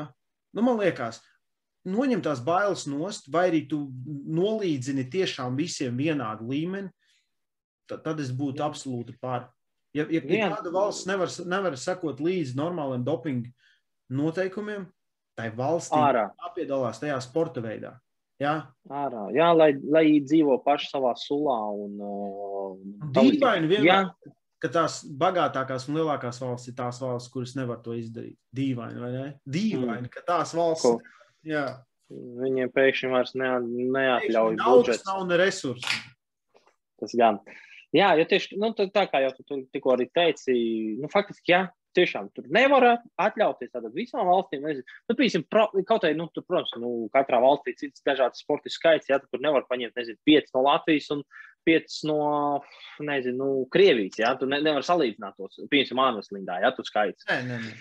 Nu, 0.54 0.66
man 0.66 0.80
liekas, 0.82 1.22
noņem 1.90 2.22
tās 2.24 2.42
bailes 2.44 2.86
nost, 2.90 3.30
vai 3.34 3.48
arī 3.52 3.64
tu 3.70 3.86
nolīdzini 4.06 5.08
tiešām 5.12 5.58
visiem 5.60 5.98
vienādu 6.00 6.48
līmeni, 6.52 6.92
tad, 7.90 8.04
tad 8.06 8.22
es 8.24 8.32
būtu 8.36 8.64
absolūti 8.66 9.18
pār. 9.22 9.50
Ja, 9.94 10.08
ja, 10.10 10.24
ja 10.26 10.50
kāda 10.56 10.72
valsts 10.74 11.06
nevar, 11.10 11.30
nevar 11.46 11.78
sekot 11.78 12.22
līdzi 12.24 12.58
normāliem 12.58 13.04
dopinga 13.06 13.52
noteikumiem, 14.14 14.88
tai 15.38 15.52
valstī 15.54 16.00
jāpiedalās 16.00 17.02
tajā 17.02 17.20
sporta 17.22 17.62
veidā. 17.62 17.94
Jā, 18.42 18.54
Ārā. 18.90 19.28
jā 19.36 19.50
lai, 19.56 19.70
lai 19.94 20.06
dzīvo 20.24 20.58
paši 20.66 20.90
savā 20.90 21.14
sulā. 21.20 21.58
Un, 21.86 22.00
uh, 22.02 23.12
Dīvaini 23.16 23.70
vienmēr, 23.70 24.10
ka 24.64 24.72
tās 24.74 25.02
bagātākās 25.20 25.88
un 25.90 26.00
lielākās 26.00 26.42
valsts 26.42 26.72
ir 26.72 26.78
tās 26.78 27.00
valsts, 27.04 27.32
kuras 27.34 27.54
nevar 27.60 27.82
to 27.86 27.96
izdarīt. 27.98 28.38
Dīvaini, 28.56 29.02
vai 29.04 29.12
ne? 29.14 29.26
Dīvaini, 29.46 30.08
mm. 30.08 30.14
ka 30.14 30.26
tās 30.28 30.56
valsts. 30.58 30.88
Ko? 30.88 31.20
Jā. 31.48 31.68
Viņiem 32.14 32.72
pēkšņi 32.74 33.12
vairs 33.14 33.36
ne, 33.40 33.52
neatļauj 33.96 34.58
budžets. 34.62 35.06
Nav 35.08 35.24
ne 35.30 35.40
resursi. 35.42 36.02
Tas 37.02 37.16
gan. 37.20 37.40
Jā, 37.94 38.14
jo 38.18 38.26
tieši 38.30 38.58
nu, 38.62 38.72
tā, 38.78 38.88
tā 38.94 39.06
kā 39.10 39.22
jau 39.22 39.32
tu 39.38 39.62
tikko 39.74 39.94
arī 39.94 40.08
teici, 40.14 40.56
nu, 40.98 41.10
faktiski, 41.14 41.54
jā, 41.54 41.62
tiešām 41.98 42.30
tur 42.36 42.48
nevar 42.54 42.86
atļauties 43.22 43.72
tātad 43.74 43.94
visām 43.96 44.28
valstīm. 44.30 44.66
Nezinu, 44.66 44.86
nu, 45.10 45.16
piemēram, 45.20 45.46
pro, 45.52 45.66
kaut 45.90 46.08
arī, 46.08 46.18
nu, 46.20 46.28
tur, 46.34 46.46
protams, 46.48 46.74
nu, 46.82 46.92
katrā 47.14 47.40
valstī 47.44 47.76
cits 47.80 48.04
dažāds 48.08 48.44
sporta 48.44 48.72
skaits, 48.74 49.10
jā, 49.12 49.20
tur 49.24 49.44
nevar 49.44 49.68
paņemt, 49.70 49.96
nezinu, 50.00 50.20
5 50.30 50.54
no 50.56 50.66
Latvijas 50.68 51.10
un 51.16 51.24
5 51.70 51.98
no, 52.10 52.20
nezinu, 53.08 53.38
nu, 53.40 53.66
Krievijas, 53.74 54.20
jā, 54.24 54.34
tu 54.40 54.50
ne, 54.50 54.60
nevar 54.66 54.86
salīdzināt 54.86 55.40
tos, 55.40 55.62
piemēram, 55.72 56.04
Ānveslindā, 56.10 56.60
jā, 56.66 56.74
tu 56.76 56.86
skaits. 56.88 57.28
Nē, 57.32 57.42
nē, 57.50 57.60
nē. 57.66 57.76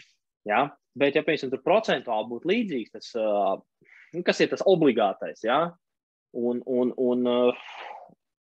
Jā, 0.53 0.65
bet, 0.99 1.19
ja, 1.19 1.25
piemēram, 1.27 1.55
tur 1.55 1.65
procentuāli 1.65 2.31
būtu 2.35 2.53
līdzīgs, 2.53 2.95
tas, 2.99 3.13
uh, 3.19 4.21
kas 4.27 4.45
ir 4.45 4.53
tas 4.53 4.65
obligātais, 4.69 5.45
jā, 5.47 5.65
un, 6.39 6.63
un, 6.67 6.95
un 7.01 7.29
uh, 7.31 7.67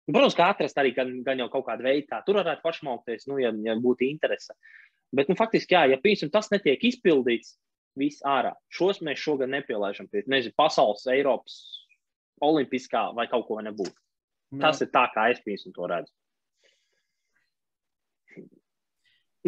Protams, 0.03 0.35
ka 0.35 0.49
atrast 0.51 0.79
arī 0.79 0.91
gan, 0.95 1.11
gan 1.23 1.39
jau 1.39 1.47
kaut 1.51 1.63
kādu 1.69 1.85
veidu, 1.85 2.09
kā 2.09 2.19
tur 2.25 2.41
varētu 2.41 2.63
pašmaukties, 2.65 3.23
nu, 3.31 3.37
ja, 3.39 3.53
ja 3.63 3.75
būtu 3.79 4.03
interese. 4.09 4.51
Bet, 5.13 5.29
nu, 5.29 5.37
faktiski, 5.37 5.75
jā, 5.75 5.85
ja 5.91 5.99
piemēram, 6.01 6.31
tas 6.33 6.49
netiek 6.49 6.81
izpildīts, 6.89 7.55
viss 7.99 8.23
ārā. 8.25 8.55
Šos 8.73 9.01
mēs 9.05 9.21
šogad 9.21 9.51
nepielaižam 9.53 10.09
pie, 10.09 10.23
nezinu, 10.29 10.55
pasaules, 10.57 11.05
Eiropas, 11.13 11.59
olimpiskā 12.43 13.11
vai 13.17 13.27
kaut 13.31 13.45
ko 13.49 13.61
nebūtu. 13.61 13.95
Tas 14.61 14.81
ir 14.85 14.89
tā, 14.93 15.07
kā 15.13 15.29
es 15.33 15.41
piemēram 15.45 15.75
to 15.75 15.89
redzu. 15.89 16.13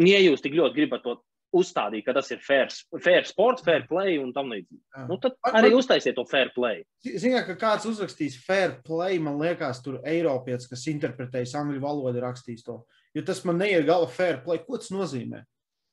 Ja 0.06 0.18
jūs 0.20 0.42
tik 0.44 0.54
ļoti 0.58 0.76
gribat 0.76 1.02
to 1.06 1.16
uzstādīt, 1.56 2.04
ka 2.04 2.12
tas 2.16 2.28
ir 2.34 2.40
fair, 2.44 2.68
fair 3.00 3.24
sports, 3.28 3.64
fair 3.64 3.86
play 3.88 4.18
un 4.20 4.32
tam 4.36 4.50
līdzīgi. 4.52 4.82
Nu, 5.08 5.16
tad 5.22 5.38
arī 5.56 5.70
uztaisiet 5.76 6.16
to 6.18 6.26
fair 6.28 6.50
play. 6.54 6.82
Zināt, 7.06 7.46
ka 7.48 7.56
kāds 7.60 7.86
uzrakstīs 7.88 8.36
fair 8.44 8.76
play, 8.86 9.20
man 9.22 9.38
liekas, 9.40 9.80
tur 9.84 10.00
Eiropietis, 10.04 10.68
kas 10.68 10.84
interpretējas 10.92 11.54
angļu 11.62 11.80
valodu, 11.84 12.20
rakstīs 12.24 12.66
to. 12.66 12.82
Jo 13.16 13.24
tas 13.24 13.40
man 13.48 13.62
neiet 13.62 13.86
galva 13.88 14.10
fair 14.12 14.42
play. 14.44 14.60
Ko 14.66 14.76
tas 14.82 14.92
nozīmē? 14.92 15.46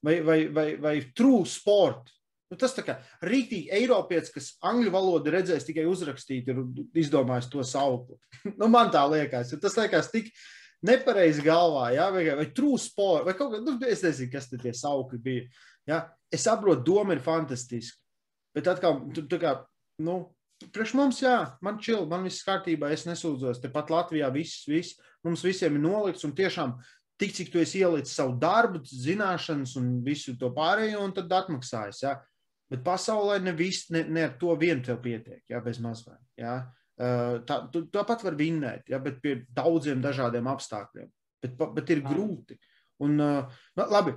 Vai, 0.03 0.17
vai, 0.25 0.39
vai, 0.51 0.67
vai 0.81 0.97
true 1.15 1.47
sport? 1.47 2.11
Nu, 2.51 2.57
tas 2.59 2.75
tā 2.75 2.83
kā 2.85 2.97
rītīgi 3.25 3.71
Eiropietis, 3.73 4.29
kas 4.33 4.49
angļu 4.67 4.91
valodu 4.93 5.31
redzēs 5.33 5.65
tikai 5.65 5.87
uzrakstīt, 5.89 6.51
ir 6.51 6.59
izdomājis 7.01 7.47
to 7.49 7.63
sauklu. 7.65 8.19
nu, 8.59 8.67
man 8.69 8.91
tā 8.93 9.01
liekas. 9.09 9.55
Tas 9.63 9.77
liekas 9.79 10.11
tik 10.13 10.29
nepareizi 10.85 11.41
galvā, 11.45 11.87
ja? 11.95 12.09
vai, 12.13 12.27
vai 12.37 12.45
trūsport, 12.53 13.25
vai 13.25 13.33
kaut 13.39 13.55
kā, 13.55 13.63
nu, 13.63 13.77
es 13.87 14.03
nezinu, 14.05 14.29
kas 14.35 14.51
tie 14.51 14.75
saukļi 14.75 15.19
bija. 15.23 15.47
Ja? 15.89 16.03
Es 16.33 16.45
saprotu, 16.45 16.83
doma 16.91 17.15
ir 17.15 17.23
fantastiska, 17.23 17.97
bet 18.55 18.69
atkal, 18.69 18.99
tu, 19.15 19.25
tā 19.31 19.39
kā, 19.41 19.55
nu, 20.03 20.19
priekš 20.75 20.93
mums, 20.99 21.21
jā, 21.23 21.37
man 21.63 21.79
čil, 21.83 22.03
man 22.11 22.27
viss 22.27 22.45
kārtībā, 22.45 22.91
es 22.93 23.07
nesūdzos, 23.07 23.63
tepat 23.63 23.91
Latvijā 23.93 24.29
viss, 24.35 24.67
viss, 24.69 24.99
mums 25.25 25.43
visiem 25.45 25.79
ir 25.79 25.83
nolikts 25.83 26.27
un 26.27 26.35
tiešām 26.35 26.77
tik, 27.21 27.33
cik 27.37 27.51
tu 27.53 27.61
esi 27.61 27.81
ielicis 27.83 28.15
savu 28.17 28.37
darbu, 28.41 28.83
zināšanas 28.87 29.75
un 29.79 29.97
visu 30.05 30.35
to 30.39 30.51
pārējo, 30.55 31.01
un 31.05 31.13
tad 31.15 31.31
atmaksājas, 31.41 32.03
ja? 32.05 32.17
Bet 32.71 32.81
pasaulē 32.85 33.37
ne 33.43 33.53
viss, 33.53 33.89
ne, 33.93 34.01
ne 34.09 34.23
ar 34.25 34.37
to 34.41 34.53
vien 34.57 34.81
tev 34.83 35.01
pietiek, 35.03 35.43
ja, 35.51 35.61
bez 35.61 35.81
mazvēm, 35.83 36.21
ja? 36.41 36.57
Eh, 36.93 37.39
tā, 37.47 37.57
tu 37.73 37.87
tāpat 37.93 38.21
var 38.25 38.37
vinnēt, 38.37 38.85
ja, 38.91 38.99
bet 39.01 39.17
pie 39.21 39.39
daudziem 39.53 40.01
dažādiem 40.01 40.49
apstākļiem. 40.51 41.09
Bet, 41.43 41.57
bet 41.75 41.89
ir 41.91 42.03
grūti. 42.05 42.55
Un, 43.03 43.17
uh, 43.19 43.63
labi, 43.75 44.13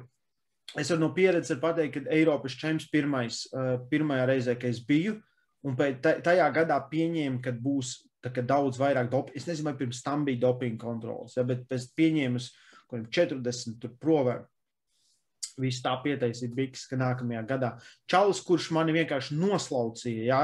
es 0.78 0.92
varu 0.92 1.00
no 1.00 1.08
pieredzes 1.16 1.58
pateikt, 1.58 1.96
ka 1.96 2.12
Eiropas 2.14 2.54
čempions 2.54 2.86
pirmais, 2.92 3.40
uh, 3.50 3.80
pirmajā 3.90 4.28
reizē, 4.30 4.54
kad 4.60 4.70
es 4.70 4.82
biju, 4.86 5.16
un 5.66 5.74
tajā 5.74 6.46
gadā 6.54 6.76
pieņēmu, 6.92 7.40
ka 7.42 7.56
būs 7.64 7.96
daudz 8.46 8.78
vairāk 8.78 9.10
dopinga. 9.10 9.40
Es 9.40 9.48
nezinu, 9.48 9.70
vai 9.70 9.80
pirms 9.80 10.04
tam 10.04 10.22
bija 10.28 10.44
dopinga 10.44 10.78
kontrols, 10.84 11.34
ja, 11.38 11.42
bet 11.48 11.66
es 11.74 11.88
pieņēmu 12.90 13.12
40 13.18 13.88
provēm. 14.02 14.44
Viss 15.60 15.80
tā 15.80 15.94
pietaisīja 16.02 16.52
Biks, 16.52 16.84
ka 16.90 16.98
nākamajā 17.00 17.42
gadā 17.48 17.70
Čalis, 18.10 18.42
kurš 18.44 18.68
mani 18.76 18.92
vienkārši 18.92 19.38
noslaucīja, 19.40 20.24
ja, 20.28 20.40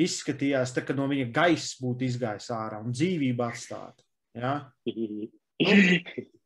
izskatījās, 0.00 0.74
tā, 0.74 0.82
ka 0.84 0.96
no 0.96 1.06
viņa 1.10 1.30
gaisa 1.32 1.78
būtu 1.80 2.04
izgājis 2.08 2.50
ārā 2.52 2.82
un 2.84 2.92
dzīvība 2.92 3.48
atstāta. 3.52 4.04
Ja? 4.36 4.58
Nu, 5.64 5.74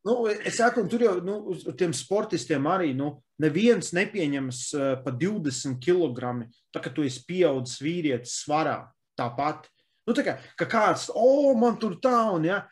nu, 0.04 0.14
es 0.30 0.58
saku, 0.60 0.84
tur 0.88 1.02
jau 1.02 1.14
nu, 1.24 1.38
uz 1.54 1.64
tiem 1.80 1.94
sportistiem 1.96 2.68
arī 2.70 2.92
nu, 2.96 3.14
neviens 3.42 3.94
nepieņems 3.96 4.60
uh, 4.76 4.90
pa 5.04 5.14
20 5.16 5.80
kg. 5.82 6.44
Tā 6.74 6.82
kā 6.84 6.92
tu 6.92 7.06
esi 7.08 7.24
pieaudzis 7.28 7.80
vīrietis 7.82 8.38
svarā, 8.44 8.82
tāpat. 9.18 9.66
Nu, 10.08 10.14
tā 10.16 10.24
kā 10.24 10.36
ka 10.60 10.68
kāds, 10.68 11.08
o, 11.12 11.24
oh, 11.24 11.54
man 11.58 11.80
tur 11.80 11.98
tā 12.04 12.20
un 12.36 12.46
ja. 12.48 12.62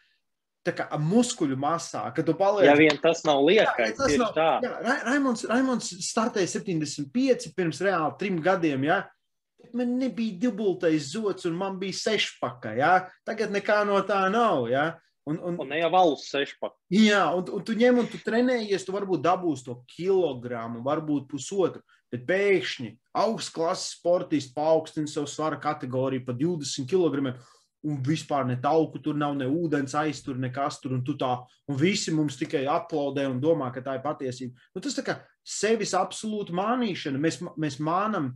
Kā 0.74 0.88
muskuļu 0.98 1.58
masā, 1.60 2.02
kad 2.16 2.26
tu 2.26 2.34
paliec. 2.38 2.66
Ja 2.66 2.74
vien 2.78 2.96
tas 3.02 3.20
nav 3.26 3.44
liekais, 3.46 3.92
jā, 3.92 3.98
tas 3.98 4.16
nav, 4.18 4.32
tā. 4.34 4.48
Jā, 4.64 4.96
Raimons, 5.06 5.44
Raimons 5.50 5.92
startēja 6.08 6.50
75 6.56 7.52
pirms 7.54 7.82
reāli 7.84 8.18
trim 8.18 8.40
gadiem, 8.42 8.88
ja 8.88 9.04
man 9.76 9.96
nebija 9.98 10.38
dubultais 10.40 11.10
zots, 11.12 11.44
un 11.44 11.56
man 11.56 11.78
bija 11.80 11.96
sešpaka. 11.96 12.74
Ja? 12.76 12.92
Tagad 13.26 13.52
nekā 13.54 13.82
no 13.88 13.98
tā 14.06 14.22
nav. 14.32 14.66
Ja? 14.70 14.94
Un, 15.26 15.40
un, 15.42 15.56
un 15.58 15.70
ne 15.70 15.80
jau 15.80 15.90
valsts 15.90 16.30
sešpaka. 16.34 16.76
Jā, 16.94 17.24
un, 17.34 17.46
un 17.56 17.64
tu 17.66 17.74
ņem 17.78 18.02
un 18.02 18.08
tu 18.10 18.20
trenējies, 18.22 18.86
tu 18.86 18.94
varbūt 18.94 19.24
dabūsi 19.24 19.66
to 19.66 19.80
kilogramu, 19.96 20.84
varbūt 20.86 21.26
pusotru. 21.30 21.82
Bet 22.12 22.22
pēkšņi 22.28 22.92
augstklases 23.18 23.96
sportists 23.96 24.54
paaugstina 24.54 25.10
savu 25.10 25.26
svara 25.26 25.58
kategoriju 25.58 26.22
pa 26.28 26.36
20 26.36 26.86
kg. 26.86 27.34
Un 27.87 28.01
vispār 28.03 28.47
ne 28.49 28.57
tauku, 28.59 28.99
tur 28.99 29.14
nav 29.14 29.37
ne 29.39 29.47
ūdens 29.47 29.95
aiztur, 29.95 30.39
nekas 30.43 30.80
tur. 30.82 30.97
Un, 30.97 31.05
tā, 31.07 31.32
un 31.70 31.78
visi 31.78 32.14
mums 32.14 32.39
tikai 32.41 32.64
aplaudē 32.70 33.28
un 33.30 33.39
domā, 33.43 33.68
ka 33.74 33.84
tā 33.84 33.95
ir 33.99 34.03
patiesība. 34.03 34.59
Nu, 34.74 34.82
tas 34.82 34.97
tā 34.97 35.05
kā 35.07 35.20
sevis 35.47 35.95
absolūta 35.95 36.57
mānīšana. 36.57 37.20
Mēs, 37.22 37.39
mēs 37.55 37.78
mānam 37.78 38.32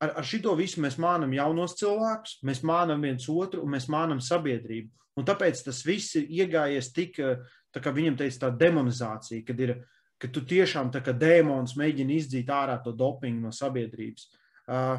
ar, 0.00 0.12
ar 0.20 0.26
šito 0.26 0.54
visu 0.58 0.82
mēs 0.84 0.98
mānam 1.02 1.34
jaunos 1.36 1.76
cilvēkus, 1.80 2.38
mēs 2.46 2.62
mānam 2.66 3.04
viens 3.04 3.28
otru 3.32 3.64
un 3.64 3.74
mēs 3.76 3.88
mānam 3.92 4.22
sabiedrību. 4.22 4.90
Un 5.16 5.24
tāpēc 5.24 5.62
tas 5.64 5.80
viss 5.86 6.16
ir 6.20 6.26
iegājies 6.42 6.90
tik, 6.96 7.20
tā 7.72 7.82
kā 7.82 7.92
viņam 7.94 8.18
teica, 8.20 8.42
tā 8.44 8.50
demonizācija, 8.66 9.44
kad 9.48 9.62
ir, 9.64 9.76
ka 10.20 10.28
tu 10.32 10.42
tiešām 10.48 10.90
tā 10.92 11.00
kā 11.04 11.14
dēmons 11.16 11.76
mēģini 11.80 12.18
izdzīt 12.20 12.52
ārā 12.52 12.76
to 12.84 12.92
dopingu 12.96 13.46
no 13.46 13.52
sabiedrības. 13.54 14.28
Uh, 14.66 14.98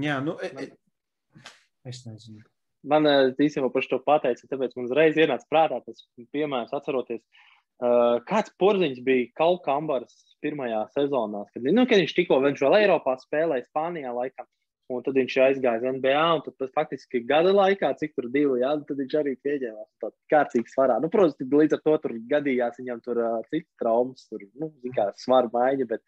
jā, 0.00 0.20
nu, 0.24 0.38
e, 0.40 0.50
e, 0.64 1.44
es 1.90 2.04
nezinu. 2.06 2.46
Man 2.88 3.04
īstenībā 3.04 3.68
par 3.74 3.84
šo 3.84 3.98
pateicu, 4.04 4.46
tāpēc 4.48 4.76
man 4.76 4.86
uzreiz 4.88 5.18
ienāca 5.20 5.44
prātā 5.52 5.80
tas 5.84 6.04
piemērs, 6.32 6.72
atceroties, 6.72 7.20
uh, 7.20 8.20
kāds 8.28 8.54
porziņš 8.60 9.02
bija 9.04 9.28
Kalkambaras 9.36 10.14
pirmajā 10.40 10.86
sezonā, 10.94 11.44
kad, 11.52 11.66
nu, 11.68 11.84
kad 11.88 12.00
viņš 12.00 12.14
tikko 12.16 12.40
viņš 12.40 12.64
vēl 12.64 12.78
Eiropā 12.78 13.18
spēlēja 13.20 13.68
Spānijā 13.68 14.14
laikam. 14.16 14.48
Un 14.90 15.04
tad 15.06 15.14
viņš 15.14 15.34
aizgāja 15.44 15.78
uz 15.78 15.84
NBA, 16.00 16.22
un 16.34 16.40
tad 16.42 16.72
faktiski 16.74 17.20
gada 17.22 17.52
laikā, 17.54 17.92
cik 18.00 18.16
tur 18.16 18.26
divi, 18.34 18.56
jā, 18.64 18.72
tad 18.88 18.98
viņš 18.98 19.12
arī 19.20 19.36
pieņēmās 19.44 19.90
tādu 20.02 20.16
kārtīgu 20.32 20.72
svarā. 20.72 20.96
Nu, 21.02 21.10
protams, 21.12 21.38
līdz 21.52 21.76
ar 21.76 21.82
to 21.84 21.94
tur 22.02 22.16
gadījās 22.32 22.80
viņam 22.80 23.04
tur 23.04 23.20
uh, 23.22 23.36
citas 23.52 23.70
traumas, 23.78 24.24
tur, 24.26 24.42
nu, 24.58 24.72
kā 24.96 25.06
svaru 25.20 25.52
maiņa, 25.54 25.86
bet, 25.92 26.02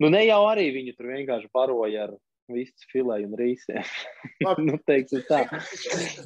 nu, 0.00 0.08
ne 0.14 0.22
jau 0.24 0.40
arī 0.48 0.70
viņu 0.78 0.96
tur 0.96 1.10
vienkārši 1.12 1.52
baroja 1.52 2.06
ar 2.06 2.16
visu 2.52 2.90
filēju 2.92 3.30
un 3.30 3.38
rīsiem. 3.40 3.94
nu, 4.66 4.76
teiksim 4.86 5.24
tā. 5.28 5.44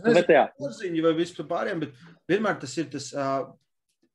bet, 0.05 0.29
jā. 0.33 0.49
Ziņa 0.81 1.07
vai 1.09 1.15
vispār 1.19 1.49
pāriem, 1.51 1.87
bet 1.87 2.05
vienmēr 2.31 2.61
tas 2.61 2.77
ir 2.81 2.91
tas, 2.93 3.13
uh, 3.17 3.49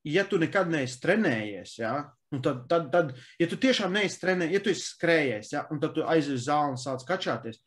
ja 0.05 0.25
tu 0.29 0.41
nekad 0.41 0.69
neesi 0.71 1.01
trenējies, 1.01 1.79
jā, 1.81 1.97
Un 2.35 2.41
tad, 2.41 2.65
tad, 2.67 2.89
tad, 2.91 3.13
ja 3.39 3.47
tu 3.47 3.57
tiešām 3.61 3.93
neesi 3.95 4.19
trenējis, 4.19 4.53
ja 4.55 4.61
tu 4.63 4.71
esi 4.73 4.85
skrējies, 4.89 5.53
ja, 5.53 5.63
un 5.71 5.79
tad 5.79 5.93
tu 5.95 6.03
aizies 6.03 6.41
uz 6.41 6.47
zāli 6.49 6.73
un 6.73 6.79
sāc 6.81 7.05
kačāties, 7.07 7.61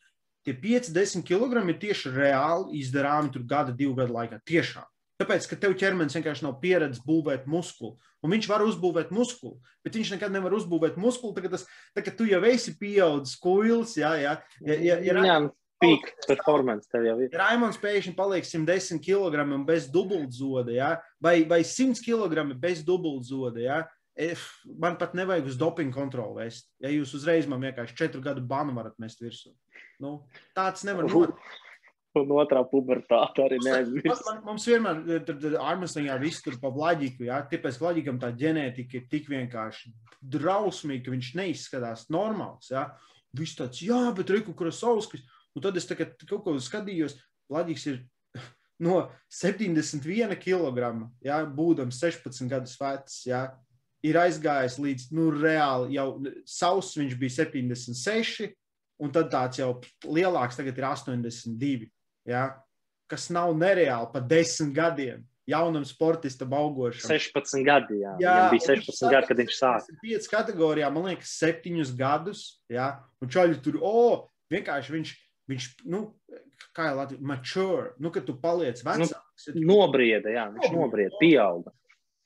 tie 0.45 0.53
5-10 0.61 1.25
kg 1.25 1.63
ir 1.63 1.79
tieši 1.81 2.11
reāli 2.13 2.81
izdarāmi 2.83 3.31
tur 3.33 3.45
gada, 3.49 3.73
divu 3.75 3.95
gadu 3.97 4.17
laikā. 4.17 4.41
Tiešām. 4.45 4.85
Tāpēc, 5.19 5.49
ka 5.51 5.57
tev 5.59 5.75
ķermenis 5.79 6.15
vienkārši 6.15 6.45
nav 6.45 6.57
pieredzējis 6.61 7.03
būvēt 7.03 7.47
muskuli. 7.51 7.97
Un 8.23 8.31
viņš 8.31 8.47
var 8.47 8.63
uzbūvēt 8.63 9.11
muskuli, 9.15 9.57
bet 9.83 9.97
viņš 9.99 10.13
nekad 10.15 10.31
nevar 10.31 10.55
uzbūvēt 10.55 10.99
muskuli. 10.99 11.35
Tagad, 11.35 11.57
tas, 11.57 11.65
tagad 11.95 12.15
tu 12.15 12.27
jau 12.27 12.39
esi 12.47 12.75
pieaudzis, 12.79 13.35
kuils. 13.39 13.97
Jā, 13.99 14.13
jā, 14.19 14.37
jā, 14.63 14.77
jā, 14.79 14.99
jā, 15.09 15.25
jā 15.27 15.39
Peak 15.79 16.09
performance 16.27 16.91
tev 16.91 17.05
jau 17.07 17.13
ir. 17.23 17.31
Raimons 17.39 17.77
pēkšņi 17.79 18.11
paliek 18.17 18.43
110 18.43 18.99
kg 18.99 19.45
bez 19.67 19.85
dubultzoda, 19.91 20.73
ja? 20.75 20.89
vai, 21.23 21.45
vai 21.47 21.61
100 21.63 22.03
kg 22.03 22.49
bez 22.59 22.83
dubultzoda. 22.83 23.63
Ja? 23.63 23.79
man 24.79 24.97
pat 24.99 25.13
nevajag 25.15 25.47
uz 25.47 25.55
dopingu 25.55 25.95
kontroli 25.95 26.43
vest. 26.43 26.67
Ja 26.83 26.91
jūs 26.91 27.13
uzreiz 27.15 27.47
man 27.47 27.63
vienkārši 27.63 27.95
četru 27.95 28.21
gadu 28.23 28.43
banu 28.43 28.75
varat 28.75 28.97
mest 28.99 29.21
virsū. 29.23 29.53
Nu, 30.03 30.25
tāds 30.55 30.83
nevar 30.87 31.07
būt. 31.07 31.31
Un 32.17 32.31
otrā 32.33 32.63
pubertāte 32.65 33.43
arī 33.43 33.59
neaizmirst. 33.61 34.29
Mums 34.41 34.63
vienmēr 34.65 35.01
ir 35.19 35.57
ārmeslīgā 35.61 36.15
viss 36.21 36.41
tur 36.41 36.55
pa 36.61 36.71
vlaģiku, 36.73 37.27
jā, 37.27 37.37
tāpēc 37.51 37.77
vlaģikam 37.77 38.17
tā 38.21 38.31
ģenētika 38.33 38.97
ir 38.97 39.03
tik 39.11 39.29
vienkārši 39.29 39.91
drausmīga, 40.33 41.05
ka 41.05 41.13
viņš 41.13 41.29
neizskatās 41.37 42.07
normāls, 42.13 42.71
jā. 42.73 42.87
Viss 43.37 43.59
tāds, 43.59 43.83
jā, 43.85 44.07
bet 44.17 44.33
reku, 44.33 44.55
kur 44.57 44.71
sauskis. 44.73 45.21
Un 45.53 45.65
tad 45.65 45.77
es 45.77 45.85
tagad 45.89 46.17
kaut 46.25 46.41
ko 46.47 46.55
skatījos, 46.57 47.19
vlaģiks 47.51 47.85
ir 47.91 48.01
no 48.85 49.03
71 49.29 50.33
kg, 50.41 50.89
ja, 51.25 51.43
būdams 51.45 52.01
16 52.01 52.49
gadus 52.49 52.73
vecs, 52.81 53.21
ja, 53.29 53.43
ir 54.05 54.17
aizgājis 54.17 54.79
līdz 54.81 55.07
nu, 55.13 55.29
reāli 55.35 55.97
jau 55.99 56.09
savs, 56.47 56.95
viņš 56.97 57.15
bija 57.21 57.37
76, 57.43 58.49
un 58.99 59.13
tad 59.15 59.29
tāds 59.29 59.61
jau 59.61 59.75
lielāks, 60.09 60.57
tagad 60.59 60.77
ir 60.79 60.89
82. 60.89 61.89
Ja, 62.29 62.43
kas 63.09 63.29
nav 63.33 63.55
nereāli 63.57 64.11
pa 64.13 64.21
10 64.21 64.73
gadiem. 64.75 65.25
Jaunam 65.49 65.81
sportistam 65.87 66.51
augošam. 66.53 67.09
16 67.09 67.63
gadi, 67.65 68.03
jā. 68.03 68.11
jā 68.21 68.33
Viņam 68.35 68.51
bija 68.53 68.65
16 68.67 69.13
gadi, 69.15 69.29
kad 69.31 69.39
viņš 69.41 69.55
sāka. 69.57 69.95
5 70.03 70.27
kategorijā, 70.29 70.91
man 70.93 71.07
liekas, 71.09 71.31
7 71.41 71.95
gadus. 71.97 72.43
Jā, 72.69 72.91
un 73.17 73.31
čaļi 73.33 73.57
tur, 73.65 73.79
o, 73.81 73.93
oh, 74.03 74.19
vienkārši 74.53 74.93
viņš, 74.93 75.13
viņš 75.49 75.67
nu, 75.89 76.03
kā 76.77 76.91
jau 76.91 76.99
Latvijas, 76.99 77.25
mature, 77.31 77.87
nu, 77.97 78.13
kad 78.13 78.29
tu 78.29 78.37
paliec 78.37 78.83
nu, 78.83 78.91
vecāks. 78.91 79.49
Nu, 79.55 79.65
nobrieda, 79.71 80.35
jā, 80.35 80.45
viņš 80.53 80.75
nobrieda, 80.75 81.17
pieauga. 81.17 81.73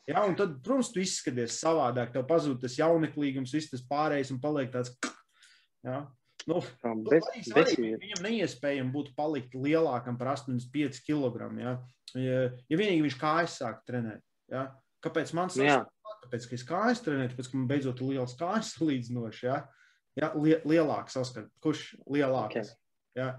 Jā, 0.10 0.26
un 0.28 0.36
tad, 0.36 0.58
protams, 0.66 0.92
tu 0.92 1.00
izskaties 1.00 1.62
savādāk. 1.64 2.12
Tev 2.12 2.26
pazūd 2.28 2.60
tas 2.60 2.76
jauneklīgums, 2.76 3.56
viss 3.56 3.72
tas 3.72 3.86
pārējais 3.88 4.34
un 4.36 4.42
paliek 4.44 4.74
tāds. 4.74 4.92
Jā. 5.88 6.02
Nu, 6.50 6.60
bez, 7.08 7.24
nu, 7.48 7.56
bez, 7.56 7.74
viņam 7.80 8.24
neiespējami 8.26 8.92
būtu 8.94 9.14
palikt 9.18 9.56
lielākam 9.56 10.18
par 10.20 10.34
85 10.34 11.02
kg. 11.08 11.50
Ja, 11.62 11.74
ja, 12.20 12.40
ja 12.70 12.80
vienīgi 12.80 13.06
viņš 13.06 13.18
kājas 13.22 13.58
sāk 13.62 13.84
trenēt. 13.88 14.24
Ja. 14.52 14.70
Kāpēc 15.04 15.34
man 15.36 15.52
sasprāst? 15.54 15.92
Tāpēc, 16.24 16.46
ka 16.48 16.56
es 16.56 16.64
kājas 16.68 17.02
trenēju, 17.04 17.34
tāpēc, 17.34 17.50
ka 17.52 17.60
man 17.60 17.68
beidzot 17.72 18.00
ir 18.00 18.14
liels 18.14 18.38
kājas 18.40 18.72
salīdzinoši. 18.78 19.48
Ja. 19.50 19.64
Ja, 20.20 20.30
li, 20.38 20.54
lielāks 20.70 21.16
saskatīt, 21.18 21.50
kurš 21.64 21.88
lielāks. 22.06 22.70
Okay. 22.70 22.80
Ja. 23.18 23.30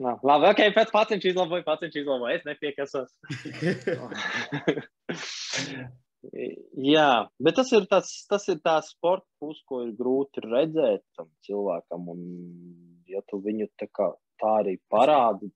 No, 0.00 0.16
labi, 0.24 0.48
ok, 0.48 0.62
pēc 0.76 0.92
pats 0.92 1.12
viņš 1.12 1.26
izlaboja, 1.30 1.64
pats 1.66 1.84
viņš 1.84 1.98
izlaboja. 2.00 2.38
Es 2.38 2.46
nepiekasos. 2.48 3.10
Jā, 6.22 7.26
bet 7.42 7.56
tas 7.58 7.72
ir 7.74 7.86
tas, 7.90 8.10
tas 8.30 8.44
ir 8.52 8.60
tā 8.62 8.76
sporta 8.86 9.26
puse, 9.42 9.62
ko 9.66 9.80
ir 9.82 9.94
grūti 9.98 10.44
redzēt 10.44 11.02
tam 11.18 11.26
cilvēkam. 11.46 12.04
Un, 12.14 12.20
ja 13.10 13.22
tu 13.26 13.40
viņu 13.42 13.66
tā, 13.80 13.88
kā, 13.90 14.12
tā 14.40 14.52
arī 14.60 14.76
parādi, 14.92 15.50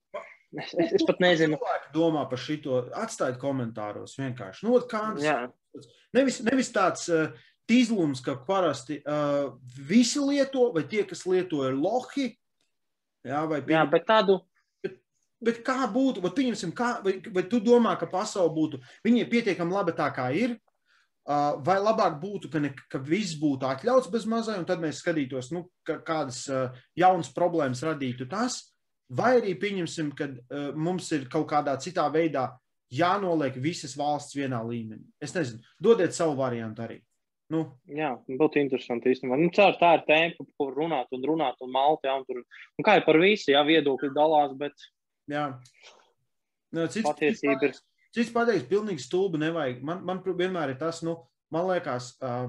es, 0.59 0.73
es, 0.75 0.97
es 0.99 1.05
pat 1.07 1.23
nezinu. 1.23 1.61
Cilvēki 1.61 1.93
domā 1.95 2.25
par 2.31 2.43
šito, 2.43 2.81
atstājiet 2.99 3.39
komentāros 3.43 4.17
vienkārši. 4.19 4.67
Nu, 4.67 4.81
kāds, 4.91 5.87
nevis, 6.17 6.41
nevis 6.47 6.73
tāds 6.75 7.07
uh, 7.15 7.31
tīzlums, 7.71 8.25
ka 8.27 8.35
parasti 8.49 8.99
uh, 9.05 9.55
visi 9.87 10.23
lieto, 10.23 10.73
vai 10.75 10.83
tie, 10.91 11.07
kas 11.07 11.23
lieto, 11.31 11.63
ir 11.69 11.79
lohi. 11.79 12.33
Jā, 13.27 13.47
vai 13.47 13.63
pieņem... 13.63 13.79
jā 13.79 13.87
bet 13.95 14.11
tādu. 14.11 14.41
Bet, 15.45 15.61
kā 15.67 15.83
būtu, 15.93 16.23
vai, 16.25 16.31
pieņemsim, 16.37 16.73
kā, 16.77 16.97
vai, 17.05 17.19
vai 17.33 17.43
tu 17.51 17.61
domā, 17.61 17.93
ka 18.01 18.09
pasaule 18.09 18.55
būtu, 18.57 18.81
viņi 19.05 19.21
ir 19.21 19.33
pietiekami 19.33 19.75
labi 19.75 19.93
tā, 19.97 20.09
kā 20.17 20.31
ir, 20.33 20.57
vai 21.27 21.77
labāk 21.83 22.21
būtu, 22.23 22.49
ka, 22.53 22.63
ne, 22.63 22.71
ka 22.89 23.01
viss 23.03 23.37
būtu 23.41 23.67
atļauts 23.69 24.09
bez 24.13 24.25
mazai, 24.31 24.61
un 24.61 24.65
tad 24.69 24.81
mēs 24.81 25.03
skatītos, 25.03 25.51
nu, 25.53 25.67
ka, 25.87 25.99
kādas 26.07 26.45
jaunas 26.97 27.33
problēmas 27.35 27.83
radītu 27.85 28.29
tas, 28.31 28.63
vai 29.13 29.37
arī 29.41 29.57
pieņemsim, 29.61 30.15
ka 30.17 30.31
mums 30.79 31.11
ir 31.13 31.27
kaut 31.33 31.49
kādā 31.51 31.77
citā 31.83 32.07
veidā 32.15 32.49
jānoliek 32.93 33.59
visas 33.61 33.97
valsts 33.99 34.37
vienā 34.39 34.63
līmenī. 34.63 35.05
Es 35.23 35.35
nezinu, 35.35 35.61
dodiet 35.83 36.15
savu 36.15 36.37
variantu 36.39 36.87
arī. 36.87 37.01
Nu. 37.53 37.63
Jā, 37.87 38.13
būtu 38.27 38.59
interesanti 38.59 39.13
īstenībā. 39.13 39.37
Nu, 39.39 39.53
ceru, 39.55 39.77
tā 39.79 39.93
ir 39.99 40.05
tēma, 40.09 40.35
par 40.39 40.49
ko 40.59 40.67
runāt 40.75 41.13
un 41.15 41.27
runāt 41.27 41.61
un 41.63 41.71
malt, 41.75 42.07
jā, 42.07 42.15
un 42.19 42.25
tur, 42.27 42.41
un 42.43 42.87
kā 42.87 42.97
ir 42.99 43.05
par 43.07 43.19
visu, 43.23 43.53
jā, 43.55 43.63
viedokļi 43.67 44.15
dalās, 44.15 44.55
bet. 44.59 44.87
Jā. 45.31 45.49
Nu, 46.75 46.87
cits, 46.91 47.07
patiesība 47.07 47.71
ir 47.71 47.77
Cits 48.17 48.33
pateiks, 48.33 48.65
pilnīgi 48.71 49.03
stulbi 49.05 49.37
nevajag. 49.43 49.83
Man, 49.85 50.01
man 50.09 50.23
vienmēr 50.25 50.73
ir 50.73 50.79
tas, 50.81 51.03
nu, 51.05 51.19
man 51.53 51.67
liekas, 51.69 52.15
uh, 52.25 52.49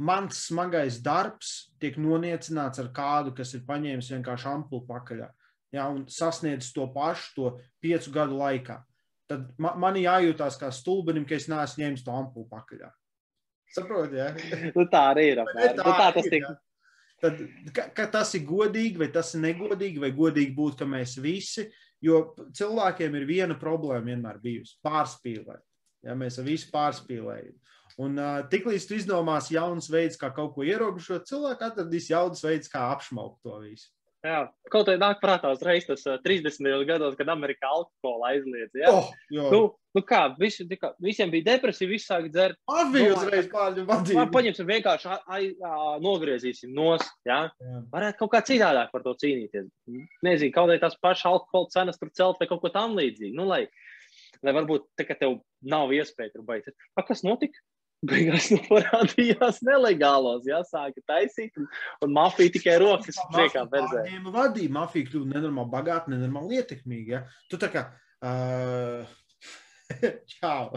mans 0.00 0.38
smagais 0.48 1.02
darbs 1.04 1.72
tiek 1.82 1.98
noniecināts 2.00 2.80
ar 2.80 2.88
kādu, 2.96 3.34
kas 3.36 3.52
ir 3.58 3.66
paņēmis 3.68 4.08
vienkārši 4.14 4.48
ampuli 4.54 4.86
pakaļ. 4.88 5.26
Ja, 5.76 5.90
un 5.92 6.06
sasniedzis 6.08 6.72
to 6.72 6.86
pašu 6.94 7.32
to 7.36 7.50
piecu 7.84 8.12
gadu 8.14 8.38
laikā. 8.40 8.78
Tad 9.28 9.50
man, 9.60 9.76
man 9.82 9.98
jājūtās 10.00 10.56
kā 10.60 10.70
stulbenim, 10.72 11.26
ka 11.28 11.36
es 11.36 11.50
neesmu 11.50 11.82
ņēmis 11.82 12.06
to 12.06 12.14
ampuli 12.16 12.48
pakaļ. 12.54 12.86
Saprotiet, 13.76 14.16
ja? 14.16 14.70
nu, 14.78 14.86
tā 14.88 15.10
arī 15.12 15.32
ir. 15.34 15.42
Tā, 15.42 15.66
nu, 15.76 15.90
tā 15.90 16.12
tas 16.16 16.30
ir. 16.30 16.38
Ja? 16.40 16.54
Tad, 17.20 17.40
ka, 17.74 17.88
ka 17.96 18.06
tas 18.12 18.32
ir 18.38 18.46
godīgi, 18.48 19.00
vai 19.00 19.10
tas 19.12 19.34
ir 19.34 19.42
negodīgi, 19.44 20.00
vai 20.00 20.12
godīgi 20.16 20.54
būtu, 20.56 20.80
ka 20.80 20.88
mēs 20.88 21.18
visi 21.20 21.66
Jo 22.04 22.34
cilvēkiem 22.56 23.16
ir 23.16 23.24
viena 23.28 23.56
problēma 23.58 24.04
vienmēr 24.10 24.40
bijusi- 24.42 24.76
pārspīlēt. 24.86 25.64
Ja, 26.04 26.14
mēs 26.14 26.38
visu 26.44 26.68
pārspīlējam. 26.70 27.56
Un 27.98 28.18
uh, 28.20 28.42
tiklīdz 28.52 28.84
tu 28.86 28.94
izdomāsi 28.98 29.56
jauns 29.56 29.88
veids, 29.88 30.18
kā 30.20 30.28
kaut 30.34 30.52
ko 30.54 30.66
ierobežot, 30.66 31.24
cilvēki 31.26 31.64
atradīs 31.64 32.10
jaunas 32.10 32.44
veids, 32.44 32.68
kā 32.68 32.90
apšaukt 32.92 33.40
to 33.42 33.56
visu. 33.62 33.88
Jā, 34.24 34.38
kaut 34.72 34.88
kā 34.88 34.94
nāk 34.98 35.18
prātā 35.20 35.50
uzreiz 35.54 35.84
tas 35.86 36.02
uh, 36.08 36.16
30. 36.24 36.64
gados, 36.88 37.14
kad 37.18 37.28
Amerikā 37.30 37.68
alkoholu 37.68 38.24
aizliedz. 38.30 38.72
Ja? 38.80 38.90
Oh, 38.90 39.10
nu, 39.30 39.60
nu 39.94 40.02
kā, 40.06 40.22
visi, 40.40 40.64
kā, 40.80 40.90
visiem 41.02 41.30
bija 41.30 41.52
depresija, 41.52 41.90
visi 41.90 42.08
sāk 42.08 42.30
dzert. 42.32 42.58
Mafija 42.70 43.12
uzreiz 43.14 43.50
pārņem 43.52 43.86
vadību. 43.90 44.24
Paņemsim 44.34 44.70
vienkārši 44.72 45.12
ai, 45.12 45.20
ai, 45.38 45.42
nogriezīsim 46.02 46.72
nos. 46.74 47.04
Ja? 47.28 47.44
Jā. 47.62 47.82
Varētu 47.92 48.22
kaut 48.24 48.34
kā 48.34 48.42
citādāk 48.48 48.90
par 48.94 49.04
to 49.04 49.14
cīnīties. 49.20 49.68
Nezinu, 50.26 50.54
kaut 50.56 50.72
kā 50.72 50.80
tās 50.86 50.98
pašas 51.02 51.30
alkohola 51.30 51.70
cenas 51.76 52.00
tur 52.00 52.10
celt 52.16 52.42
vai 52.42 52.50
kaut 52.50 52.64
ko 52.64 52.72
tam 52.74 52.98
līdzīgu. 52.98 53.36
Nu, 53.36 53.46
lai, 53.52 53.66
lai 54.42 54.56
varbūt 54.56 54.90
tā, 54.98 55.06
ka 55.06 55.18
tev 55.20 55.38
nav 55.62 55.94
iespēja 55.94 56.34
tur 56.34 56.48
baigties. 56.48 56.74
Kas 57.06 57.22
notika? 57.26 57.62
Beigās 58.04 58.48
nu 58.54 58.60
parādījās 58.68 59.60
nelegālos, 59.66 60.46
jā, 60.48 60.60
sāka 60.68 61.02
taisīt, 61.08 61.56
un, 61.60 61.68
un 62.04 62.14
mafija 62.16 62.54
tikai 62.56 62.78
rokas 62.82 63.18
priekā 63.32 63.66
verzē. 63.72 64.04
Viņiem 64.08 64.32
vadīja, 64.34 64.74
mafija 64.76 65.10
kļuva 65.10 65.30
nenormāli 65.34 65.72
bagāta, 65.72 66.12
nenormāli 66.12 66.60
ietekmīga, 66.60 67.16
jā. 67.16 67.22
Tu 67.50 67.60
tā 67.62 67.70
kā, 67.72 67.86
uh... 68.26 69.16
čau. 70.34 70.72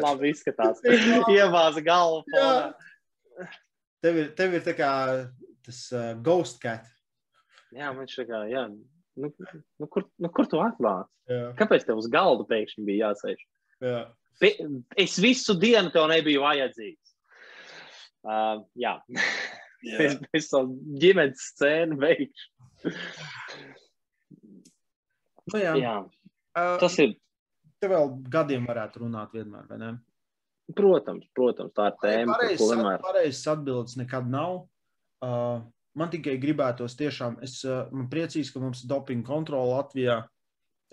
Labi 0.00 0.32
izskatās. 0.32 0.80
Ievāza 1.36 1.82
galvu. 1.84 2.22
Tev 4.02 4.22
ir, 4.22 4.30
tev 4.38 4.54
ir 4.56 4.64
tā 4.64 4.72
kā 4.78 4.92
tas 5.66 5.82
uh, 5.92 6.14
ghost 6.24 6.62
cat. 6.62 6.86
Jā, 7.74 7.90
man 7.92 8.08
šķiet, 8.08 8.30
kā, 8.30 8.44
jā. 8.48 8.64
Nu, 9.18 9.28
nu, 9.28 9.88
kur, 9.90 10.06
nu, 10.22 10.30
kur 10.32 10.48
tu 10.48 10.60
atklāts? 10.62 11.12
Kāpēc 11.58 11.84
tev 11.84 11.98
uz 12.00 12.06
galda 12.08 12.46
pēkšņi 12.48 12.86
bija 12.86 13.10
jāsēž? 13.10 13.42
Jā. 13.84 14.00
Es 14.98 15.16
visu 15.18 15.56
dienu 15.58 15.90
tev 15.94 16.06
nebiju 16.10 16.44
vajadzīgs. 16.44 17.14
Uh, 18.28 18.60
jā, 18.78 18.96
yeah. 19.86 20.02
es, 20.04 20.18
es 20.36 20.48
savu 20.50 20.74
ģimenes 21.00 21.44
scēnu 21.54 21.98
veikšu. 22.02 22.92
nu, 25.52 25.60
jā. 25.62 25.72
jā. 25.78 25.94
Uh, 26.58 26.74
Tas 26.82 26.98
ir. 27.02 27.14
Te 27.78 27.90
vēl 27.90 28.10
gadiem 28.30 28.66
varētu 28.66 29.04
runāt 29.04 29.34
vienmēr, 29.38 29.66
vai 29.70 29.78
ne? 29.80 29.90
Protams, 30.76 31.28
protams, 31.32 31.72
tā 31.76 31.92
ir 31.92 31.98
tēma, 32.02 32.34
pareizes, 32.34 32.58
ko 32.60 32.70
vienmēr. 32.74 33.02
Pareizes 33.06 33.46
atbildes 33.54 33.94
nekad 34.00 34.26
nav. 34.28 34.64
Uh, 35.24 35.62
man 35.98 36.10
tikai 36.12 36.36
gribētos 36.42 36.98
tiešām, 36.98 37.38
es 37.46 37.60
uh, 37.66 37.86
priecīgs, 38.10 38.50
ka 38.52 38.60
mums 38.62 38.82
ir 38.82 38.90
dopinga 38.90 39.26
kontrola 39.30 39.78
Latvijā. 39.78 40.18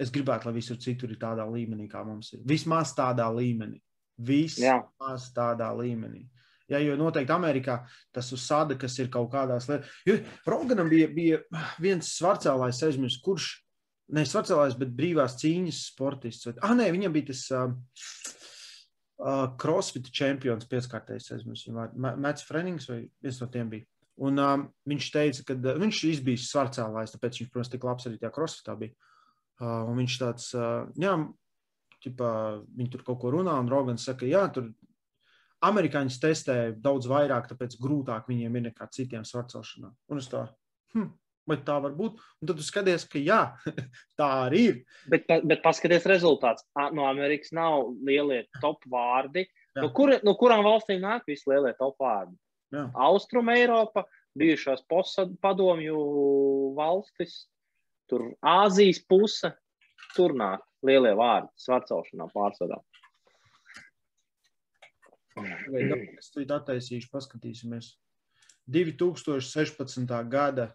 Es 0.01 0.11
gribētu, 0.11 0.49
lai 0.49 0.57
visur 0.57 0.79
citur 0.81 1.13
ir 1.13 1.19
tādā 1.19 1.45
līmenī, 1.47 1.87
kā 1.91 2.03
mums 2.03 2.33
ir. 2.35 2.41
Vismaz 2.47 2.91
tādā 2.97 3.27
līmenī. 3.31 3.79
Vismaz 4.27 5.29
tādā 5.35 5.69
līmenī. 5.75 6.25
Ja, 6.71 6.79
jo 6.81 6.95
noteikti 6.97 7.33
Amerikā 7.33 7.77
tas 8.15 8.31
uzsāda, 8.33 8.77
kas 8.79 8.97
ir 8.97 9.11
kaut 9.13 9.29
kādās 9.33 9.67
lietās. 9.69 9.91
Roganam 10.49 10.89
bija, 10.89 11.07
bija 11.13 11.41
viens 11.81 12.09
svarcēlājs, 12.17 12.81
aizmirst, 12.87 13.21
kurš 13.25 13.51
ne 14.17 14.25
svarcēlājs, 14.25 14.77
bet 14.79 14.93
brīvās 14.97 15.37
cīņas 15.41 15.83
sportists. 15.91 16.49
Ah, 16.59 16.73
nē, 16.77 16.89
viņam 16.93 17.13
bija 17.13 17.29
tas 17.31 17.43
uh, 17.53 17.75
uh, 19.21 19.45
crossfit 19.61 20.09
čempions 20.13 20.67
pieskārtais, 20.69 21.31
aizmirst, 21.35 21.69
Mats 21.95 22.47
Frenings 22.47 22.89
vai 22.89 23.03
viens 23.23 23.41
no 23.41 23.49
tiem 23.53 23.69
bija. 23.71 23.87
Un 24.25 24.39
um, 24.39 24.69
viņš 24.87 25.11
teica, 25.11 25.45
ka 25.49 25.57
uh, 25.59 25.77
viņš 25.81 26.03
izbijis 26.09 26.49
svarcēlājs, 26.49 27.13
tāpēc 27.13 27.41
viņš, 27.41 27.51
protams, 27.51 27.71
tik 27.73 27.85
labs 27.87 28.09
arī 28.09 28.19
tajā 28.21 28.33
crossfitā 28.35 28.77
bija. 28.79 28.95
Uh, 29.61 29.85
un 29.87 29.99
viņš 30.01 30.15
tāds, 30.19 30.49
uh, 30.57 30.87
jā, 30.99 31.13
ķipā, 32.03 32.31
viņi 32.75 32.89
tur 32.91 33.05
kaut 33.07 33.21
ko 33.21 33.31
runā, 33.37 33.55
un 33.61 33.69
Rogans 33.71 34.03
saka, 34.07 34.27
jā, 34.27 34.43
tur 34.53 34.73
amerikāņus 35.65 36.17
testē 36.21 36.57
daudz 36.81 37.07
vairāk, 37.09 37.47
tāpēc 37.49 37.77
grūtāk 37.81 38.27
viņiem 38.29 38.57
ir 38.59 38.65
nekā 38.69 38.89
citiem 38.93 39.23
svarcelšanā. 39.25 39.91
Un 40.11 40.21
es 40.21 40.27
tā, 40.31 40.43
hm, 40.93 41.07
vai 41.49 41.57
tā 41.65 41.77
var 41.81 41.95
būt? 41.97 42.19
Un 42.41 42.49
tad 42.49 42.59
tu 42.59 42.65
skaties, 42.67 43.07
ka 43.09 43.21
jā, 43.21 43.41
tā 44.19 44.29
arī 44.45 44.63
ir. 44.71 44.81
Bet, 45.11 45.29
bet 45.47 45.63
paskaties 45.65 46.07
rezultāts. 46.09 46.67
No 46.95 47.07
Amerikas 47.09 47.53
nav 47.55 47.93
lielie 48.05 48.43
top 48.61 48.83
vārdi. 48.91 49.45
Jā. 49.75 49.85
No, 49.85 49.91
kur, 49.95 50.13
no 50.23 50.35
kurām 50.39 50.63
valstīm 50.67 51.01
nāk 51.03 51.25
visi 51.29 51.49
lielie 51.51 51.73
top 51.79 51.99
vārdi? 52.01 52.35
Austrum 52.75 53.49
Eiropa, 53.53 54.03
bijušās 54.35 54.81
padomju 55.39 55.99
valstis, 56.75 57.45
tur 58.09 58.27
Āzijas 58.45 59.01
puse, 59.09 59.51
tur 60.15 60.35
nāk 60.37 60.63
lielie 60.85 61.13
vārdi 61.17 61.51
svarcelšanā 61.65 62.27
pārsvarā. 62.33 62.79
Es 66.15 66.31
to 66.31 66.43
attaisīšu, 66.55 67.09
paskatīsimies. 67.11 67.95
2016. 68.71 70.11
gada 70.31 70.69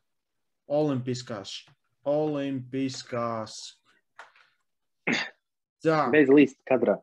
Olimpiskās. 0.70 1.54
Olimpiskās. 2.06 3.56
Jā. 5.86 6.04
Bez 6.12 6.28
līst 6.28 6.60
kadrā. 6.68 6.98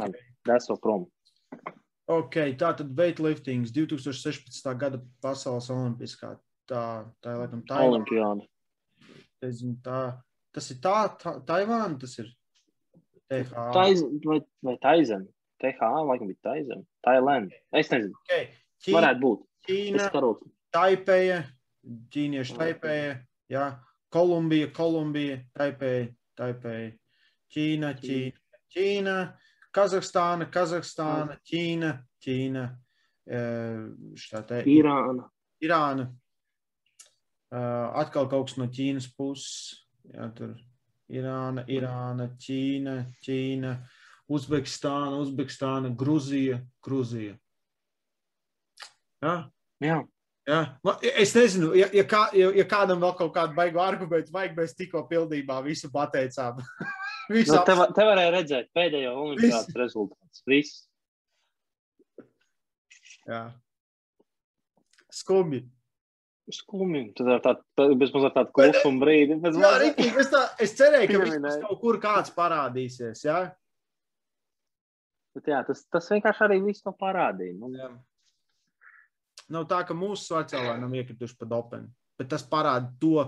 Labi, 0.00 0.20
deso 0.48 0.76
prom. 0.82 1.06
Ok, 2.10 2.36
tā 2.58 2.72
tad 2.74 2.90
weightliftings 2.98 3.70
2016. 3.74 4.66
gada 4.80 4.98
pasaules 5.22 5.70
olimpiskā. 5.70 6.34
Tā, 6.70 6.82
tā 7.22 7.34
ir 7.34 7.40
laikam 7.42 7.62
tā. 7.66 7.80
Olimpiāda. 7.88 8.46
Tā, 9.84 10.00
tas 10.54 10.70
ir 10.70 10.78
tā, 10.84 10.96
tā 11.18 11.34
Taivāna, 11.48 11.98
tas 11.98 12.14
ir 12.20 12.28
THA. 13.30 13.66
Taiz, 13.74 14.04
vai, 14.26 14.40
vai 14.66 14.76
Taizem? 14.82 15.26
THA, 15.62 15.90
laikam 16.06 16.30
bija 16.30 16.42
Taizem. 16.50 16.84
Tailanda. 17.06 17.58
Es 17.74 17.90
nezinu. 17.92 18.14
Okay. 18.24 18.48
Ķīna, 18.80 18.96
Varētu 18.96 19.24
būt. 19.24 19.44
Ķīna, 19.68 20.08
Taipēja, 20.70 21.40
ķīnieši 22.14 22.56
Taipēja, 22.56 23.14
jā. 23.52 23.66
Kolumbija, 24.14 24.70
Kolumbija, 24.74 25.40
Taipēja, 25.58 26.08
Taipēja, 26.38 26.92
Ķīna, 27.54 27.92
Ķīna, 28.00 28.58
Ķīna. 28.74 29.16
Kazahstāna, 29.74 30.48
Kazahstāna, 30.50 31.36
Ķīna, 31.46 31.92
Ķīna, 32.24 32.64
Irāna. 34.66 35.28
Irāna. 35.62 36.08
Atkal 37.50 38.28
kaut 38.30 38.50
kas 38.50 38.58
no 38.60 38.68
Ķīnas 38.70 39.08
puses. 39.16 39.80
Jā, 40.10 40.28
tur 40.36 40.54
Irāna, 41.10 41.64
Irāna, 41.70 42.28
Ķīna, 42.40 42.96
Ķīna, 43.24 43.74
Uzbekistāna, 44.30 45.18
Uzbekistāna, 45.24 45.90
Gruzija, 45.98 46.60
Gruzija. 46.86 47.34
Jā. 49.20 49.34
Jā. 49.82 49.98
Ja? 50.48 50.60
Es 51.20 51.34
nezinu, 51.36 51.72
ja, 51.78 51.86
ja, 51.94 52.04
kā, 52.08 52.24
ja, 52.34 52.48
ja 52.56 52.64
kādam 52.68 53.02
vēl 53.02 53.12
kaut 53.18 53.34
kādu 53.34 53.54
baigu 53.58 53.82
argumentu 53.82 54.32
vajag, 54.34 54.54
mēs 54.56 54.74
tikko 54.78 55.04
pildībā 55.10 55.60
visu 55.66 55.90
pateicām. 55.92 56.62
Visu 57.30 57.54
nu, 57.54 57.60
te, 57.62 57.74
te 57.94 58.04
varēja 58.08 58.30
redzēt 58.34 58.70
pēdējo 58.74 59.12
olimpiādas 59.14 59.76
rezultātus. 59.78 60.40
Viss. 60.50 60.80
Jā. 63.28 63.44
Skumji. 65.14 65.60
Skumji. 66.54 67.06
Tad 67.16 67.30
ir 67.30 67.40
tāda 67.44 68.30
tāda 68.34 68.46
klusuma 68.54 69.04
brīdi. 69.04 69.36
Jā, 69.36 69.40
mazliet... 69.44 69.80
Riki, 69.84 70.10
es, 70.22 70.30
tā, 70.32 70.44
es 70.62 70.76
cerēju, 70.78 71.08
ka 71.10 71.24
vismaz 71.24 71.58
kaut 71.64 71.80
kur 71.82 71.98
kāds 72.02 72.34
parādīsies. 72.36 73.24
Jā? 73.26 73.40
Bet 75.36 75.50
jā, 75.52 75.60
tas, 75.66 75.84
tas 75.92 76.08
vienkārši 76.10 76.46
arī 76.46 76.58
viss 76.64 76.84
to 76.84 76.92
parādīja. 76.98 77.56
Nu. 77.58 77.70
Jā. 77.78 77.90
Nav 79.54 79.66
tā, 79.70 79.82
ka 79.86 79.94
mūsu 79.98 80.30
sociālā 80.30 80.76
nav 80.78 80.94
iekrituši 80.94 81.38
pa 81.38 81.48
dopeni, 81.50 81.90
bet 82.18 82.30
tas 82.30 82.44
parāda 82.46 82.90
to, 83.02 83.24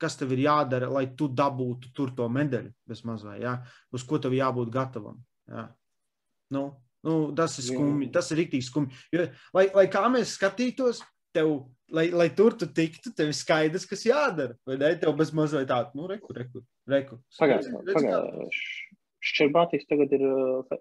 kas 0.00 0.18
tev 0.18 0.34
ir 0.34 0.44
jādara, 0.44 0.90
lai 0.90 1.06
tu 1.18 1.28
dabūtu 1.30 1.90
tur 1.96 2.12
to 2.16 2.28
medaļu, 2.30 2.72
bezmazliet, 2.88 3.40
ja? 3.42 3.56
uz 3.94 4.04
ko 4.06 4.20
tev 4.22 4.34
jābūt 4.36 4.70
gatavam. 4.74 5.18
Ja? 5.50 5.68
Nu, 6.54 6.66
nu, 7.06 7.16
tas 7.36 7.56
ir 7.58 7.68
skumji, 7.70 8.10
tas 8.14 8.30
ir 8.30 8.42
rīktīgi 8.42 8.68
skumji. 8.68 9.02
Jo, 9.14 9.26
lai, 9.56 9.68
lai 9.74 9.86
kā 9.90 10.04
mēs 10.12 10.36
skatītos, 10.38 11.02
tev, 11.34 11.54
lai, 11.94 12.08
lai 12.14 12.28
tur 12.36 12.56
tu 12.58 12.68
tiktu, 12.70 13.12
tev 13.16 13.30
ir 13.30 13.38
skaidrs, 13.38 13.86
kas 13.90 14.04
jādara. 14.08 14.56
Vai 14.68 14.78
ne? 14.80 14.92
Tev 15.00 15.14
bezmazliet 15.18 15.70
tādu, 15.70 15.94
nu, 16.00 16.08
reku, 16.10 16.34
reku, 16.36 16.64
reku. 16.90 17.20
Pagaidiet, 17.38 18.60
Šķerbātīs 19.24 19.86
tagad 19.88 20.10
ir 20.12 20.20
uh, 20.28 20.74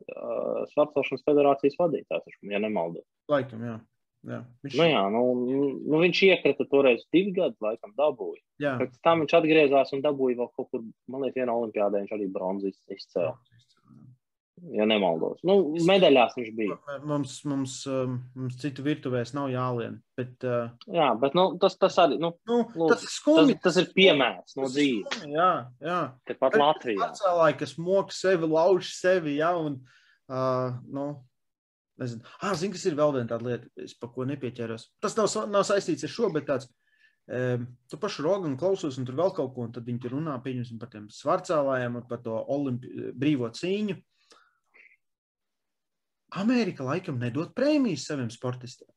Svarcelšanas 0.74 1.24
federācijas 1.24 1.78
vadītājs, 1.80 2.42
ja 2.52 2.60
nemaldos. 2.60 3.06
Laikam, 3.32 3.62
jā. 3.64 3.78
Jā, 4.24 4.40
viņš... 4.64 4.76
Nu, 4.80 4.84
jā, 4.88 5.00
nu, 5.12 5.22
nu, 5.84 5.98
viņš 6.00 6.20
iekrita 6.30 6.66
toreiz 6.72 7.02
divi 7.12 7.34
gadi, 7.36 7.58
laikam, 7.64 7.92
dabūja. 7.98 8.40
Jā. 8.64 8.78
Pēc 8.80 8.96
tam 9.04 9.24
viņš 9.24 9.36
atgriezās 9.40 9.92
un 9.96 10.04
dabūja 10.04 10.40
vēl 10.40 10.50
kaut 10.56 10.70
kur, 10.72 10.84
man 11.12 11.26
liekas, 11.26 11.42
vienā 11.42 11.56
olimpiādē 11.60 12.04
viņš 12.04 12.14
arī 12.16 12.30
bronzas 12.32 12.78
izcēla. 12.96 13.36
Ja 14.72 14.86
nemaldos. 14.88 15.42
Nu, 15.44 15.58
medaļās 15.88 16.38
viņš 16.38 16.52
bija. 16.56 16.78
Mums, 17.08 17.34
mums, 17.50 17.74
um, 17.90 18.16
mums 18.38 18.56
citu 18.62 18.86
virtuvēs 18.86 19.34
nav 19.36 19.50
jālien. 19.52 19.98
Bet, 20.16 20.38
uh... 20.48 20.72
Jā, 20.94 21.10
bet 21.20 21.36
nu, 21.36 21.50
tas, 21.60 21.76
tas 21.82 21.98
arī 22.00 22.16
nu, 22.22 22.32
nu, 22.48 22.62
lūd, 22.72 22.94
tas, 22.94 23.04
ir 23.04 23.12
skumji, 23.12 23.58
tas, 23.58 23.66
tas 23.66 23.82
ir 23.82 23.90
piemērs 23.98 24.56
no 24.60 24.70
dzīves. 24.72 25.26
Jā, 25.34 25.50
jā. 25.84 26.00
Tepat 26.30 26.56
Latvijā. 26.62 27.10
Cilvēki, 27.20 27.60
kas 27.66 27.76
moka 27.82 28.16
sevi, 28.16 28.50
lauž 28.54 28.94
sevi, 28.96 29.36
jā, 29.42 29.52
un, 29.60 29.82
uh, 30.32 30.80
nu, 30.96 31.10
Nezinu, 32.02 32.24
ah, 32.42 32.56
zinu, 32.58 32.74
kas 32.74 32.88
ir 32.90 32.96
vēl 32.98 33.12
viena 33.14 33.30
tāda 33.30 33.46
lieta, 33.46 33.68
es 33.84 33.92
par 33.94 34.10
ko 34.16 34.26
nepieķeros. 34.26 34.88
Tas 35.04 35.14
nav, 35.14 35.28
nav 35.54 35.62
saistīts 35.68 36.08
ar 36.08 36.10
šo, 36.10 36.32
bet 36.34 36.48
tāds, 36.48 36.66
um, 37.30 37.68
tu 37.86 38.00
pašu 38.02 38.26
Roganu 38.26 38.58
klausos, 38.58 38.98
un 38.98 39.06
tur 39.06 39.20
vēl 39.20 39.30
kaut 39.38 39.52
ko, 39.54 39.68
un 39.68 39.76
tad 39.76 39.86
viņi 39.86 40.02
tur 40.02 40.16
runā, 40.16 40.40
pieņemsim, 40.42 40.80
par 40.82 40.90
tiem 40.90 41.06
svarcēlājiem 41.14 42.00
un 42.00 42.08
par 42.10 42.24
to 42.26 42.40
olimpi, 42.56 43.12
brīvo 43.14 43.52
cīņu. 43.54 44.00
Amerika 46.42 46.86
laikam 46.88 47.20
nedod 47.22 47.54
prēmijas 47.58 48.08
saviem 48.10 48.30
sportistiem. 48.34 48.90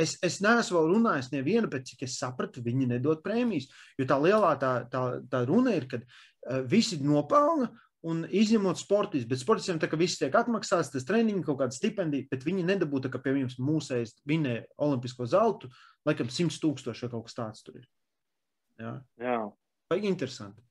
Es, 0.00 0.16
es 0.24 0.40
neesmu 0.44 0.76
vēl 0.76 0.90
runājis 0.94 1.30
nevienu, 1.32 1.68
bet 1.72 1.86
cik 1.88 2.04
es 2.04 2.18
sapratu, 2.20 2.62
viņi 2.64 2.88
nedod 2.90 3.22
prēmijas. 3.24 3.68
Jo 4.00 4.06
tā 4.08 4.18
lielā 4.20 4.54
tā, 4.60 4.72
tā, 4.92 5.04
tā 5.30 5.44
runa 5.48 5.72
ir, 5.76 5.86
ka 5.88 6.00
uh, 6.00 6.60
visi 6.68 7.00
nopelna, 7.04 7.70
Un 8.00 8.22
izņemot 8.24 8.78
sportistus, 8.80 9.28
bet 9.28 9.42
sportistiem 9.42 9.76
tā 9.80 9.88
kā 9.92 9.98
viss 10.00 10.16
tiek 10.16 10.32
atmaksāts, 10.38 10.88
tas 10.88 11.04
treniņš, 11.04 11.42
kaut 11.44 11.58
kāda 11.60 11.76
stipendija, 11.76 12.24
bet 12.30 12.46
viņi 12.46 12.62
nedabūja, 12.64 13.10
ka 13.12 13.20
pie 13.20 13.34
mums 13.36 13.58
mūsējas 13.60 14.14
vinēja 14.28 14.62
olimpisko 14.80 15.26
zeltu, 15.28 15.68
laikam 16.08 16.30
100 16.32 16.62
tūkstoši 16.62 17.04
vai 17.04 17.10
kaut 17.12 17.26
kas 17.26 17.36
tāds 17.36 17.66
tur 17.66 17.76
ir. 17.76 17.84
Jā. 18.80 18.94
jā. 19.20 19.36
Vai 19.92 19.98
interesanti? 20.08 20.64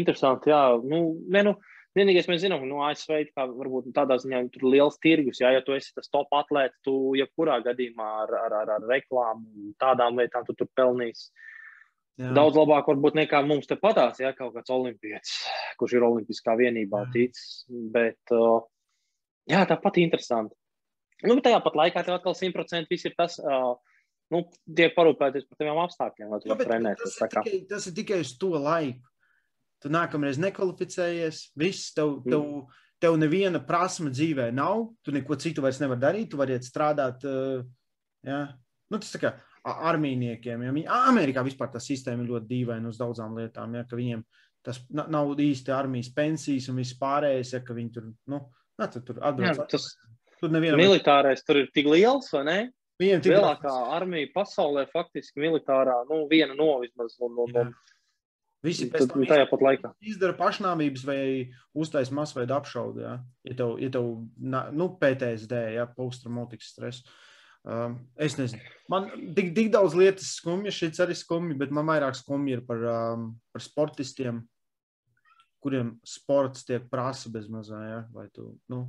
Interesanti, 0.00 0.48
jā. 0.54 0.62
Nu, 0.80 1.02
ne, 1.28 1.44
nu, 1.50 1.54
vienīgais 1.98 2.28
mēs 2.30 2.42
zinām, 2.44 2.64
no 2.68 2.82
ASV 2.86 3.32
kā 3.34 3.46
varbūt 3.50 3.90
tādā 3.96 4.18
ziņā 4.22 4.42
tur 4.54 4.66
ir 4.66 4.74
liels 4.76 4.98
tirgus, 5.02 5.40
jā, 5.42 5.52
ja 5.56 5.62
tu 5.66 5.74
esi 5.76 5.92
tas 5.96 6.10
top 6.12 6.32
atlēts, 6.36 6.78
tu 6.86 7.14
jebkurā 7.18 7.60
gadījumā 7.66 8.10
ar, 8.24 8.34
ar, 8.46 8.56
ar, 8.62 8.74
ar 8.78 8.86
reklāmu, 8.90 9.72
tādām 9.80 10.20
lietām 10.20 10.46
tu 10.46 10.56
tur 10.58 10.70
pelnīsi. 10.78 11.30
Jā. 12.20 12.34
Daudz 12.36 12.58
labāk 12.58 12.88
varbūt 12.90 13.16
nekā 13.16 13.40
mums 13.48 13.68
te 13.70 13.78
patās, 13.80 14.18
ja 14.20 14.34
kaut 14.36 14.52
kāds 14.52 14.72
olimpietis, 14.74 15.38
kurš 15.80 15.96
ir 15.96 16.04
olimpiskā 16.04 16.52
vienībā 16.58 17.06
ticis. 17.14 17.62
Bet, 17.94 18.34
jā, 19.48 19.62
tāpat 19.70 20.02
interesanti. 20.02 20.56
Nu, 21.24 21.38
tajā 21.44 21.60
pat 21.64 21.78
laikā 21.80 22.02
tev 22.04 22.18
atkal 22.18 22.36
100% 22.36 22.92
viss 22.92 23.08
ir 23.08 23.14
tas, 23.16 23.38
uh, 23.40 23.72
nu, 24.32 24.42
tiek 24.76 24.92
parūpēties 24.96 25.48
par 25.48 25.60
tiem 25.60 25.80
apstākļiem, 25.80 26.28
lai 26.32 26.40
tu 26.42 26.52
varētu 26.52 26.68
trenēties. 26.68 27.16
Tas, 27.20 27.48
tas 27.72 27.88
ir 27.88 27.96
tikai 27.96 28.20
uz 28.24 28.34
to 28.40 28.52
laiku. 28.56 29.09
Tu 29.80 29.90
nākamreiz 29.92 30.38
nekvalificējies, 30.42 31.44
viss 31.58 31.94
tev, 31.96 32.18
mm. 32.20 32.32
tev, 32.32 32.88
tev 33.00 33.16
neviena 33.20 33.62
prasme 33.64 34.12
dzīvē 34.12 34.50
nav, 34.56 34.90
tu 35.04 35.14
neko 35.16 35.38
citu 35.40 35.64
vairs 35.64 35.80
nevar 35.80 36.00
darīt, 36.02 36.30
tu 36.32 36.40
vari 36.40 36.58
iet 36.58 36.66
strādāt. 36.68 37.24
Uh, 37.24 37.64
ja? 38.26 38.42
nu, 38.90 39.00
tas 39.00 39.14
tā 39.14 39.22
kā 39.22 39.32
armijniekiem. 39.64 40.66
Ja 40.66 40.74
viņi, 40.74 40.86
Amerikā 41.10 41.44
vispār 41.46 41.72
tā 41.72 41.82
sistēma 41.82 42.24
ir 42.24 42.32
ļoti 42.34 42.48
dīvaina 42.50 42.90
uz 42.90 43.00
daudzām 43.00 43.36
lietām. 43.40 43.76
Ja, 43.76 43.84
viņiem 43.88 44.24
tas 44.66 44.80
nav 44.90 45.32
īsti 45.40 45.72
armijas 45.72 46.10
pensijas 46.16 46.68
un 46.68 46.80
viss 46.80 46.96
pārējais, 47.00 47.54
ja 47.56 47.62
viņi 47.64 47.92
tur, 47.94 48.10
nu, 48.28 48.40
ne, 48.80 48.88
tur, 48.92 49.04
tur 49.06 49.20
atbrauc. 49.24 49.62
Jā, 49.62 49.68
tas 49.72 49.88
tur 50.40 50.52
nevienam... 50.52 50.80
Militārais 50.80 51.44
tur 51.46 51.62
ir 51.62 51.70
tik 51.74 51.88
liels, 51.88 52.28
vai 52.34 52.44
ne? 52.48 52.58
Viņiem 53.00 53.22
tik 53.24 53.32
lielākā 53.32 53.72
armija 53.96 54.28
pasaulē 54.34 54.84
faktiski 54.90 55.40
militārā, 55.40 56.02
nu, 56.10 56.26
viena 56.28 56.56
no 56.56 56.74
vismaz. 56.82 57.14
Un, 57.24 57.38
un, 57.46 57.54
un, 57.62 57.70
Visi 58.64 58.90
pēc 58.92 59.08
tam 59.08 59.24
tajā 59.24 59.46
pat 59.48 59.62
laikā 59.64 59.90
izdara 60.04 60.36
pašnāvības 60.36 61.06
vai 61.08 61.20
uztaisa 61.72 62.12
masveida 62.12 62.58
apšaudu, 62.60 63.00
ja, 63.00 63.14
ja 63.48 63.56
tev, 63.56 63.78
ja 63.80 63.88
tev 63.94 64.10
nu, 64.36 64.88
PTSD, 65.00 65.62
ja, 65.78 65.86
posttraumatikas 65.96 66.74
stress. 66.74 67.00
Uh, 67.00 67.30
Um, 67.60 67.98
es 68.16 68.38
nezinu, 68.38 68.62
man 68.88 69.10
tik, 69.36 69.50
tik 69.52 69.68
daudz 69.74 69.92
lietas 69.92 70.30
skumjas, 70.38 70.78
šis 70.80 71.02
arī 71.04 71.12
skumji, 71.18 71.58
bet 71.60 71.72
man 71.76 71.84
vairāk 71.90 72.16
skumji 72.16 72.56
ir 72.56 72.62
par, 72.64 72.80
um, 72.88 73.26
par 73.52 73.64
sportistiem, 73.64 74.38
kuriem 75.60 75.92
sports 76.06 76.64
tiek 76.64 76.86
prasa 76.88 77.28
bez 77.32 77.50
mazā. 77.52 77.82
Ja? 77.84 77.98
Vai 78.16 78.30
tu, 78.32 78.54
nu, 78.72 78.86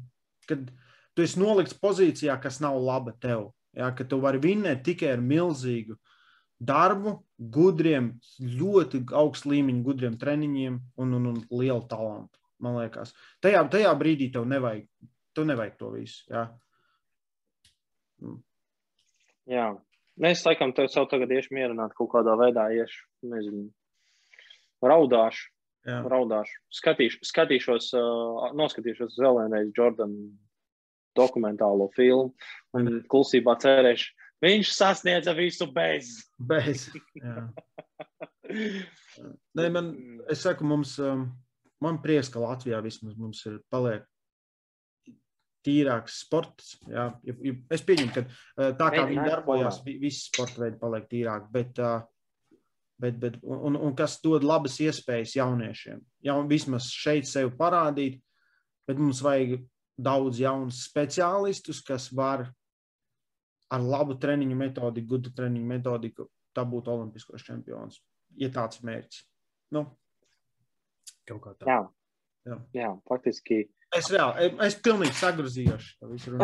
kad 0.48 0.72
tu 1.12 1.26
esi 1.26 1.42
nolikts 1.42 1.76
pozīcijā, 1.84 2.38
kas 2.40 2.62
nav 2.64 2.80
laba 2.80 3.12
tev, 3.20 3.50
ja? 3.76 3.92
ka 3.92 4.08
tu 4.08 4.22
vari 4.24 4.40
vinnēt 4.40 4.86
tikai 4.88 5.12
ar 5.18 5.26
milzīgu 5.26 6.00
darbu, 6.62 7.16
gudriem, 7.38 8.12
ļoti 8.40 9.04
augstu 9.18 9.52
līmeņu 9.56 9.84
gudriem 9.86 10.18
treniņiem 10.22 10.78
un, 11.02 11.14
un, 11.18 11.30
un 11.34 11.40
lielu 11.50 11.82
talantu. 11.90 12.38
Man 12.62 12.78
liekas, 12.78 13.16
tajā, 13.42 13.64
tajā 13.74 13.94
brīdī 13.98 14.30
tev 14.34 14.46
nevajag, 14.50 14.86
tev 15.34 15.48
nevajag 15.50 15.80
to 15.80 15.90
visu. 15.96 16.22
Ja? 16.30 16.44
Jā, 19.50 19.66
es 20.30 20.44
laikam 20.46 20.76
tev 20.78 20.92
savu 20.94 21.10
tagad 21.10 21.34
iešu 21.34 21.56
mierināt 21.58 21.96
kaut 21.98 22.12
kādā 22.14 22.38
veidā, 22.38 22.68
iešu, 22.78 23.08
nezinu, 23.34 23.66
raudāšu. 24.86 25.50
Jā. 25.82 25.96
Raudāšu. 26.06 26.60
Skatīš, 26.78 27.16
skatīšos, 27.26 27.88
uh, 27.98 28.52
noskatīšos 28.54 29.16
vēl 29.18 29.40
vienreiz 29.40 29.72
Jordanu 29.74 30.28
dokumentālo 31.18 31.88
filmu 31.96 32.36
un 32.78 33.00
klusībā 33.10 33.56
cerēšu, 33.64 34.12
viņš 34.44 34.74
sasniedza 34.76 35.34
visu 35.38 35.68
bez. 35.74 36.14
Bez. 36.38 36.90
Nē, 39.58 39.68
man, 39.72 39.92
es 40.32 40.44
saku, 40.46 40.66
mums, 40.68 40.98
um, 41.04 41.28
man 41.84 42.00
prieks, 42.04 42.32
ka 42.32 42.42
Latvijā 42.44 42.82
vismaz 42.84 43.16
mums 43.20 43.44
ir 43.48 43.60
paliek 43.72 44.08
tīrāks 45.66 46.24
sports. 46.26 46.74
Jā. 46.90 47.12
Es 47.72 47.84
pieņemu, 47.86 48.16
ka 48.16 48.26
uh, 48.26 48.72
tā 48.78 48.90
kā 48.96 49.06
viņi 49.10 49.28
darbojās, 49.30 49.84
visi 49.86 50.26
sporta 50.26 50.66
veidi 50.66 50.82
paliek 50.82 51.06
tīrāk, 51.12 51.52
bet 51.54 51.82
uh, 51.84 52.02
bet, 53.02 53.18
bet, 53.20 53.38
un, 53.44 53.76
un 53.76 53.94
kas 53.98 54.20
dod 54.24 54.46
labas 54.46 54.78
iespējas 54.84 55.36
jauniešiem. 55.40 56.02
Ja 56.26 56.38
vismaz 56.48 56.90
šeit 56.94 57.30
sevi 57.30 57.52
parādīt, 57.58 58.20
bet 58.90 59.00
mums 59.02 59.22
vajag 59.26 59.60
daudz 60.02 60.42
jaunus 60.42 60.84
speciālistus, 60.88 61.82
kas 61.86 62.10
var 62.16 62.48
ar 63.72 63.84
labu 63.84 64.18
treniņu 64.22 64.58
metodiku, 64.60 65.08
gudu 65.16 65.34
treniņu 65.36 65.68
metodiku 65.68 66.28
dabūt 66.56 66.90
olimpiskos 66.92 67.44
čempionus. 67.48 68.02
Ja 68.40 68.52
tāds 68.54 68.80
ir 68.80 68.88
mērķis. 68.90 69.26
Nu, 69.76 69.86
kaut 71.28 71.44
kā 71.44 71.54
tā. 71.60 71.68
Jā, 71.70 71.80
jā. 72.48 72.58
jā 72.76 72.90
faktiski. 73.08 73.64
Es 73.92 74.08
reāli, 74.08 74.46
es 74.64 74.78
pilnīgi 74.80 75.12
sagrozījos. 75.20 75.88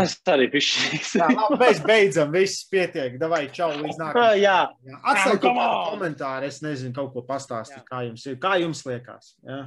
Es 0.04 0.16
arī 0.28 0.50
biju. 0.52 1.28
Mēs 1.62 1.80
beidzam, 1.86 2.34
viss 2.34 2.66
pietiek. 2.68 3.16
Davai, 3.22 3.46
čau, 3.56 3.70
līdz 3.78 4.02
nākamajai. 4.02 4.42
jā, 4.48 4.58
jā. 4.84 4.98
atstāj 5.00 5.38
kaut 5.46 5.56
kādu 5.56 5.78
komentāru. 5.94 6.50
Es 6.52 6.60
nezinu, 6.64 6.92
kaut 6.98 7.14
ko 7.16 7.24
pastāstīt, 7.28 7.86
kā 7.88 8.04
jums 8.10 8.28
ir. 8.28 8.36
Kā 8.44 8.58
jums 8.60 8.84
liekas? 8.88 9.32
Jā. 9.48 9.62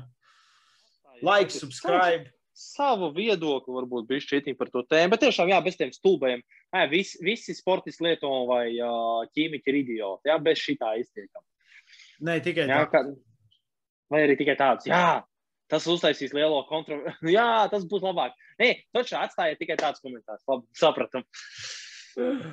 Like, 1.24 1.52
subscribe. 1.56 2.28
Savu 2.60 3.08
viedokli 3.16 3.72
varbūt 3.72 4.10
bija 4.10 4.26
šķietīgi 4.26 4.58
par 4.60 4.68
to 4.68 4.84
tēmu, 4.84 5.14
bet 5.14 5.24
tiešām, 5.24 5.48
jā, 5.48 5.62
bez 5.64 5.80
tiem 5.80 5.92
stulbiem. 5.96 6.44
Jā, 6.70 6.84
visi, 6.90 7.18
visi 7.26 7.54
sportisti 7.56 8.04
lieto 8.06 8.30
vai 8.46 8.66
uh, 8.78 9.24
ķīmiķi 9.34 9.72
ir 9.72 9.78
idioti. 9.80 10.30
Jā, 10.30 10.36
bez 10.42 10.60
šitā 10.62 10.92
iztiekam. 11.00 11.42
Nē, 12.26 12.36
tikai 12.44 12.68
jā, 12.68 12.78
tā. 12.84 12.90
Kā, 12.92 13.02
vai 14.12 14.22
arī 14.26 14.36
tikai 14.38 14.54
tāds, 14.58 14.86
jā, 14.86 15.22
tas 15.70 15.86
uztaisīs 15.90 16.34
lielo 16.36 16.60
kontroversi. 16.68 17.32
Jā, 17.36 17.66
tas 17.72 17.86
būs 17.90 18.04
labāk. 18.04 18.36
Nē, 18.60 18.72
taču 18.94 19.16
atstājiet 19.18 19.58
tikai 19.62 19.78
tāds 19.80 20.02
komentārs. 20.04 20.42
Labi, 20.50 20.66
sapratam. 20.78 21.26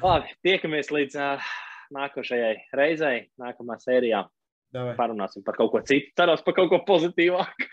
Labi, 0.01 0.33
tiekamies 0.45 0.91
līdz 0.93 1.17
uh, 1.19 1.53
nākošajai 1.97 2.53
reizei, 2.77 3.27
nākamā 3.41 3.79
sērijā. 3.81 4.25
Davai. 4.73 4.97
Parunāsim 4.97 5.45
par 5.47 5.55
kaut 5.55 5.71
ko 5.71 5.79
citu. 5.87 6.11
Cerams, 6.19 6.41
par 6.43 6.55
kaut 6.57 6.67
ko 6.73 6.81
pozitīvāku. 6.87 7.65